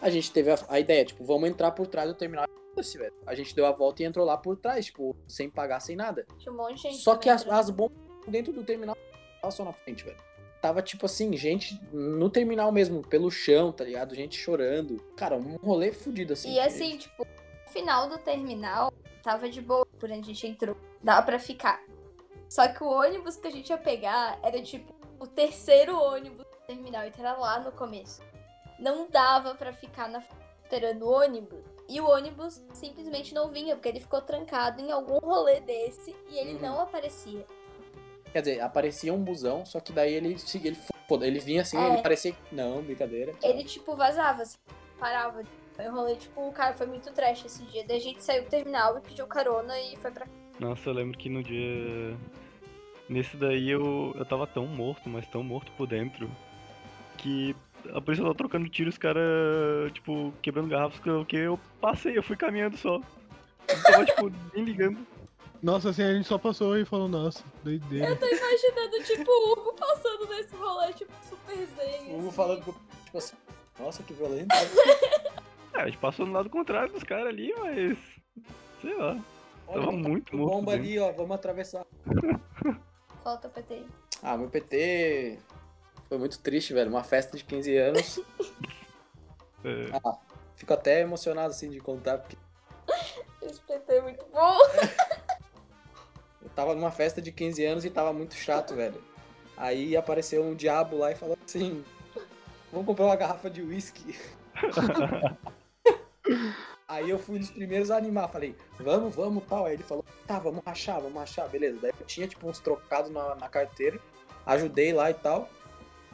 a 0.00 0.08
gente 0.08 0.30
teve 0.30 0.50
a, 0.50 0.58
a 0.68 0.80
ideia, 0.80 1.04
tipo, 1.04 1.24
vamos 1.24 1.48
entrar 1.48 1.72
por 1.72 1.86
trás 1.86 2.08
do 2.08 2.14
terminal. 2.14 2.46
Foda-se, 2.76 2.98
velho. 2.98 3.14
A 3.26 3.34
gente 3.34 3.54
deu 3.54 3.64
a 3.64 3.72
volta 3.72 4.02
e 4.02 4.06
entrou 4.06 4.24
lá 4.26 4.36
por 4.36 4.56
trás, 4.56 4.86
tipo, 4.86 5.16
sem 5.26 5.48
pagar, 5.48 5.80
sem 5.80 5.96
nada. 5.96 6.26
Tinha 6.38 6.52
um 6.52 6.56
monte 6.56 6.74
de 6.74 6.82
gente. 6.82 6.98
Só 6.98 7.16
que 7.16 7.30
as, 7.30 7.40
entrando. 7.40 7.58
as 7.58 7.70
bombas 7.70 7.96
dentro 8.28 8.52
do 8.52 8.62
terminal 8.62 8.96
passou 9.40 9.64
na 9.64 9.72
frente, 9.72 10.04
velho. 10.04 10.18
Tava 10.60 10.82
tipo 10.82 11.06
assim, 11.06 11.34
gente 11.36 11.80
no 11.92 12.28
terminal 12.28 12.70
mesmo, 12.72 13.02
pelo 13.02 13.30
chão, 13.30 13.72
tá 13.72 13.84
ligado? 13.84 14.14
Gente 14.14 14.36
chorando. 14.36 14.98
Cara, 15.16 15.36
um 15.36 15.56
rolê 15.56 15.90
fudido 15.90 16.34
assim. 16.34 16.52
E 16.52 16.60
assim, 16.60 16.98
tipo, 16.98 17.24
no 17.24 17.72
final 17.72 18.08
do 18.08 18.18
terminal 18.18 18.92
tava 19.22 19.48
de 19.48 19.62
boa 19.62 19.86
por 19.98 20.10
onde 20.10 20.20
a 20.20 20.34
gente 20.34 20.46
entrou. 20.46 20.76
Dava 21.02 21.24
pra 21.24 21.38
ficar. 21.38 21.82
Só 22.48 22.68
que 22.68 22.82
o 22.82 22.88
ônibus 22.88 23.36
que 23.36 23.46
a 23.46 23.50
gente 23.50 23.70
ia 23.70 23.78
pegar 23.78 24.38
era 24.42 24.60
tipo 24.60 24.94
o 25.18 25.26
terceiro 25.26 25.98
ônibus 25.98 26.44
do 26.44 26.66
terminal, 26.66 27.06
então 27.06 27.24
era 27.24 27.36
lá 27.38 27.58
no 27.60 27.72
começo. 27.72 28.20
Não 28.78 29.08
dava 29.08 29.54
pra 29.54 29.72
ficar 29.72 30.08
na 30.08 30.22
esperando 30.62 31.02
o 31.02 31.10
ônibus. 31.10 31.75
E 31.88 32.00
o 32.00 32.08
ônibus 32.08 32.60
simplesmente 32.74 33.32
não 33.34 33.48
vinha, 33.48 33.76
porque 33.76 33.88
ele 33.88 34.00
ficou 34.00 34.20
trancado 34.20 34.80
em 34.82 34.90
algum 34.90 35.18
rolê 35.18 35.60
desse 35.60 36.14
e 36.30 36.36
ele 36.38 36.54
Uhum. 36.54 36.60
não 36.60 36.80
aparecia. 36.80 37.46
Quer 38.32 38.40
dizer, 38.40 38.60
aparecia 38.60 39.14
um 39.14 39.22
busão, 39.22 39.64
só 39.64 39.78
que 39.80 39.92
daí 39.92 40.12
ele 40.12 40.36
ele, 40.64 40.76
ele 41.22 41.38
vinha 41.38 41.62
assim, 41.62 41.78
É. 41.78 41.88
ele 41.92 42.02
parecia. 42.02 42.34
Não, 42.52 42.82
brincadeira. 42.82 43.32
Ele, 43.42 43.62
tipo, 43.64 43.94
vazava, 43.96 44.42
assim, 44.42 44.58
parava. 44.98 45.42
Foi 45.74 45.88
um 45.88 45.94
rolê, 45.94 46.16
tipo, 46.16 46.40
o 46.46 46.52
cara 46.52 46.74
foi 46.74 46.86
muito 46.86 47.12
trash 47.12 47.44
esse 47.44 47.62
dia. 47.64 47.84
Daí 47.86 47.98
a 47.98 48.00
gente 48.00 48.22
saiu 48.24 48.42
do 48.44 48.48
terminal 48.50 48.98
e 48.98 49.00
pediu 49.00 49.26
carona 49.26 49.78
e 49.78 49.96
foi 49.96 50.10
pra 50.10 50.26
Nossa, 50.58 50.88
eu 50.88 50.94
lembro 50.94 51.16
que 51.18 51.28
no 51.28 51.42
dia. 51.42 52.16
Nesse 53.08 53.36
daí 53.36 53.70
eu, 53.70 54.12
eu 54.16 54.24
tava 54.26 54.46
tão 54.46 54.66
morto, 54.66 55.08
mas 55.08 55.26
tão 55.28 55.42
morto 55.42 55.70
por 55.72 55.86
dentro, 55.86 56.28
que 57.18 57.54
a 57.94 58.00
polícia 58.00 58.22
tava 58.22 58.34
trocando 58.34 58.68
tiro, 58.68 58.90
os 58.90 58.98
caras, 58.98 59.92
tipo, 59.92 60.32
quebrando 60.42 60.68
garrafas, 60.68 60.98
que 61.00 61.08
eu, 61.08 61.24
que 61.24 61.36
eu 61.36 61.60
passei, 61.80 62.16
eu 62.16 62.22
fui 62.22 62.36
caminhando 62.36 62.76
só. 62.76 63.00
Eu 63.68 63.82
tava, 63.82 64.04
tipo, 64.04 64.32
nem 64.54 64.64
ligando. 64.64 64.98
Nossa, 65.62 65.90
assim, 65.90 66.02
a 66.02 66.12
gente 66.12 66.28
só 66.28 66.38
passou 66.38 66.78
e 66.78 66.84
falou, 66.84 67.08
nossa, 67.08 67.42
doideira. 67.64 68.14
tô 68.16 68.26
imaginando, 68.26 69.04
tipo, 69.04 69.30
o 69.30 69.52
Hugo 69.52 69.74
passando 69.74 70.28
nesse 70.28 70.54
rolê, 70.54 70.92
tipo, 70.92 71.12
super 71.28 71.56
zen. 71.56 72.10
O 72.10 72.18
Hugo 72.18 72.28
assim. 72.28 72.36
falando, 72.36 72.58
tipo 73.04 73.18
assim, 73.18 73.36
nossa, 73.78 74.02
que 74.02 74.12
violento. 74.12 74.48
É, 75.74 75.82
a 75.82 75.86
gente 75.88 75.98
passou 75.98 76.24
no 76.24 76.32
lado 76.32 76.48
contrário 76.48 76.90
dos 76.90 77.02
caras 77.02 77.26
ali, 77.26 77.52
mas. 77.58 77.98
Sei 78.80 78.94
lá. 78.94 79.22
Tava 79.66 79.92
muito 79.92 80.34
o 80.34 80.38
morto. 80.38 80.54
bomba 80.54 80.72
dentro. 80.72 80.86
ali, 80.86 80.98
ó, 80.98 81.12
vamos 81.12 81.32
atravessar. 81.32 81.84
Falta 83.22 83.46
PT. 83.50 83.84
Ah, 84.22 84.38
meu 84.38 84.48
PT 84.48 85.38
foi 86.08 86.18
muito 86.18 86.38
triste, 86.38 86.72
velho. 86.72 86.90
Uma 86.90 87.04
festa 87.04 87.36
de 87.36 87.44
15 87.44 87.76
anos. 87.76 88.20
É, 89.64 89.86
Ah, 90.04 90.18
fico 90.54 90.72
até 90.72 91.00
emocionado 91.00 91.50
assim 91.50 91.68
de 91.68 91.80
contar, 91.80 92.18
porque 92.18 92.36
Esse 93.42 93.58
PT 93.62 93.94
é 93.94 94.00
muito 94.00 94.24
bom. 94.26 94.56
eu 96.40 96.48
tava 96.50 96.72
numa 96.74 96.92
festa 96.92 97.20
de 97.20 97.32
15 97.32 97.64
anos 97.64 97.84
e 97.84 97.90
tava 97.90 98.12
muito 98.12 98.34
chato, 98.34 98.76
velho. 98.76 99.02
Aí 99.56 99.96
apareceu 99.96 100.44
um 100.44 100.54
diabo 100.54 100.98
lá 100.98 101.10
e 101.10 101.16
falou 101.16 101.36
assim: 101.44 101.82
Vamos 102.70 102.86
comprar 102.86 103.06
uma 103.06 103.16
garrafa 103.16 103.50
de 103.50 103.60
uísque. 103.62 104.14
Aí 106.86 107.10
eu 107.10 107.18
fui 107.18 107.36
um 107.36 107.40
dos 107.40 107.50
primeiros 107.50 107.90
a 107.90 107.96
animar, 107.96 108.28
falei, 108.28 108.54
vamos, 108.78 109.14
vamos, 109.14 109.42
tal. 109.48 109.66
Aí 109.66 109.74
ele 109.74 109.82
falou, 109.82 110.04
tá, 110.26 110.38
vamos 110.38 110.62
rachar, 110.64 111.00
vamos 111.00 111.18
rachar, 111.18 111.48
beleza. 111.48 111.78
Daí 111.82 111.92
eu 111.98 112.06
tinha, 112.06 112.28
tipo, 112.28 112.48
uns 112.48 112.60
trocados 112.60 113.10
na, 113.10 113.34
na 113.34 113.48
carteira, 113.48 113.98
ajudei 114.44 114.92
lá 114.92 115.10
e 115.10 115.14
tal. 115.14 115.48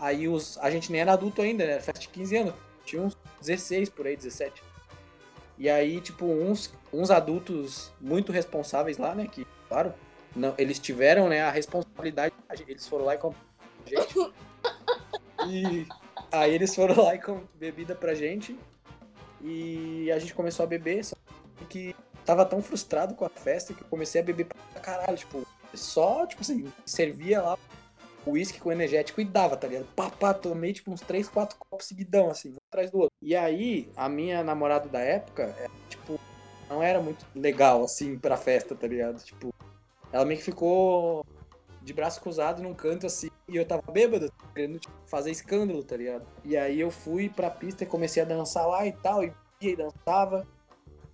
Aí 0.03 0.27
os, 0.27 0.59
a 0.59 0.69
gente 0.69 0.91
nem 0.91 1.01
era 1.01 1.12
adulto 1.12 1.41
ainda, 1.41 1.65
né? 1.65 1.75
Era 1.75 1.81
festa 1.81 2.01
de 2.01 2.09
15 2.09 2.37
anos. 2.37 2.55
Tinha 2.85 3.01
uns 3.01 3.17
16 3.41 3.88
por 3.88 4.05
aí, 4.05 4.17
17. 4.17 4.61
E 5.57 5.71
aí, 5.71 6.01
tipo, 6.01 6.27
uns, 6.27 6.75
uns 6.93 7.09
adultos 7.09 7.93
muito 8.01 8.33
responsáveis 8.33 8.99
lá, 8.99 9.15
né? 9.15 9.29
Que, 9.31 9.47
claro, 9.69 9.95
não, 10.35 10.55
eles 10.59 10.81
tiveram, 10.81 11.29
né, 11.29 11.43
a 11.43 11.53
responsabilidade. 11.53 12.35
Eles 12.67 12.88
foram 12.88 13.05
lá 13.05 13.15
e 13.15 13.19
compraram 13.19 13.47
pra 13.85 13.97
gente. 13.97 14.33
E 15.45 15.88
aí 16.31 16.55
eles 16.55 16.73
foram 16.73 17.03
lá 17.03 17.17
e 17.17 17.19
com 17.19 17.43
bebida 17.55 17.97
pra 17.97 18.15
gente. 18.15 18.57
E 19.41 20.11
a 20.12 20.19
gente 20.21 20.35
começou 20.35 20.62
a 20.62 20.67
beber, 20.69 21.05
só 21.05 21.17
que 21.69 21.97
tava 22.25 22.45
tão 22.45 22.62
frustrado 22.62 23.15
com 23.15 23.25
a 23.25 23.29
festa 23.29 23.75
que 23.75 23.83
eu 23.83 23.88
comecei 23.88 24.21
a 24.21 24.25
beber 24.25 24.47
pra 24.47 24.81
caralho, 24.81 25.17
tipo, 25.17 25.45
só, 25.75 26.25
tipo 26.27 26.43
assim, 26.43 26.73
servia 26.87 27.43
lá 27.43 27.59
uísque 28.27 28.61
com 28.61 28.73
energético 28.73 29.21
e 29.21 29.25
dava, 29.25 29.57
tá 29.57 29.67
ligado? 29.67 29.87
Pá, 29.95 30.11
pá, 30.11 30.35
tomei 30.35 30.73
tipo 30.73 30.91
uns 30.91 31.01
3, 31.01 31.29
4 31.29 31.57
copos 31.59 31.87
seguidão, 31.87 32.31
assim, 32.31 32.51
um 32.51 32.57
atrás 32.69 32.91
do 32.91 32.99
outro. 32.99 33.13
E 33.21 33.35
aí, 33.35 33.89
a 33.97 34.09
minha 34.09 34.43
namorada 34.45 34.89
da 34.89 35.01
época, 35.01 35.43
é, 35.59 35.69
tipo, 35.89 36.19
não 36.69 36.83
era 36.83 37.01
muito 37.01 37.27
legal, 37.35 37.85
assim, 37.85 38.19
pra 38.19 38.37
festa, 38.37 38.75
tá 38.75 38.87
ligado? 38.87 39.23
Tipo, 39.23 39.55
ela 40.13 40.25
meio 40.25 40.39
que 40.39 40.45
ficou 40.45 41.27
de 41.83 41.93
braço 41.93 42.21
cruzado 42.21 42.63
num 42.63 42.75
canto, 42.75 43.07
assim, 43.07 43.29
e 43.49 43.57
eu 43.57 43.67
tava 43.67 43.83
bêbado, 43.91 44.33
querendo 44.55 44.79
tipo, 44.79 44.95
fazer 45.07 45.31
escândalo, 45.31 45.83
tá 45.83 45.97
ligado? 45.97 46.25
E 46.45 46.57
aí 46.57 46.81
eu 46.81 46.91
fui 46.91 47.29
pra 47.29 47.51
pista 47.51 47.83
e 47.85 47.87
comecei 47.87 48.23
a 48.23 48.27
dançar 48.27 48.67
lá 48.67 48.87
e 48.87 48.93
tal, 48.93 49.25
e, 49.25 49.33
e 49.61 49.77
dançava. 49.77 50.47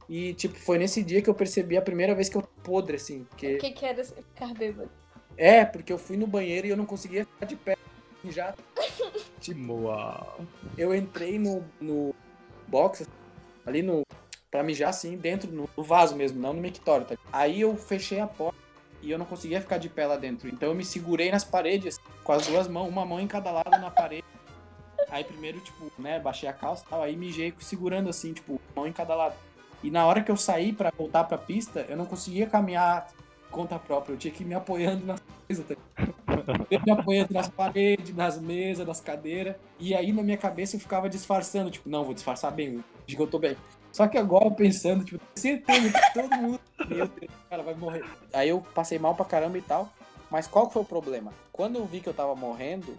E, 0.09 0.33
tipo, 0.35 0.59
foi 0.59 0.79
nesse 0.79 1.03
dia 1.03 1.21
que 1.21 1.29
eu 1.29 1.35
percebi 1.35 1.77
a 1.77 1.83
primeira 1.83 2.15
vez 2.15 2.29
que 2.29 2.37
eu 2.37 2.43
podre, 2.63 2.97
assim, 2.97 3.25
porque... 3.25 3.57
O 3.57 3.59
que 3.59 3.71
que 3.73 3.85
era 3.85 4.05
ficar 4.05 4.55
bêbado? 4.55 4.91
É, 5.39 5.65
porque 5.65 5.93
eu 5.93 5.99
fui 5.99 6.17
no 6.17 6.27
banheiro 6.27 6.67
e 6.67 6.71
eu 6.71 6.77
não 6.77 6.85
conseguia 6.85 7.25
ficar 7.25 7.47
de 7.47 7.55
pé. 7.55 7.77
E 8.25 8.31
já 8.33 8.53
Uau. 9.69 10.41
eu 10.77 10.93
entrei 10.93 11.39
no, 11.39 11.65
no 11.81 12.13
box, 12.67 13.09
ali 13.65 13.81
no. 13.81 14.03
Pra 14.51 14.63
mijar 14.63 14.89
assim, 14.89 15.17
dentro 15.17 15.51
no, 15.53 15.69
vaso 15.83 16.17
mesmo, 16.17 16.41
não 16.41 16.53
no 16.53 16.61
mictório. 16.61 17.07
Tá? 17.07 17.17
Aí 17.33 17.61
eu 17.61 17.77
fechei 17.77 18.19
a 18.19 18.27
porta 18.27 18.59
e 19.01 19.11
eu 19.11 19.19
não 19.19 19.27
conseguia 19.27 19.61
ficar 19.61 19.79
de 19.79 19.89
pé 19.89 20.07
lá 20.07 20.17
dentro. 20.17 20.49
Então 20.49 20.71
eu 20.71 20.75
me 20.75 20.85
segurei 20.85 21.31
nas 21.31 21.45
paredes, 21.45 22.01
com 22.25 22.33
as 22.33 22.47
duas 22.47 22.67
mãos, 22.67 22.89
uma 22.89 23.05
mão 23.05 23.21
em 23.21 23.29
cada 23.29 23.53
lado 23.53 23.71
na 23.71 23.91
parede. 23.91 24.25
Aí 25.11 25.23
primeiro, 25.23 25.61
tipo, 25.61 25.93
né, 25.99 26.19
baixei 26.19 26.49
a 26.49 26.53
calça 26.53 26.83
e 26.85 26.91
tal, 26.91 27.03
aí 27.03 27.15
mijei 27.15 27.55
segurando 27.61 28.11
assim, 28.11 28.33
tipo, 28.33 28.61
mão 28.75 28.87
em 28.87 28.93
cada 28.93 29.15
lado. 29.15 29.37
E 29.83 29.91
na 29.91 30.05
hora 30.07 30.23
que 30.23 30.31
eu 30.31 30.37
saí 30.37 30.73
pra 30.73 30.91
voltar 30.97 31.25
pra 31.25 31.39
pista, 31.39 31.87
eu 31.89 31.97
não 31.97 32.05
conseguia 32.05 32.47
caminhar 32.47 33.07
conta 33.51 33.79
própria, 33.79 34.15
eu 34.15 34.19
tinha 34.19 34.33
que 34.33 34.43
ir 34.43 34.47
me 34.47 34.55
apoiando 34.55 35.07
nas 35.07 35.21
tá? 35.49 35.75
Eu 36.71 36.81
me 36.81 36.91
apoiando 36.93 37.33
nas 37.33 37.49
paredes, 37.49 38.15
nas 38.15 38.39
mesas, 38.41 38.87
nas 38.87 39.01
cadeiras. 39.01 39.57
E 39.79 39.95
aí 39.95 40.13
na 40.13 40.23
minha 40.23 40.37
cabeça 40.37 40.77
eu 40.77 40.81
ficava 40.81 41.09
disfarçando, 41.09 41.71
tipo, 41.71 41.89
não, 41.89 42.05
vou 42.05 42.15
disfarçar 42.15 42.53
bem, 42.53 42.85
de 43.07 43.17
que 43.17 43.23
eu 43.23 43.27
tô 43.27 43.39
bem. 43.39 43.57
Só 43.93 44.07
que 44.07 44.19
agora 44.19 44.51
pensando, 44.51 45.05
tipo, 45.05 45.21
certeza 45.35 45.91
que 45.93 46.13
todo 46.15 46.31
mundo, 46.37 46.61
meu 46.89 47.09
Deus, 47.09 47.31
cara, 47.49 47.63
vai 47.63 47.75
morrer. 47.75 48.05
Aí 48.33 48.49
eu 48.49 48.61
passei 48.75 48.99
mal 48.99 49.15
pra 49.15 49.25
caramba 49.25 49.59
e 49.59 49.63
tal. 49.63 49.89
Mas 50.31 50.47
qual 50.47 50.67
que 50.67 50.75
foi 50.75 50.83
o 50.83 50.85
problema? 50.85 51.33
Quando 51.51 51.77
eu 51.77 51.87
vi 51.87 52.01
que 52.01 52.09
eu 52.09 52.15
tava 52.15 52.35
morrendo, 52.35 52.95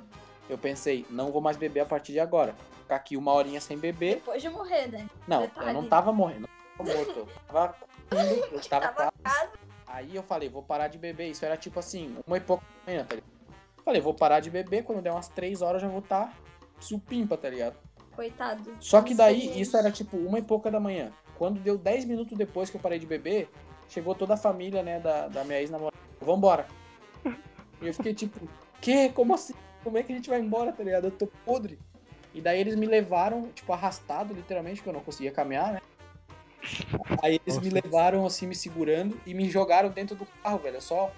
eu 0.49 0.57
pensei, 0.57 1.05
não 1.09 1.31
vou 1.31 1.41
mais 1.41 1.57
beber 1.57 1.81
a 1.81 1.85
partir 1.85 2.11
de 2.11 2.19
agora. 2.19 2.55
Ficar 2.81 2.95
aqui 2.95 3.15
uma 3.15 3.31
horinha 3.31 3.61
sem 3.61 3.77
beber. 3.77 4.15
Depois 4.15 4.41
de 4.41 4.49
morrer, 4.49 4.87
né? 4.87 5.07
Não, 5.27 5.41
Detalhe. 5.41 5.67
eu 5.67 5.73
não 5.73 5.87
tava 5.87 6.11
morrendo. 6.11 6.49
morto. 6.79 7.19
Eu 7.19 7.27
tava, 7.53 7.75
eu 8.51 8.61
tava 8.61 9.11
Tava. 9.21 9.49
Aí 9.89 10.15
eu 10.15 10.23
falei, 10.23 10.47
vou 10.47 10.61
parar 10.61 10.87
de 10.87 10.97
beber. 10.97 11.29
Isso 11.29 11.43
era 11.43 11.57
tipo 11.57 11.79
assim, 11.79 12.15
uma 12.25 12.37
e 12.37 12.39
pouco 12.39 12.63
da 12.63 12.91
manhã, 12.91 13.05
tá 13.05 13.15
ligado? 13.15 13.39
Falei, 13.83 14.01
vou 14.01 14.13
parar 14.13 14.39
de 14.39 14.49
beber, 14.49 14.83
quando 14.83 15.01
der 15.01 15.11
umas 15.11 15.27
três 15.27 15.61
horas 15.61 15.81
eu 15.81 15.87
já 15.87 15.91
vou 15.91 16.03
estar 16.03 16.31
supimpa, 16.79 17.35
tá 17.35 17.49
ligado? 17.49 17.75
Coitado. 18.15 18.75
Só 18.79 19.01
que 19.01 19.15
daí, 19.15 19.59
isso 19.59 19.75
era 19.75 19.91
tipo 19.91 20.15
uma 20.15 20.37
e 20.37 20.41
pouca 20.41 20.69
da 20.69 20.79
manhã. 20.79 21.11
Quando 21.37 21.59
deu 21.59 21.77
10 21.77 22.05
minutos 22.05 22.37
depois 22.37 22.69
que 22.69 22.77
eu 22.77 22.81
parei 22.81 22.99
de 22.99 23.05
beber, 23.05 23.49
chegou 23.87 24.13
toda 24.13 24.35
a 24.35 24.37
família, 24.37 24.83
né, 24.83 24.99
da, 24.99 25.27
da 25.27 25.43
minha 25.43 25.59
ex-namorada. 25.59 25.97
Vambora. 26.21 26.67
E 27.81 27.87
eu 27.87 27.93
fiquei 27.93 28.13
tipo, 28.13 28.47
que? 28.81 29.09
Como 29.09 29.33
assim? 29.33 29.53
Como 29.83 29.97
é 29.97 30.03
que 30.03 30.11
a 30.11 30.15
gente 30.15 30.29
vai 30.29 30.39
embora, 30.39 30.71
tá 30.71 30.83
ligado? 30.83 31.05
Eu 31.05 31.11
tô 31.11 31.27
podre. 31.45 31.79
E 32.33 32.41
daí 32.41 32.59
eles 32.59 32.75
me 32.75 32.85
levaram, 32.85 33.49
tipo, 33.55 33.71
arrastado, 33.73 34.33
literalmente, 34.33 34.77
porque 34.77 34.89
eu 34.89 34.93
não 34.93 35.01
conseguia 35.01 35.31
caminhar, 35.31 35.73
né? 35.73 35.81
Aí 37.23 37.39
eles 37.45 37.59
me 37.59 37.69
levaram, 37.69 38.25
assim, 38.25 38.47
me 38.47 38.55
segurando 38.55 39.19
e 39.25 39.33
me 39.33 39.49
jogaram 39.49 39.89
dentro 39.89 40.15
do 40.15 40.25
carro, 40.43 40.59
velho. 40.59 40.77
Eu 40.77 40.81
só, 40.81 41.11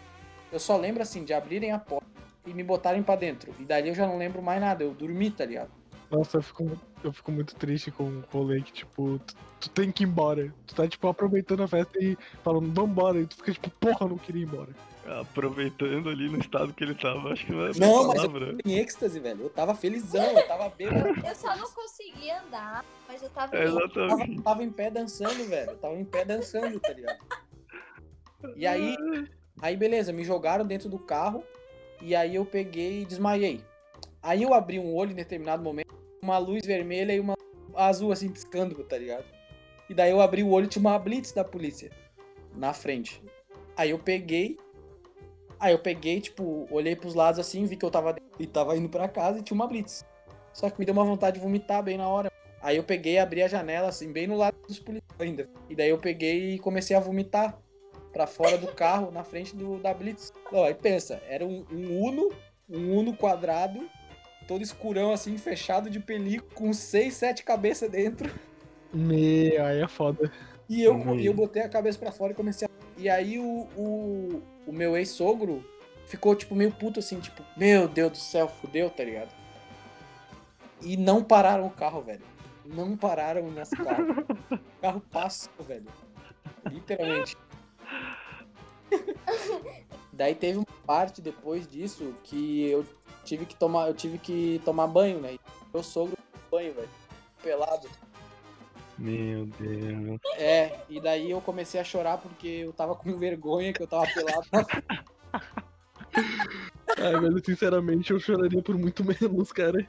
eu 0.52 0.60
só 0.60 0.78
lembro, 0.78 1.02
assim, 1.02 1.24
de 1.24 1.34
abrirem 1.34 1.72
a 1.72 1.80
porta 1.80 2.08
e 2.46 2.54
me 2.54 2.64
botarem 2.64 3.04
pra 3.04 3.16
dentro. 3.16 3.54
E 3.60 3.64
daí 3.64 3.88
eu 3.88 3.96
já 3.96 4.08
não 4.08 4.18
lembro 4.18 4.42
mais 4.42 4.60
nada. 4.60 4.84
Eu 4.84 4.94
dormi, 4.94 5.32
tá 5.32 5.46
ligado? 5.46 5.72
Nossa, 6.10 6.38
eu 6.38 6.42
fico, 6.42 6.80
eu 7.04 7.14
fico 7.14 7.32
muito 7.32 7.56
triste 7.56 7.90
com 7.90 8.04
o 8.04 8.24
rolê 8.32 8.62
que, 8.62 8.74
tipo, 8.74 9.20
tu, 9.20 9.36
tu 9.62 9.70
tem 9.70 9.92
que 9.92 10.04
ir 10.04 10.08
embora. 10.08 10.54
Tu 10.68 10.76
tá, 10.76 10.88
tipo, 10.88 11.08
aproveitando 11.08 11.64
a 11.64 11.68
festa 11.68 11.98
e 12.04 12.18
falando, 12.44 12.74
vambora. 12.74 13.20
E 13.20 13.26
tu 13.26 13.38
fica, 13.38 13.54
tipo, 13.54 13.70
porra, 13.70 14.06
eu 14.06 14.10
não 14.10 14.18
queria 14.18 14.42
ir 14.42 14.46
embora. 14.46 14.70
Aproveitando 15.06 16.10
ali 16.10 16.30
no 16.30 16.38
estado 16.38 16.74
que 16.74 16.84
ele 16.84 16.94
tava, 16.94 17.34
acho 17.34 17.46
que 17.46 17.52
não 17.52 17.66
é 17.66 17.72
Não, 17.80 18.08
mas 18.08 18.24
eu 18.24 18.32
tava 18.32 18.58
em 18.64 18.78
êxtase, 18.78 19.20
velho. 19.20 19.44
Eu 19.44 19.50
tava 19.50 19.74
felizão, 19.74 20.24
eu 20.24 20.48
tava 20.48 20.70
bêbado. 20.78 21.26
Eu 21.26 21.36
só 21.36 21.56
não 21.56 21.70
conseguia 21.72 22.42
andar, 22.42 22.86
mas 23.08 23.22
eu 23.22 23.30
tava. 23.32 23.56
É, 23.56 23.66
bem. 23.66 23.74
Eu 23.74 23.90
tava, 23.90 24.06
exatamente. 24.06 24.42
tava 24.44 24.64
em 24.64 24.72
pé 24.72 24.92
dançando, 24.92 25.50
velho. 25.50 25.72
Eu 25.72 25.78
tava 25.78 25.96
em 25.96 26.06
pé 26.06 26.24
dançando, 26.24 26.80
tá 26.80 26.94
ligado? 26.94 27.20
E 28.56 28.66
aí, 28.68 28.96
aí 29.62 29.76
beleza, 29.76 30.14
me 30.14 30.24
jogaram 30.24 30.66
dentro 30.66 30.88
do 30.88 31.00
carro 31.00 31.44
e 32.02 32.16
aí 32.16 32.36
eu 32.36 32.46
peguei 32.46 33.02
e 33.02 33.06
desmaiei. 33.06 33.64
Aí 34.22 34.44
eu 34.44 34.54
abri 34.54 34.80
um 34.80 34.94
olho 34.96 35.12
em 35.12 35.16
determinado 35.16 35.64
momento, 35.64 35.94
uma 36.22 36.38
luz 36.38 36.66
vermelha 36.66 37.14
e 37.14 37.20
uma 37.20 37.36
azul 37.76 38.12
assim 38.12 38.30
piscando, 38.30 38.84
tá 38.84 38.98
ligado? 38.98 39.26
E 39.90 39.94
daí 39.94 40.12
eu 40.12 40.22
abri 40.22 40.44
o 40.44 40.50
olho 40.50 40.66
e 40.66 40.70
tinha 40.70 40.80
uma 40.80 40.98
blitz 40.98 41.32
da 41.32 41.44
polícia 41.44 41.92
na 42.56 42.72
frente. 42.74 43.22
Aí 43.76 43.90
eu 43.90 44.00
peguei 44.00 44.58
Aí 45.62 45.74
eu 45.74 45.80
peguei, 45.80 46.20
tipo, 46.20 46.68
olhei 46.72 46.96
pros 46.96 47.14
lados 47.14 47.40
assim, 47.40 47.66
vi 47.66 47.76
que 47.76 47.86
eu 47.86 47.92
tava 47.92 48.16
e 48.40 48.48
tava 48.48 48.76
indo 48.76 48.90
pra 48.90 49.08
casa 49.08 49.38
e 49.38 49.44
tinha 49.44 49.54
uma 49.54 49.68
blitz. 49.68 50.04
Só 50.52 50.68
que 50.72 50.80
me 50.80 50.86
deu 50.86 50.94
uma 50.94 51.06
vontade 51.06 51.36
de 51.36 51.44
vomitar 51.44 51.84
bem 51.84 51.98
na 51.98 52.08
hora. 52.08 52.32
Aí 52.64 52.78
eu 52.78 52.84
peguei, 52.84 53.20
abri 53.20 53.44
a 53.44 53.48
janela 53.48 53.88
assim, 53.88 54.12
bem 54.12 54.26
no 54.26 54.36
lado 54.36 54.58
dos 54.68 54.80
policiais 54.80 55.20
ainda. 55.20 55.48
E 55.70 55.76
daí 55.76 55.90
eu 55.90 56.00
peguei 56.00 56.56
e 56.56 56.60
comecei 56.60 56.96
a 56.96 57.00
vomitar 57.00 57.60
pra 58.12 58.26
fora 58.26 58.58
do 58.58 58.68
carro, 58.74 59.12
na 59.12 59.24
frente 59.24 59.56
do 59.56 59.78
da 59.78 59.94
blitz. 59.94 60.34
Não, 60.52 60.64
aí 60.64 60.74
pensa, 60.74 61.22
era 61.30 61.46
um, 61.46 61.64
um 61.72 62.08
Uno, 62.08 62.30
um 62.68 62.98
Uno 62.98 63.16
quadrado, 63.16 63.88
todo 64.48 64.64
escurão 64.64 65.12
assim, 65.12 65.38
fechado 65.38 65.92
de 65.92 66.00
película, 66.00 66.52
com 66.56 66.74
seis, 66.74 67.14
sete 67.14 67.44
cabeças 67.44 67.90
dentro. 67.90 68.34
Meu, 68.92 69.64
aí 69.64 69.80
é 69.80 69.88
foda. 69.88 70.32
E 70.68 70.82
eu, 70.82 71.20
e 71.20 71.26
eu 71.26 71.34
botei 71.36 71.62
a 71.62 71.70
cabeça 71.70 72.00
pra 72.00 72.12
fora 72.12 72.34
e 72.34 72.36
comecei 72.36 72.68
a... 72.68 72.72
E 73.02 73.10
aí 73.10 73.40
o, 73.40 73.68
o, 73.76 74.44
o 74.68 74.72
meu 74.72 74.96
ex-sogro 74.96 75.66
ficou, 76.06 76.36
tipo, 76.36 76.54
meio 76.54 76.72
puto, 76.72 77.00
assim, 77.00 77.20
tipo, 77.20 77.44
meu 77.58 77.88
Deus 77.88 78.12
do 78.12 78.18
céu, 78.18 78.48
fudeu, 78.48 78.92
tá 78.92 79.04
ligado? 79.04 79.32
E 80.84 80.96
não 80.96 81.24
pararam 81.24 81.66
o 81.66 81.72
carro, 81.72 82.00
velho. 82.00 82.22
Não 82.64 82.96
pararam 82.96 83.42
o 83.42 83.50
nosso 83.50 83.76
carro. 83.76 84.06
O 84.52 84.82
carro 84.82 85.02
passou, 85.10 85.66
velho. 85.68 85.88
Literalmente. 86.70 87.36
Daí 90.14 90.36
teve 90.36 90.60
uma 90.60 90.66
parte 90.86 91.24
depois 91.24 91.68
disso 91.68 92.14
que 92.24 92.68
eu 92.70 92.86
tive 93.24 93.48
que 93.48 93.56
tomar, 93.56 93.88
eu 93.88 93.96
tive 93.96 94.20
que 94.20 94.62
tomar 94.64 94.86
banho, 94.86 95.20
né? 95.20 95.40
Meu 95.74 95.82
sogro 95.82 96.16
tomou 96.16 96.50
banho, 96.52 96.76
velho. 96.76 96.90
Pelado. 97.42 97.90
Meu 98.98 99.46
Deus. 99.46 100.20
É, 100.38 100.80
e 100.90 101.00
daí 101.00 101.32
eu 101.32 101.42
comecei 101.42 101.80
a 101.80 101.84
chorar 101.84 102.18
porque 102.18 102.48
eu 102.48 102.74
tava 102.74 102.96
com 102.96 103.18
vergonha 103.18 103.74
que 103.74 103.82
eu 103.82 103.88
tava 103.88 104.06
pelado. 104.08 104.48
Ai, 106.98 107.20
velho, 107.20 107.44
sinceramente, 107.44 108.12
eu 108.12 108.20
choraria 108.20 108.62
por 108.62 108.78
muito 108.78 109.04
menos, 109.04 109.52
cara. 109.52 109.88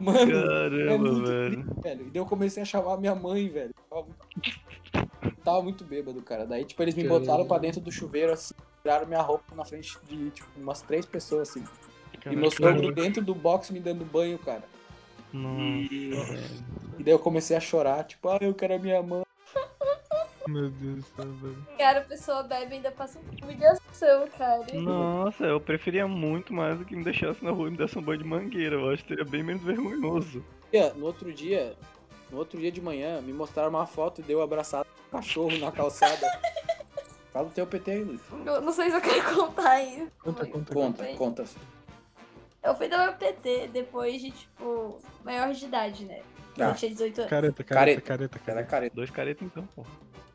Mano, 0.00 0.32
é 0.32 0.42
Caramba, 0.46 0.98
muito 0.98 1.24
velho. 1.26 1.62
triste, 1.64 1.80
velho. 1.82 2.06
E 2.06 2.10
daí 2.10 2.22
eu 2.22 2.26
comecei 2.26 2.62
a 2.62 2.66
chamar 2.66 2.96
minha 2.98 3.14
mãe, 3.14 3.48
velho. 3.48 3.74
Tava 3.90 4.02
muito, 4.02 5.40
tava 5.44 5.62
muito 5.62 5.84
bêbado, 5.84 6.22
cara. 6.22 6.46
Daí, 6.46 6.64
tipo, 6.64 6.82
eles 6.82 6.94
me 6.94 7.02
Caramba. 7.02 7.20
botaram 7.20 7.46
pra 7.46 7.58
dentro 7.58 7.80
do 7.80 7.90
chuveiro, 7.92 8.32
assim, 8.32 8.54
tiraram 8.82 9.06
minha 9.06 9.20
roupa 9.20 9.54
na 9.54 9.64
frente 9.64 9.98
de, 10.08 10.30
tipo, 10.30 10.48
umas 10.56 10.82
três 10.82 11.04
pessoas, 11.04 11.50
assim. 11.50 11.64
E 12.30 12.36
meu 12.36 12.50
sogro 12.50 12.92
dentro 12.94 13.22
do 13.22 13.34
box 13.34 13.70
me 13.70 13.80
dando 13.80 14.04
banho, 14.04 14.38
cara. 14.38 14.64
Nossa, 15.32 15.60
E. 15.60 16.10
e 16.98 17.02
daí 17.02 17.12
eu 17.14 17.18
comecei 17.18 17.56
a 17.56 17.60
chorar, 17.60 18.04
tipo, 18.04 18.28
ah, 18.28 18.38
eu 18.40 18.54
quero 18.54 18.74
a 18.74 18.78
minha 18.78 19.02
mãe. 19.02 19.22
Meu 20.48 20.70
Deus 20.70 20.96
do 20.96 21.02
céu, 21.02 21.32
velho. 21.34 21.66
Cara, 21.76 21.98
a 21.98 22.04
pessoa 22.04 22.42
bebe 22.42 22.72
e 22.72 22.74
ainda 22.76 22.90
passa 22.90 23.18
humilhação, 23.42 24.26
cara. 24.36 24.64
Nossa, 24.72 25.44
eu 25.44 25.60
preferia 25.60 26.08
muito 26.08 26.54
mais 26.54 26.78
do 26.78 26.86
que 26.86 26.96
me 26.96 27.04
deixasse 27.04 27.44
na 27.44 27.50
rua 27.50 27.68
e 27.68 27.70
me 27.72 27.76
desse 27.76 27.98
um 27.98 28.02
banho 28.02 28.18
de 28.18 28.24
mangueira. 28.24 28.76
Eu 28.76 28.90
acho 28.90 29.02
que 29.02 29.10
seria 29.10 29.26
bem 29.26 29.42
menos 29.42 29.62
vergonhoso. 29.62 30.42
E, 30.72 30.90
no 30.94 31.04
outro 31.04 31.32
dia, 31.34 31.76
no 32.30 32.38
outro 32.38 32.58
dia 32.58 32.72
de 32.72 32.80
manhã, 32.80 33.20
me 33.20 33.32
mostraram 33.32 33.68
uma 33.68 33.86
foto 33.86 34.22
de 34.22 34.32
eu 34.32 34.40
abraçado 34.40 34.86
com 34.86 35.16
um 35.16 35.20
cachorro 35.20 35.58
na 35.58 35.70
calçada. 35.70 36.26
Fala 37.30 37.48
o 37.48 37.50
teu 37.50 37.66
PT 37.66 37.90
aí, 37.90 38.02
Luiz. 38.04 38.20
Eu 38.46 38.62
não 38.62 38.72
sei 38.72 38.90
se 38.90 38.96
eu 38.96 39.00
quero 39.02 39.34
contar 39.34 39.82
isso. 39.82 40.10
Conta, 40.18 40.46
conta, 40.46 40.74
Conta, 40.74 41.04
Foi. 41.04 41.14
conta. 41.14 41.44
Eu 42.62 42.74
fui 42.74 42.88
dar 42.88 43.04
meu 43.04 43.14
PT 43.16 43.68
depois 43.68 44.20
de, 44.20 44.30
tipo, 44.30 44.98
maior 45.22 45.52
de 45.52 45.64
idade, 45.64 46.04
né? 46.06 46.22
Eu 46.58 46.68
Ah. 46.70 46.74
tinha 46.74 46.90
18 46.90 47.18
anos. 47.18 47.30
Careta, 47.30 47.64
Careta. 47.64 48.00
careta, 48.00 48.02
careta, 48.02 48.36
Era 48.36 48.44
careta. 48.44 48.70
careta. 48.70 48.96
Dois 48.96 49.10
caretas 49.10 49.42
então, 49.46 49.66
pô. 49.74 49.84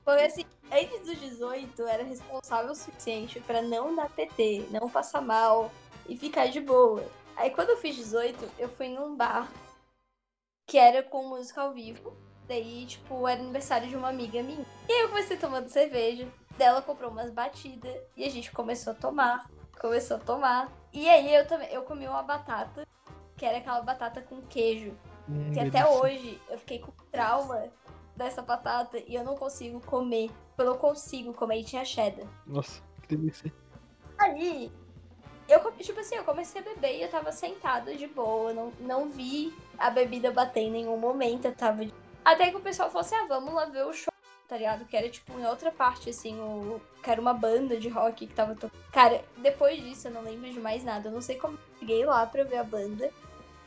Porque 0.05 0.23
assim, 0.23 0.45
antes 0.71 0.99
dos 1.01 1.19
18, 1.19 1.81
eu 1.81 1.87
era 1.87 2.03
responsável 2.03 2.71
o 2.71 2.75
suficiente 2.75 3.39
pra 3.39 3.61
não 3.61 3.95
dar 3.95 4.09
PT, 4.09 4.67
não 4.71 4.89
passar 4.89 5.21
mal 5.21 5.71
e 6.07 6.17
ficar 6.17 6.47
de 6.47 6.59
boa. 6.59 7.03
Aí 7.35 7.49
quando 7.49 7.69
eu 7.69 7.77
fiz 7.77 7.95
18, 7.95 8.49
eu 8.59 8.69
fui 8.69 8.89
num 8.89 9.15
bar 9.15 9.49
que 10.67 10.77
era 10.77 11.01
com 11.03 11.27
música 11.27 11.61
ao 11.61 11.73
vivo. 11.73 12.15
Daí, 12.47 12.85
tipo, 12.85 13.25
era 13.27 13.39
aniversário 13.39 13.87
de 13.87 13.95
uma 13.95 14.09
amiga 14.09 14.43
minha. 14.43 14.65
E 14.89 14.91
aí 14.91 15.01
eu 15.01 15.09
comecei 15.09 15.37
tomando 15.37 15.69
cerveja. 15.69 16.27
Dela 16.57 16.81
comprou 16.81 17.09
umas 17.09 17.31
batidas 17.31 17.95
e 18.15 18.25
a 18.25 18.29
gente 18.29 18.51
começou 18.51 18.91
a 18.91 18.95
tomar. 18.95 19.49
Começou 19.79 20.17
a 20.17 20.19
tomar. 20.19 20.69
E 20.91 21.09
aí 21.09 21.33
eu 21.33 21.47
também 21.47 21.69
eu 21.71 21.81
comi 21.83 22.05
uma 22.07 22.21
batata, 22.21 22.85
que 23.37 23.45
era 23.45 23.57
aquela 23.57 23.81
batata 23.81 24.21
com 24.21 24.41
queijo. 24.43 24.93
Hum, 25.29 25.51
Que 25.53 25.59
até 25.59 25.85
hoje 25.87 26.41
eu 26.49 26.57
fiquei 26.57 26.79
com 26.79 26.91
trauma 27.11 27.69
dessa 28.15 28.41
batata 28.41 28.97
e 29.07 29.15
eu 29.15 29.23
não 29.23 29.35
consigo 29.35 29.79
comer. 29.81 30.29
Eu 30.57 30.65
não 30.65 30.77
consigo 30.77 31.33
comer 31.33 31.59
e 31.59 31.63
tinha 31.63 31.83
cheddar. 31.83 32.27
Nossa, 32.45 32.81
que 33.01 33.15
delícia. 33.15 33.51
Aí, 34.17 34.71
eu, 35.47 35.71
tipo 35.73 35.99
assim, 35.99 36.15
eu 36.15 36.23
comecei 36.23 36.61
a 36.61 36.63
beber 36.63 36.97
e 36.97 37.01
eu 37.01 37.09
tava 37.09 37.31
sentada 37.31 37.95
de 37.95 38.07
boa, 38.07 38.53
não, 38.53 38.71
não 38.79 39.09
vi 39.09 39.53
a 39.77 39.89
bebida 39.89 40.31
bater 40.31 40.61
em 40.61 40.71
nenhum 40.71 40.97
momento, 40.97 41.45
eu 41.45 41.55
tava... 41.55 41.85
Até 42.23 42.49
que 42.49 42.55
o 42.55 42.61
pessoal 42.61 42.89
falou 42.89 43.01
assim, 43.01 43.15
ah, 43.15 43.25
vamos 43.27 43.53
lá 43.53 43.65
ver 43.65 43.85
o 43.85 43.91
show, 43.91 44.13
tá 44.47 44.55
ligado? 44.55 44.85
Que 44.85 44.95
era, 44.95 45.09
tipo, 45.09 45.37
em 45.37 45.45
outra 45.45 45.71
parte, 45.71 46.09
assim, 46.09 46.39
o... 46.39 46.79
que 47.01 47.09
era 47.09 47.19
uma 47.19 47.33
banda 47.33 47.77
de 47.77 47.89
rock 47.89 48.27
que 48.27 48.33
tava 48.33 48.53
tocando. 48.55 48.79
Cara, 48.91 49.25
depois 49.37 49.81
disso 49.81 50.07
eu 50.07 50.11
não 50.11 50.21
lembro 50.21 50.49
de 50.49 50.59
mais 50.59 50.83
nada, 50.83 51.09
eu 51.09 51.11
não 51.11 51.21
sei 51.21 51.37
como 51.37 51.55
eu 51.57 51.79
cheguei 51.79 52.05
lá 52.05 52.25
pra 52.25 52.43
ver 52.45 52.57
a 52.57 52.63
banda. 52.63 53.11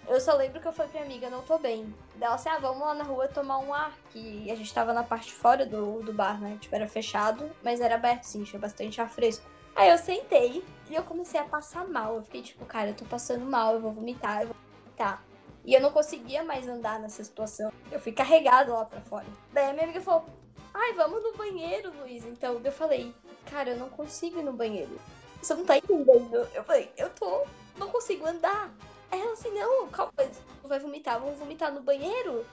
Eu 0.09 0.21
só 0.21 0.35
lembro 0.35 0.61
que 0.61 0.69
eu 0.69 0.73
falei 0.73 0.93
pra 0.93 1.01
minha 1.01 1.13
amiga, 1.13 1.31
não 1.31 1.43
tô 1.43 1.59
bem. 1.59 1.93
Ela 2.21 2.35
assim, 2.35 2.49
ah, 2.49 2.59
vamos 2.59 2.81
lá 2.81 2.95
na 2.95 3.05
rua 3.05 3.27
tomar 3.27 3.59
um 3.59 3.75
ar. 3.75 3.93
Que 4.11 4.51
a 4.51 4.55
gente 4.55 4.73
tava 4.73 4.93
na 4.93 5.03
parte 5.03 5.27
de 5.27 5.35
fora 5.35 5.67
do, 5.67 6.03
do 6.03 6.13
bar, 6.13 6.41
né? 6.41 6.57
Tipo, 6.61 6.77
era 6.77 6.87
fechado, 6.87 7.51
mas 7.63 7.81
era 7.81 7.97
aberto, 7.97 8.23
sim, 8.23 8.45
tinha 8.45 8.61
bastante 8.61 9.01
ar 9.01 9.11
fresco. 9.11 9.45
Aí 9.75 9.91
eu 9.91 9.99
sentei 9.99 10.65
e 10.89 10.95
eu 10.95 11.03
comecei 11.03 11.41
a 11.41 11.45
passar 11.45 11.87
mal. 11.87 12.17
Eu 12.17 12.23
fiquei 12.23 12.43
tipo, 12.43 12.65
cara, 12.65 12.91
eu 12.91 12.95
tô 12.95 13.05
passando 13.05 13.45
mal, 13.45 13.75
eu 13.75 13.81
vou 13.81 13.93
vomitar, 13.93 14.43
eu 14.43 14.49
vou 14.49 14.57
vomitar. 14.85 15.23
E 15.65 15.75
eu 15.75 15.81
não 15.81 15.91
conseguia 15.91 16.45
mais 16.45 16.69
andar 16.69 17.01
nessa 17.01 17.25
situação. 17.25 17.73
Eu 17.91 17.99
fui 17.99 18.13
carregado 18.13 18.73
lá 18.73 18.85
pra 18.85 19.01
fora. 19.01 19.27
Daí 19.53 19.69
a 19.69 19.73
minha 19.73 19.85
amiga 19.85 20.01
falou, 20.01 20.25
ai, 20.73 20.93
vamos 20.93 21.21
no 21.23 21.37
banheiro, 21.37 21.93
Luiz. 22.01 22.25
Então 22.25 22.61
eu 22.63 22.73
falei, 22.73 23.13
cara, 23.51 23.71
eu 23.71 23.77
não 23.77 23.89
consigo 23.89 24.39
ir 24.39 24.45
no 24.45 24.53
banheiro. 24.53 24.99
Você 25.43 25.55
não 25.55 25.65
tá 25.65 25.77
entendendo? 25.77 26.49
Eu 26.55 26.63
falei, 26.63 26.91
eu 26.97 27.11
tô, 27.11 27.45
não 27.77 27.91
consigo 27.91 28.25
andar. 28.25 28.73
Aí 29.11 29.21
ela 29.21 29.33
assim, 29.33 29.51
não, 29.51 29.89
calma, 29.89 30.13
tu 30.17 30.69
vai 30.69 30.79
vomitar, 30.79 31.21
vamos 31.21 31.39
vomitar 31.39 31.73
no 31.73 31.83
banheiro? 31.83 32.33
Eu 32.33 32.47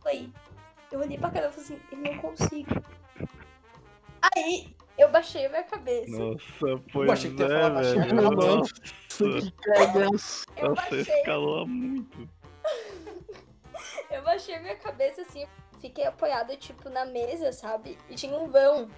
falei, 0.00 0.30
eu 0.92 1.00
olhei 1.00 1.18
pra 1.18 1.30
cara 1.30 1.48
e 1.48 1.52
falei 1.52 1.64
assim, 1.64 1.80
eu 1.90 1.98
não 1.98 2.18
consigo. 2.18 2.70
Aí 4.34 4.74
eu 4.96 5.10
baixei 5.10 5.46
a 5.46 5.48
minha 5.48 5.64
cabeça. 5.64 6.10
Nossa, 6.10 6.82
pois 6.92 7.10
achei 7.10 7.30
que 7.30 7.36
tu 7.36 7.42
ia 7.42 7.46
é, 7.46 7.60
falar 7.60 7.70
baixinho, 7.70 8.02
velho. 8.02 8.22
não. 8.22 8.30
Nossa, 8.30 8.72
Que 9.08 9.50
cagaço. 9.50 10.46
Eu 10.56 10.68
nossa, 10.68 10.90
baixei, 10.90 11.00
escalou 11.00 11.66
muito. 11.66 12.28
Eu 14.10 14.22
baixei 14.22 14.54
a 14.54 14.60
minha 14.60 14.76
cabeça 14.76 15.22
assim, 15.22 15.44
fiquei 15.80 16.06
apoiada, 16.06 16.56
tipo, 16.56 16.88
na 16.88 17.04
mesa, 17.04 17.52
sabe? 17.52 17.98
E 18.08 18.14
tinha 18.14 18.38
um 18.38 18.46
vão 18.46 18.88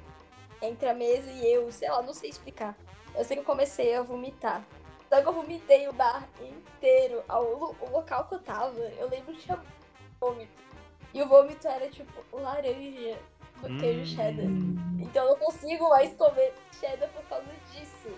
entre 0.60 0.88
a 0.88 0.94
mesa 0.94 1.30
e 1.30 1.52
eu, 1.52 1.70
sei 1.72 1.90
lá, 1.90 2.02
não 2.02 2.12
sei 2.12 2.30
explicar. 2.30 2.76
Eu 3.14 3.24
sei 3.24 3.36
que 3.36 3.40
eu 3.40 3.46
comecei 3.46 3.94
a 3.94 4.02
vomitar. 4.02 4.62
Só 5.08 5.22
que 5.22 5.28
eu 5.28 5.32
vomitei 5.32 5.88
o 5.88 5.92
bar 5.92 6.28
inteiro. 6.40 7.22
Ao, 7.28 7.44
o 7.44 7.90
local 7.90 8.26
que 8.28 8.34
eu 8.34 8.40
tava, 8.40 8.78
eu 8.78 9.08
lembro 9.08 9.34
que 9.34 9.42
tinha 9.42 9.58
vômito. 10.20 10.52
E 11.14 11.22
o 11.22 11.28
vômito 11.28 11.66
era, 11.68 11.88
tipo, 11.88 12.12
laranja 12.36 13.18
com 13.60 13.78
queijo 13.78 14.02
Hum. 14.02 14.16
cheddar. 14.16 14.46
Então 15.00 15.24
eu 15.24 15.30
não 15.30 15.38
consigo 15.38 15.88
mais 15.88 16.12
comer 16.14 16.52
cheddar 16.78 17.08
por 17.10 17.22
causa 17.24 17.46
disso. 17.72 18.10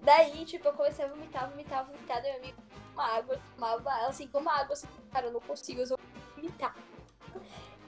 Daí, 0.00 0.44
tipo, 0.44 0.68
eu 0.68 0.72
comecei 0.72 1.04
a 1.04 1.08
vomitar, 1.08 1.50
vomitar, 1.50 1.84
vomitar. 1.84 2.22
Daí 2.22 2.30
minha 2.32 2.42
amiga 2.42 2.58
uma 2.94 3.04
água, 3.04 3.38
tomava 3.54 3.90
ela 3.98 4.08
assim, 4.08 4.26
como 4.28 4.48
água, 4.48 4.72
assim, 4.72 4.86
cara, 5.12 5.26
eu 5.26 5.32
não 5.32 5.40
consigo, 5.40 5.82
eu 5.82 5.86
vou 5.88 5.98
vomitar. 6.34 6.74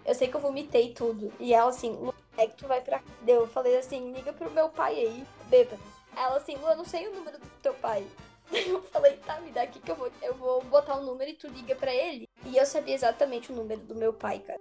Eu 0.05 0.14
sei 0.14 0.29
que 0.29 0.37
eu 0.37 0.41
vomitei 0.41 0.93
tudo. 0.93 1.33
E 1.39 1.55
ela 1.55 1.70
assim, 1.70 1.97
é 2.37 2.47
que 2.47 2.57
tu 2.57 2.66
vai 2.66 2.81
pra. 2.81 3.01
Eu 3.26 3.47
falei 3.47 3.76
assim, 3.79 4.12
liga 4.12 4.33
pro 4.33 4.51
meu 4.51 4.68
pai 4.68 4.95
aí, 4.97 5.26
bêbado. 5.49 5.81
Ela 6.19 6.37
assim, 6.37 6.57
Lu, 6.57 6.69
eu 6.69 6.77
não 6.77 6.85
sei 6.85 7.07
o 7.07 7.14
número 7.14 7.39
do 7.39 7.47
teu 7.62 7.75
pai. 7.75 8.05
Eu 8.51 8.83
falei, 8.83 9.16
tá, 9.19 9.41
me 9.41 9.51
dá 9.51 9.62
aqui 9.62 9.79
que 9.79 9.91
eu 9.91 9.95
vou, 9.95 10.11
eu 10.23 10.33
vou 10.33 10.62
botar 10.64 10.97
o 10.97 11.03
número 11.03 11.31
e 11.31 11.35
tu 11.35 11.47
liga 11.49 11.75
pra 11.75 11.95
ele. 11.95 12.27
E 12.47 12.57
eu 12.57 12.64
sabia 12.64 12.95
exatamente 12.95 13.53
o 13.53 13.55
número 13.55 13.79
do 13.83 13.95
meu 13.95 14.11
pai, 14.11 14.39
cara. 14.39 14.59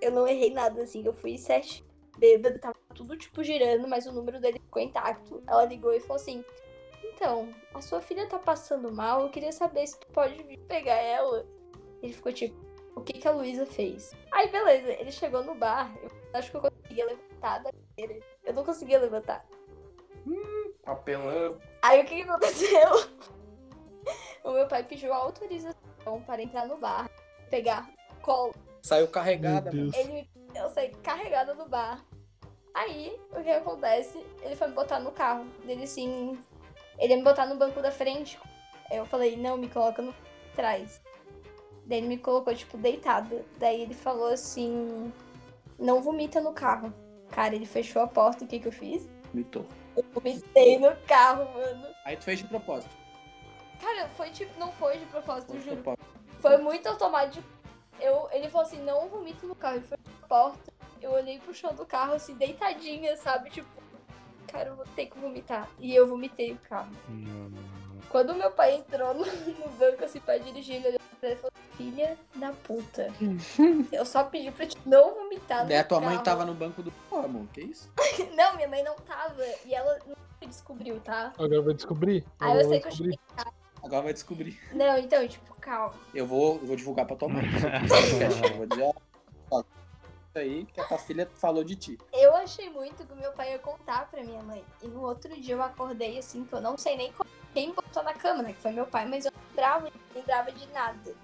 Eu 0.00 0.10
não 0.10 0.26
errei 0.26 0.52
nada, 0.52 0.82
assim, 0.82 1.04
eu 1.06 1.12
fui 1.12 1.38
sete 1.38 1.84
bêbado, 2.18 2.58
tava 2.58 2.76
tudo 2.94 3.16
tipo 3.16 3.42
girando, 3.42 3.86
mas 3.86 4.06
o 4.06 4.12
número 4.12 4.40
dele 4.40 4.58
ficou 4.58 4.82
intacto. 4.82 5.42
Ela 5.46 5.64
ligou 5.64 5.92
e 5.92 6.00
falou 6.00 6.16
assim: 6.16 6.44
Então, 7.04 7.48
a 7.72 7.80
sua 7.80 8.00
filha 8.00 8.26
tá 8.26 8.38
passando 8.38 8.90
mal, 8.90 9.22
eu 9.22 9.30
queria 9.30 9.52
saber 9.52 9.86
se 9.86 9.98
tu 9.98 10.06
pode 10.08 10.42
vir 10.42 10.58
pegar 10.60 10.96
ela. 10.96 11.46
Ele 12.02 12.12
ficou 12.12 12.32
tipo, 12.32 12.56
o 12.94 13.00
que 13.00 13.14
que 13.14 13.28
a 13.28 13.32
Luísa 13.32 13.64
fez? 13.64 14.12
Aí 14.32 14.48
beleza, 14.48 14.90
ele 14.92 15.12
chegou 15.12 15.42
no 15.42 15.54
bar, 15.54 15.96
eu 16.02 16.10
acho 16.32 16.50
que 16.50 16.56
eu 16.56 16.60
conseguia 16.60 17.06
levantar 17.06 17.62
da 17.62 17.70
cadeira. 17.72 18.20
Eu 18.44 18.54
não 18.54 18.64
conseguia 18.64 18.98
levantar. 18.98 19.46
Papelão. 20.84 21.58
Aí 21.82 22.02
o 22.02 22.04
que, 22.04 22.16
que 22.16 22.28
aconteceu? 22.28 23.08
o 24.44 24.52
meu 24.52 24.66
pai 24.66 24.82
pediu 24.82 25.12
autorização 25.12 26.20
para 26.26 26.42
entrar 26.42 26.66
no 26.66 26.76
bar, 26.76 27.08
pegar 27.50 27.88
colo. 28.20 28.54
Saiu 28.82 29.08
carregada, 29.08 29.72
mano. 29.72 29.90
Deus. 29.90 29.96
Ele, 29.96 30.28
eu 30.54 30.68
saí 30.70 30.90
carregada 31.02 31.54
no 31.54 31.66
bar. 31.66 32.04
Aí, 32.74 33.18
o 33.32 33.42
que 33.42 33.50
acontece? 33.50 34.22
Ele 34.42 34.56
foi 34.56 34.68
me 34.68 34.74
botar 34.74 34.98
no 34.98 35.12
carro. 35.12 35.46
Ele 35.66 35.84
assim. 35.84 36.38
Ele 36.98 37.12
ia 37.12 37.16
me 37.16 37.22
botar 37.22 37.46
no 37.46 37.56
banco 37.56 37.80
da 37.80 37.90
frente. 37.90 38.38
Aí 38.90 38.98
eu 38.98 39.06
falei, 39.06 39.36
não, 39.36 39.56
me 39.56 39.68
coloca 39.68 40.02
no 40.02 40.14
trás. 40.54 41.00
Daí 41.86 41.98
ele 41.98 42.08
me 42.08 42.18
colocou, 42.18 42.54
tipo, 42.54 42.76
deitada. 42.76 43.44
Daí 43.58 43.80
ele 43.80 43.94
falou 43.94 44.28
assim. 44.28 45.12
Não 45.78 46.02
vomita 46.02 46.40
no 46.40 46.52
carro. 46.52 46.92
Cara, 47.30 47.54
ele 47.54 47.66
fechou 47.66 48.02
a 48.02 48.06
porta, 48.06 48.44
o 48.44 48.48
que 48.48 48.58
que 48.58 48.68
eu 48.68 48.72
fiz? 48.72 49.08
Mitou. 49.32 49.66
Eu 49.96 50.04
vomitei 50.12 50.78
no 50.78 50.94
carro, 51.06 51.44
mano. 51.54 51.86
Aí 52.04 52.16
tu 52.16 52.24
fez 52.24 52.38
de 52.38 52.44
propósito. 52.46 52.94
Cara, 53.80 54.08
foi 54.08 54.30
tipo, 54.30 54.58
não 54.58 54.72
foi 54.72 54.98
de 54.98 55.06
propósito, 55.06 55.52
Foi 55.52 55.60
juro. 55.60 55.76
propósito. 55.82 56.04
Foi 56.40 56.56
muito 56.58 56.88
automático. 56.88 57.44
Eu, 58.00 58.28
ele 58.32 58.48
falou 58.48 58.66
assim, 58.66 58.80
não 58.82 59.08
vomita 59.08 59.46
no 59.46 59.54
carro. 59.54 59.76
Ele 59.76 59.86
foi 59.86 59.98
na 60.20 60.26
porta. 60.26 60.72
Eu 61.00 61.12
olhei 61.12 61.38
pro 61.38 61.54
chão 61.54 61.74
do 61.74 61.84
carro, 61.84 62.14
assim, 62.14 62.34
deitadinha, 62.34 63.16
sabe? 63.16 63.50
Tipo, 63.50 63.68
cara, 64.48 64.70
eu 64.70 64.76
vou 64.76 64.86
ter 64.96 65.06
que 65.06 65.18
vomitar. 65.18 65.68
E 65.78 65.94
eu 65.94 66.06
vomitei 66.06 66.52
o 66.52 66.58
carro. 66.58 66.90
Não, 67.08 67.14
não, 67.16 67.48
não. 67.50 67.74
Quando 68.08 68.34
meu 68.34 68.50
pai 68.50 68.74
entrou 68.76 69.12
no, 69.14 69.24
no 69.24 69.68
banco, 69.70 70.04
assim, 70.04 70.20
pra 70.20 70.38
dirigir, 70.38 70.84
ele 70.84 70.98
ele 71.22 71.36
falou, 71.36 71.52
filha 71.76 72.16
da 72.36 72.52
puta. 72.52 73.08
eu 73.92 74.04
só 74.06 74.24
pedi 74.24 74.50
pra 74.50 74.66
te 74.66 74.76
não 74.86 75.14
vomitar 75.14 75.62
no 75.62 75.68
Daí 75.68 75.78
a 75.78 75.84
tua 75.84 76.00
mãe 76.00 76.10
carro." 76.12 76.24
tava 76.24 76.44
no 76.44 76.54
banco 76.54 76.82
do. 76.82 76.90
Pô, 77.10 77.18
amor, 77.18 77.46
que 77.52 77.60
isso? 77.62 77.90
Não, 78.36 78.56
minha 78.56 78.68
mãe 78.68 78.82
não 78.82 78.94
tava. 78.96 79.42
E 79.64 79.74
ela 79.74 79.98
não 80.06 80.48
descobriu, 80.48 81.00
tá? 81.00 81.32
Agora 81.38 81.62
vai 81.62 81.74
descobrir? 81.74 82.24
Aí 82.40 82.50
Agora 82.50 82.62
eu 82.64 82.68
vai 82.68 82.70
sei 82.70 82.80
que 82.80 82.86
eu 82.86 82.90
descobrir. 82.90 83.18
cheguei. 83.36 83.52
Agora 83.82 84.02
vai 84.02 84.12
descobrir. 84.12 84.60
Não, 84.72 84.98
então, 84.98 85.28
tipo, 85.28 85.54
calma. 85.60 85.94
Eu 86.14 86.26
vou, 86.26 86.56
eu 86.56 86.66
vou 86.66 86.76
divulgar 86.76 87.06
pra 87.06 87.16
tua 87.16 87.28
mãe. 87.28 87.44
eu 88.50 88.56
vou 88.56 88.66
dizer, 88.66 88.82
ó, 88.82 88.92
ó, 89.50 89.60
isso 89.60 90.38
aí 90.38 90.64
que 90.66 90.80
a 90.80 90.84
tua 90.84 90.98
filha 90.98 91.28
falou 91.34 91.62
de 91.64 91.76
ti. 91.76 91.98
Eu 92.12 92.34
achei 92.36 92.70
muito 92.70 93.06
que 93.06 93.12
o 93.12 93.16
meu 93.16 93.32
pai 93.32 93.52
ia 93.52 93.58
contar 93.58 94.10
pra 94.10 94.22
minha 94.22 94.42
mãe. 94.42 94.64
E 94.82 94.88
no 94.88 95.02
outro 95.02 95.34
dia 95.40 95.54
eu 95.54 95.62
acordei 95.62 96.18
assim, 96.18 96.44
que 96.44 96.52
eu 96.54 96.60
não 96.60 96.76
sei 96.78 96.96
nem 96.96 97.12
co- 97.12 97.26
quem 97.54 97.72
botou 97.72 98.02
na 98.02 98.12
cama, 98.12 98.42
né? 98.42 98.52
Que 98.52 98.60
foi 98.60 98.72
meu 98.72 98.86
pai, 98.86 99.06
mas 99.06 99.24
eu 99.24 99.32
não 99.32 99.40
lembrava, 99.48 99.84
não 99.84 100.20
lembrava 100.20 100.52
de 100.52 100.66
nada. 100.72 101.14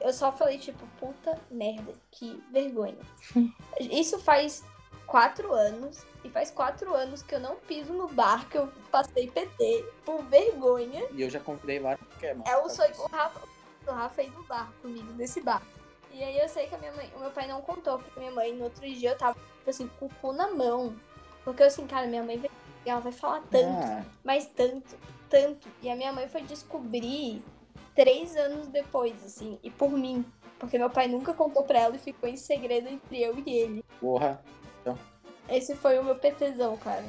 Eu 0.00 0.12
só 0.12 0.30
falei, 0.30 0.58
tipo, 0.58 0.86
puta 1.00 1.40
merda, 1.50 1.94
que 2.10 2.44
vergonha. 2.52 2.98
Isso 3.80 4.18
faz 4.18 4.62
quatro 5.06 5.52
anos. 5.52 6.04
E 6.22 6.30
faz 6.30 6.50
quatro 6.50 6.94
anos 6.94 7.22
que 7.22 7.34
eu 7.34 7.40
não 7.40 7.56
piso 7.56 7.92
no 7.92 8.08
bar, 8.08 8.48
que 8.48 8.56
eu 8.56 8.68
passei 8.90 9.30
PT 9.30 9.84
por 10.04 10.22
vergonha. 10.24 11.06
E 11.12 11.22
eu 11.22 11.30
já 11.30 11.40
convidei 11.40 11.80
vários 11.80 12.06
que 12.18 12.26
é, 12.26 12.34
mano. 12.34 12.44
É 12.46 12.56
o 12.58 12.68
sonho. 12.68 12.94
O 12.98 13.06
Rafa, 13.08 13.40
o 13.86 13.90
Rafa 13.90 14.22
ia 14.22 14.30
no 14.30 14.42
bar 14.44 14.72
comigo, 14.80 15.12
nesse 15.14 15.40
bar. 15.40 15.62
E 16.10 16.22
aí 16.22 16.38
eu 16.38 16.48
sei 16.48 16.66
que 16.66 16.74
a 16.74 16.78
minha 16.78 16.92
mãe, 16.92 17.10
o 17.16 17.20
meu 17.20 17.30
pai 17.30 17.46
não 17.46 17.60
contou 17.60 17.98
pra 17.98 18.20
minha 18.20 18.32
mãe. 18.32 18.54
No 18.54 18.64
outro 18.64 18.80
dia 18.82 19.10
eu 19.10 19.18
tava, 19.18 19.34
tipo 19.34 19.70
assim, 19.70 19.88
com 19.98 20.06
o 20.06 20.14
cu 20.20 20.32
na 20.32 20.50
mão. 20.50 20.94
Porque 21.44 21.62
eu 21.62 21.66
assim, 21.66 21.86
cara, 21.86 22.06
minha 22.06 22.22
mãe 22.22 22.40
vai, 22.84 22.92
ela 22.92 23.00
vai 23.00 23.12
falar 23.12 23.40
tanto, 23.50 23.86
Ah, 23.86 24.04
mas 24.24 24.46
tanto, 24.46 24.96
tanto. 25.28 25.68
E 25.82 25.90
a 25.90 25.96
minha 25.96 26.12
mãe 26.12 26.28
foi 26.28 26.42
descobrir 26.42 27.42
três 27.94 28.36
anos 28.36 28.68
depois, 28.68 29.14
assim, 29.24 29.58
e 29.62 29.70
por 29.70 29.90
mim. 29.90 30.24
Porque 30.58 30.78
meu 30.78 30.90
pai 30.90 31.08
nunca 31.08 31.34
contou 31.34 31.64
pra 31.64 31.80
ela 31.80 31.96
e 31.96 31.98
ficou 31.98 32.28
em 32.28 32.36
segredo 32.36 32.88
entre 32.88 33.22
eu 33.22 33.36
e 33.44 33.50
ele. 33.50 33.84
porra. 34.00 34.42
Esse 35.48 35.74
foi 35.74 35.98
o 35.98 36.04
meu 36.04 36.16
PTzão, 36.16 36.76
cara. 36.78 37.04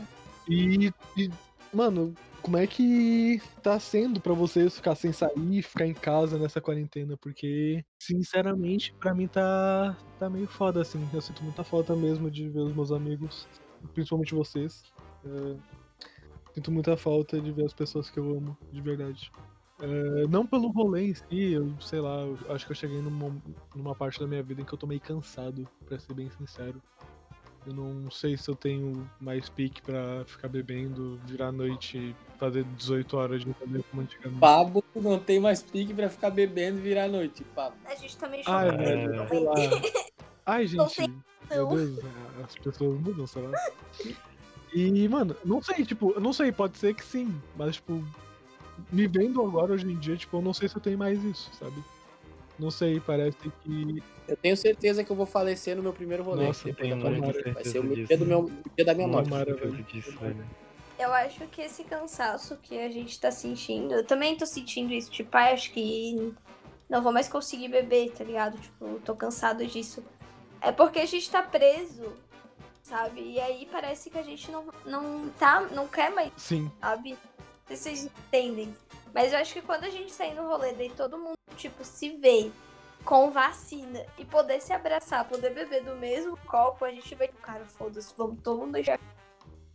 E, 0.47 0.91
e, 1.15 1.31
mano, 1.71 2.13
como 2.41 2.57
é 2.57 2.67
que 2.67 3.41
tá 3.63 3.79
sendo 3.79 4.19
pra 4.19 4.33
vocês 4.33 4.75
ficar 4.75 4.93
sem 4.95 5.13
sair, 5.13 5.61
ficar 5.61 5.85
em 5.85 5.93
casa 5.93 6.37
nessa 6.37 6.59
quarentena? 6.59 7.17
Porque, 7.17 7.83
sinceramente, 7.97 8.93
pra 8.99 9.13
mim 9.15 9.27
tá, 9.27 9.97
tá 10.19 10.29
meio 10.29 10.47
foda, 10.47 10.81
assim. 10.81 11.07
Eu 11.13 11.21
sinto 11.21 11.43
muita 11.43 11.63
falta 11.63 11.95
mesmo 11.95 12.29
de 12.29 12.49
ver 12.49 12.59
os 12.59 12.75
meus 12.75 12.91
amigos, 12.91 13.47
principalmente 13.93 14.35
vocês. 14.35 14.83
É, 15.25 15.55
sinto 16.53 16.71
muita 16.71 16.95
falta 16.95 17.39
de 17.39 17.51
ver 17.51 17.65
as 17.65 17.73
pessoas 17.73 18.09
que 18.09 18.19
eu 18.19 18.37
amo, 18.37 18.57
de 18.71 18.81
verdade. 18.81 19.31
É, 19.81 20.27
não 20.27 20.45
pelo 20.47 20.69
rolê 20.69 21.07
em 21.07 21.13
si, 21.13 21.51
eu 21.51 21.69
sei 21.81 21.99
lá, 21.99 22.21
eu 22.21 22.37
acho 22.55 22.65
que 22.65 22.71
eu 22.71 22.75
cheguei 22.75 23.01
numa, 23.01 23.35
numa 23.75 23.93
parte 23.93 24.19
da 24.19 24.27
minha 24.27 24.41
vida 24.41 24.61
em 24.61 24.65
que 24.65 24.73
eu 24.73 24.77
tô 24.77 24.87
meio 24.87 25.01
cansado, 25.01 25.67
pra 25.85 25.99
ser 25.99 26.13
bem 26.13 26.29
sincero. 26.29 26.81
Eu 27.67 27.73
não 27.73 28.11
sei 28.11 28.37
se 28.37 28.47
eu 28.47 28.55
tenho 28.55 29.09
mais 29.19 29.49
pique 29.49 29.81
pra 29.81 30.23
ficar 30.25 30.47
bebendo, 30.47 31.19
virar 31.25 31.47
a 31.47 31.51
noite 31.51 31.97
e 31.97 32.15
fazer 32.37 32.63
18 32.63 33.17
horas 33.17 33.41
de 33.41 33.49
rolê 33.59 33.81
como 33.89 34.03
antigamente. 34.03 34.39
Pablo 34.39 34.83
não 34.95 35.19
tem 35.19 35.39
mais 35.39 35.63
pique 35.63 35.91
pra 35.91 36.07
ficar 36.07 36.29
bebendo 36.29 36.77
e 36.77 36.81
virar 36.81 37.05
a 37.05 37.07
noite, 37.07 37.43
Pablo. 37.55 37.77
A 37.85 37.95
gente 37.95 38.15
também 38.17 38.43
Ai, 38.45 38.69
chorou. 38.69 38.85
velho, 38.85 39.27
sei 39.27 39.39
lá. 39.39 39.53
Ai, 40.45 40.61
Não 40.75 40.87
gente, 40.87 40.95
tem 40.95 41.23
meu 41.49 41.67
Deus, 41.67 41.99
as 42.43 42.55
pessoas 42.55 42.99
mudam, 42.99 43.27
sei 43.27 43.41
lá. 43.41 43.51
E, 44.75 45.07
mano, 45.07 45.33
não 45.45 45.63
sei, 45.63 45.85
tipo, 45.85 46.11
eu 46.11 46.19
não 46.19 46.33
sei, 46.33 46.51
pode 46.51 46.77
ser 46.77 46.93
que 46.93 47.05
sim, 47.05 47.33
mas, 47.55 47.75
tipo, 47.75 48.03
me 48.91 49.07
vendo 49.07 49.41
agora 49.41 49.71
hoje 49.71 49.89
em 49.89 49.97
dia, 49.97 50.17
tipo, 50.17 50.35
eu 50.35 50.41
não 50.41 50.53
sei 50.53 50.67
se 50.67 50.75
eu 50.75 50.81
tenho 50.81 50.97
mais 50.97 51.23
isso, 51.23 51.49
sabe? 51.57 51.81
Não 52.59 52.69
sei, 52.69 52.99
parece 52.99 53.37
que. 53.63 54.03
Eu 54.27 54.35
tenho 54.35 54.57
certeza 54.57 55.01
que 55.01 55.09
eu 55.09 55.15
vou 55.15 55.25
falecer 55.25 55.77
no 55.77 55.81
meu 55.81 55.93
primeiro 55.93 56.23
rolê. 56.23 56.47
Nossa, 56.47 56.73
tenho 56.73 56.97
muita. 56.97 57.53
Vai 57.53 57.63
ser 57.63 57.79
o 57.79 58.05
dia, 58.05 58.17
do 58.17 58.25
meu, 58.25 58.51
dia 58.75 58.85
da 58.85 58.93
minha 58.93 59.07
morte. 59.07 59.29
Disso, 59.93 60.11
velho. 60.19 60.45
Eu 60.99 61.13
acho 61.13 61.47
que 61.47 61.61
esse 61.61 61.85
cansaço 61.85 62.57
que 62.61 62.77
a 62.77 62.89
gente 62.89 63.17
tá 63.17 63.31
sentindo, 63.31 63.93
eu 63.93 64.05
também 64.05 64.35
tô 64.35 64.45
sentindo 64.45 64.93
isso, 64.93 65.09
tipo, 65.09 65.29
ai, 65.37 65.53
acho 65.53 65.71
que 65.71 66.33
não 66.89 67.01
vou 67.01 67.13
mais 67.13 67.29
conseguir 67.29 67.69
beber, 67.69 68.11
tá 68.11 68.25
ligado? 68.25 68.57
Tipo, 68.57 68.99
tô 69.05 69.15
cansado 69.15 69.65
disso. 69.65 70.03
É 70.61 70.71
porque 70.71 70.99
a 70.99 71.05
gente 71.05 71.29
tá 71.29 71.41
preso, 71.41 72.13
sabe? 72.85 73.21
E 73.21 73.39
aí 73.39 73.67
parece 73.71 74.09
que 74.09 74.17
a 74.17 74.23
gente 74.23 74.51
não, 74.51 74.65
não 74.85 75.29
tá, 75.39 75.61
não 75.71 75.87
quer 75.87 76.11
mais, 76.11 76.31
Sim, 76.37 76.71
sabe? 76.79 77.11
Não 77.11 77.75
sei 77.75 77.75
se 77.75 77.83
vocês 77.83 78.05
entendem. 78.05 78.75
Mas 79.13 79.33
eu 79.33 79.39
acho 79.39 79.53
que 79.53 79.61
quando 79.61 79.85
a 79.85 79.89
gente 79.89 80.11
sair 80.11 80.35
no 80.35 80.47
rolê, 80.47 80.73
daí 80.73 80.91
todo 80.91 81.17
mundo, 81.17 81.37
tipo, 81.57 81.83
se 81.83 82.15
vê 82.17 82.51
com 83.03 83.31
vacina 83.31 84.05
e 84.17 84.25
poder 84.25 84.61
se 84.61 84.71
abraçar, 84.71 85.27
poder 85.27 85.53
beber 85.53 85.83
do 85.83 85.95
mesmo 85.95 86.37
copo, 86.45 86.85
a 86.85 86.91
gente 86.91 87.15
vai, 87.15 87.27
cara, 87.27 87.65
foda-se, 87.65 88.13
vamos 88.15 88.39
todo 88.41 88.59
mundo 88.59 88.73
deixar 88.73 88.99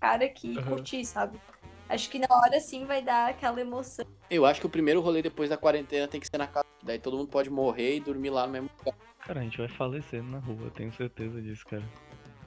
cara 0.00 0.24
aqui 0.24 0.52
e 0.52 0.62
curtir, 0.62 1.04
sabe? 1.04 1.38
Acho 1.88 2.08
que 2.08 2.20
na 2.20 2.28
hora 2.30 2.61
sim 2.61 2.84
vai 2.84 3.02
dar 3.02 3.30
aquela 3.30 3.61
emoção. 3.61 4.06
Eu 4.30 4.46
acho 4.46 4.61
que 4.61 4.66
o 4.66 4.70
primeiro 4.70 5.00
rolê 5.00 5.20
depois 5.20 5.50
da 5.50 5.56
quarentena 5.56 6.06
tem 6.06 6.20
que 6.20 6.28
ser 6.28 6.38
na 6.38 6.46
casa. 6.46 6.66
Daí 6.82 7.00
todo 7.00 7.16
mundo 7.16 7.28
pode 7.28 7.50
morrer 7.50 7.96
e 7.96 8.00
dormir 8.00 8.30
lá 8.30 8.46
no 8.46 8.52
mesmo 8.52 8.70
lugar. 8.78 8.94
Cara, 9.18 9.40
a 9.40 9.42
gente 9.42 9.58
vai 9.58 9.68
falecendo 9.68 10.30
na 10.30 10.38
rua, 10.38 10.66
eu 10.66 10.70
tenho 10.70 10.92
certeza 10.92 11.42
disso, 11.42 11.66
cara. 11.66 11.84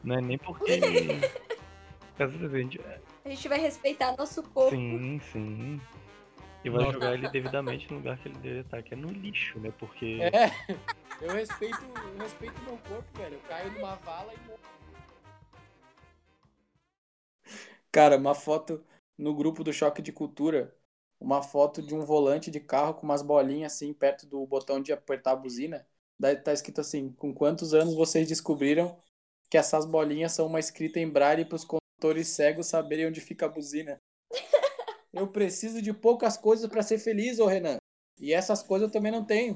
Não 0.03 0.17
é 0.17 0.21
nem 0.21 0.37
porque. 0.37 0.79
Às 2.19 2.31
vezes 2.31 2.53
a 2.53 2.57
gente. 2.57 2.81
A 3.25 3.29
gente 3.29 3.47
vai 3.47 3.59
respeitar 3.59 4.15
nosso 4.17 4.43
corpo. 4.43 4.75
Sim, 4.75 5.19
sim. 5.31 5.81
E 6.63 6.69
vai 6.69 6.81
Nossa. 6.81 6.93
jogar 6.93 7.13
ele 7.13 7.29
devidamente 7.29 7.89
no 7.91 7.97
lugar 7.97 8.17
que 8.17 8.29
ele 8.29 8.35
deveria 8.35 8.61
estar, 8.61 8.81
que 8.81 8.93
é 8.93 8.97
no 8.97 9.09
lixo, 9.09 9.59
né? 9.59 9.73
Porque 9.77 10.19
É. 10.21 10.51
Eu 11.21 11.33
respeito, 11.33 11.77
eu 11.81 12.17
respeito 12.17 12.61
meu 12.63 12.77
corpo, 12.77 13.17
velho. 13.17 13.35
Eu 13.35 13.41
caio 13.41 13.71
numa 13.71 13.95
vala 13.95 14.33
e 14.33 14.37
morro. 14.47 14.59
Cara, 17.91 18.17
uma 18.17 18.33
foto 18.33 18.83
no 19.17 19.35
grupo 19.35 19.63
do 19.63 19.73
Choque 19.73 20.01
de 20.01 20.11
Cultura. 20.11 20.75
Uma 21.19 21.41
foto 21.41 21.81
de 21.81 21.95
um 21.95 22.01
volante 22.01 22.51
de 22.51 22.59
carro 22.59 22.95
com 22.95 23.03
umas 23.03 23.21
bolinhas 23.21 23.73
assim 23.73 23.93
perto 23.93 24.25
do 24.25 24.45
botão 24.45 24.81
de 24.81 24.91
apertar 24.91 25.31
a 25.31 25.35
buzina. 25.35 25.87
Daí 26.19 26.35
tá 26.35 26.51
escrito 26.51 26.81
assim: 26.81 27.11
com 27.13 27.33
quantos 27.33 27.73
anos 27.73 27.95
vocês 27.95 28.27
descobriram 28.27 28.97
que 29.53 29.57
essas 29.59 29.85
bolinhas 29.85 30.31
são 30.31 30.47
uma 30.47 30.59
escrita 30.59 30.99
em 30.99 31.07
braille 31.07 31.45
para 31.45 31.55
os 31.55 31.63
condutores 31.63 32.29
cegos 32.29 32.65
saberem 32.65 33.05
onde 33.05 33.21
fica 33.21 33.45
a 33.45 33.49
buzina? 33.49 34.01
Eu 35.13 35.27
preciso 35.27 35.79
de 35.79 35.93
poucas 35.93 36.35
coisas 36.35 36.67
para 36.67 36.81
ser 36.81 36.97
feliz, 36.97 37.37
ô 37.37 37.45
Renan. 37.45 37.77
E 38.19 38.33
essas 38.33 38.63
coisas 38.63 38.87
eu 38.87 38.91
também 38.91 39.11
não 39.11 39.23
tenho. 39.23 39.51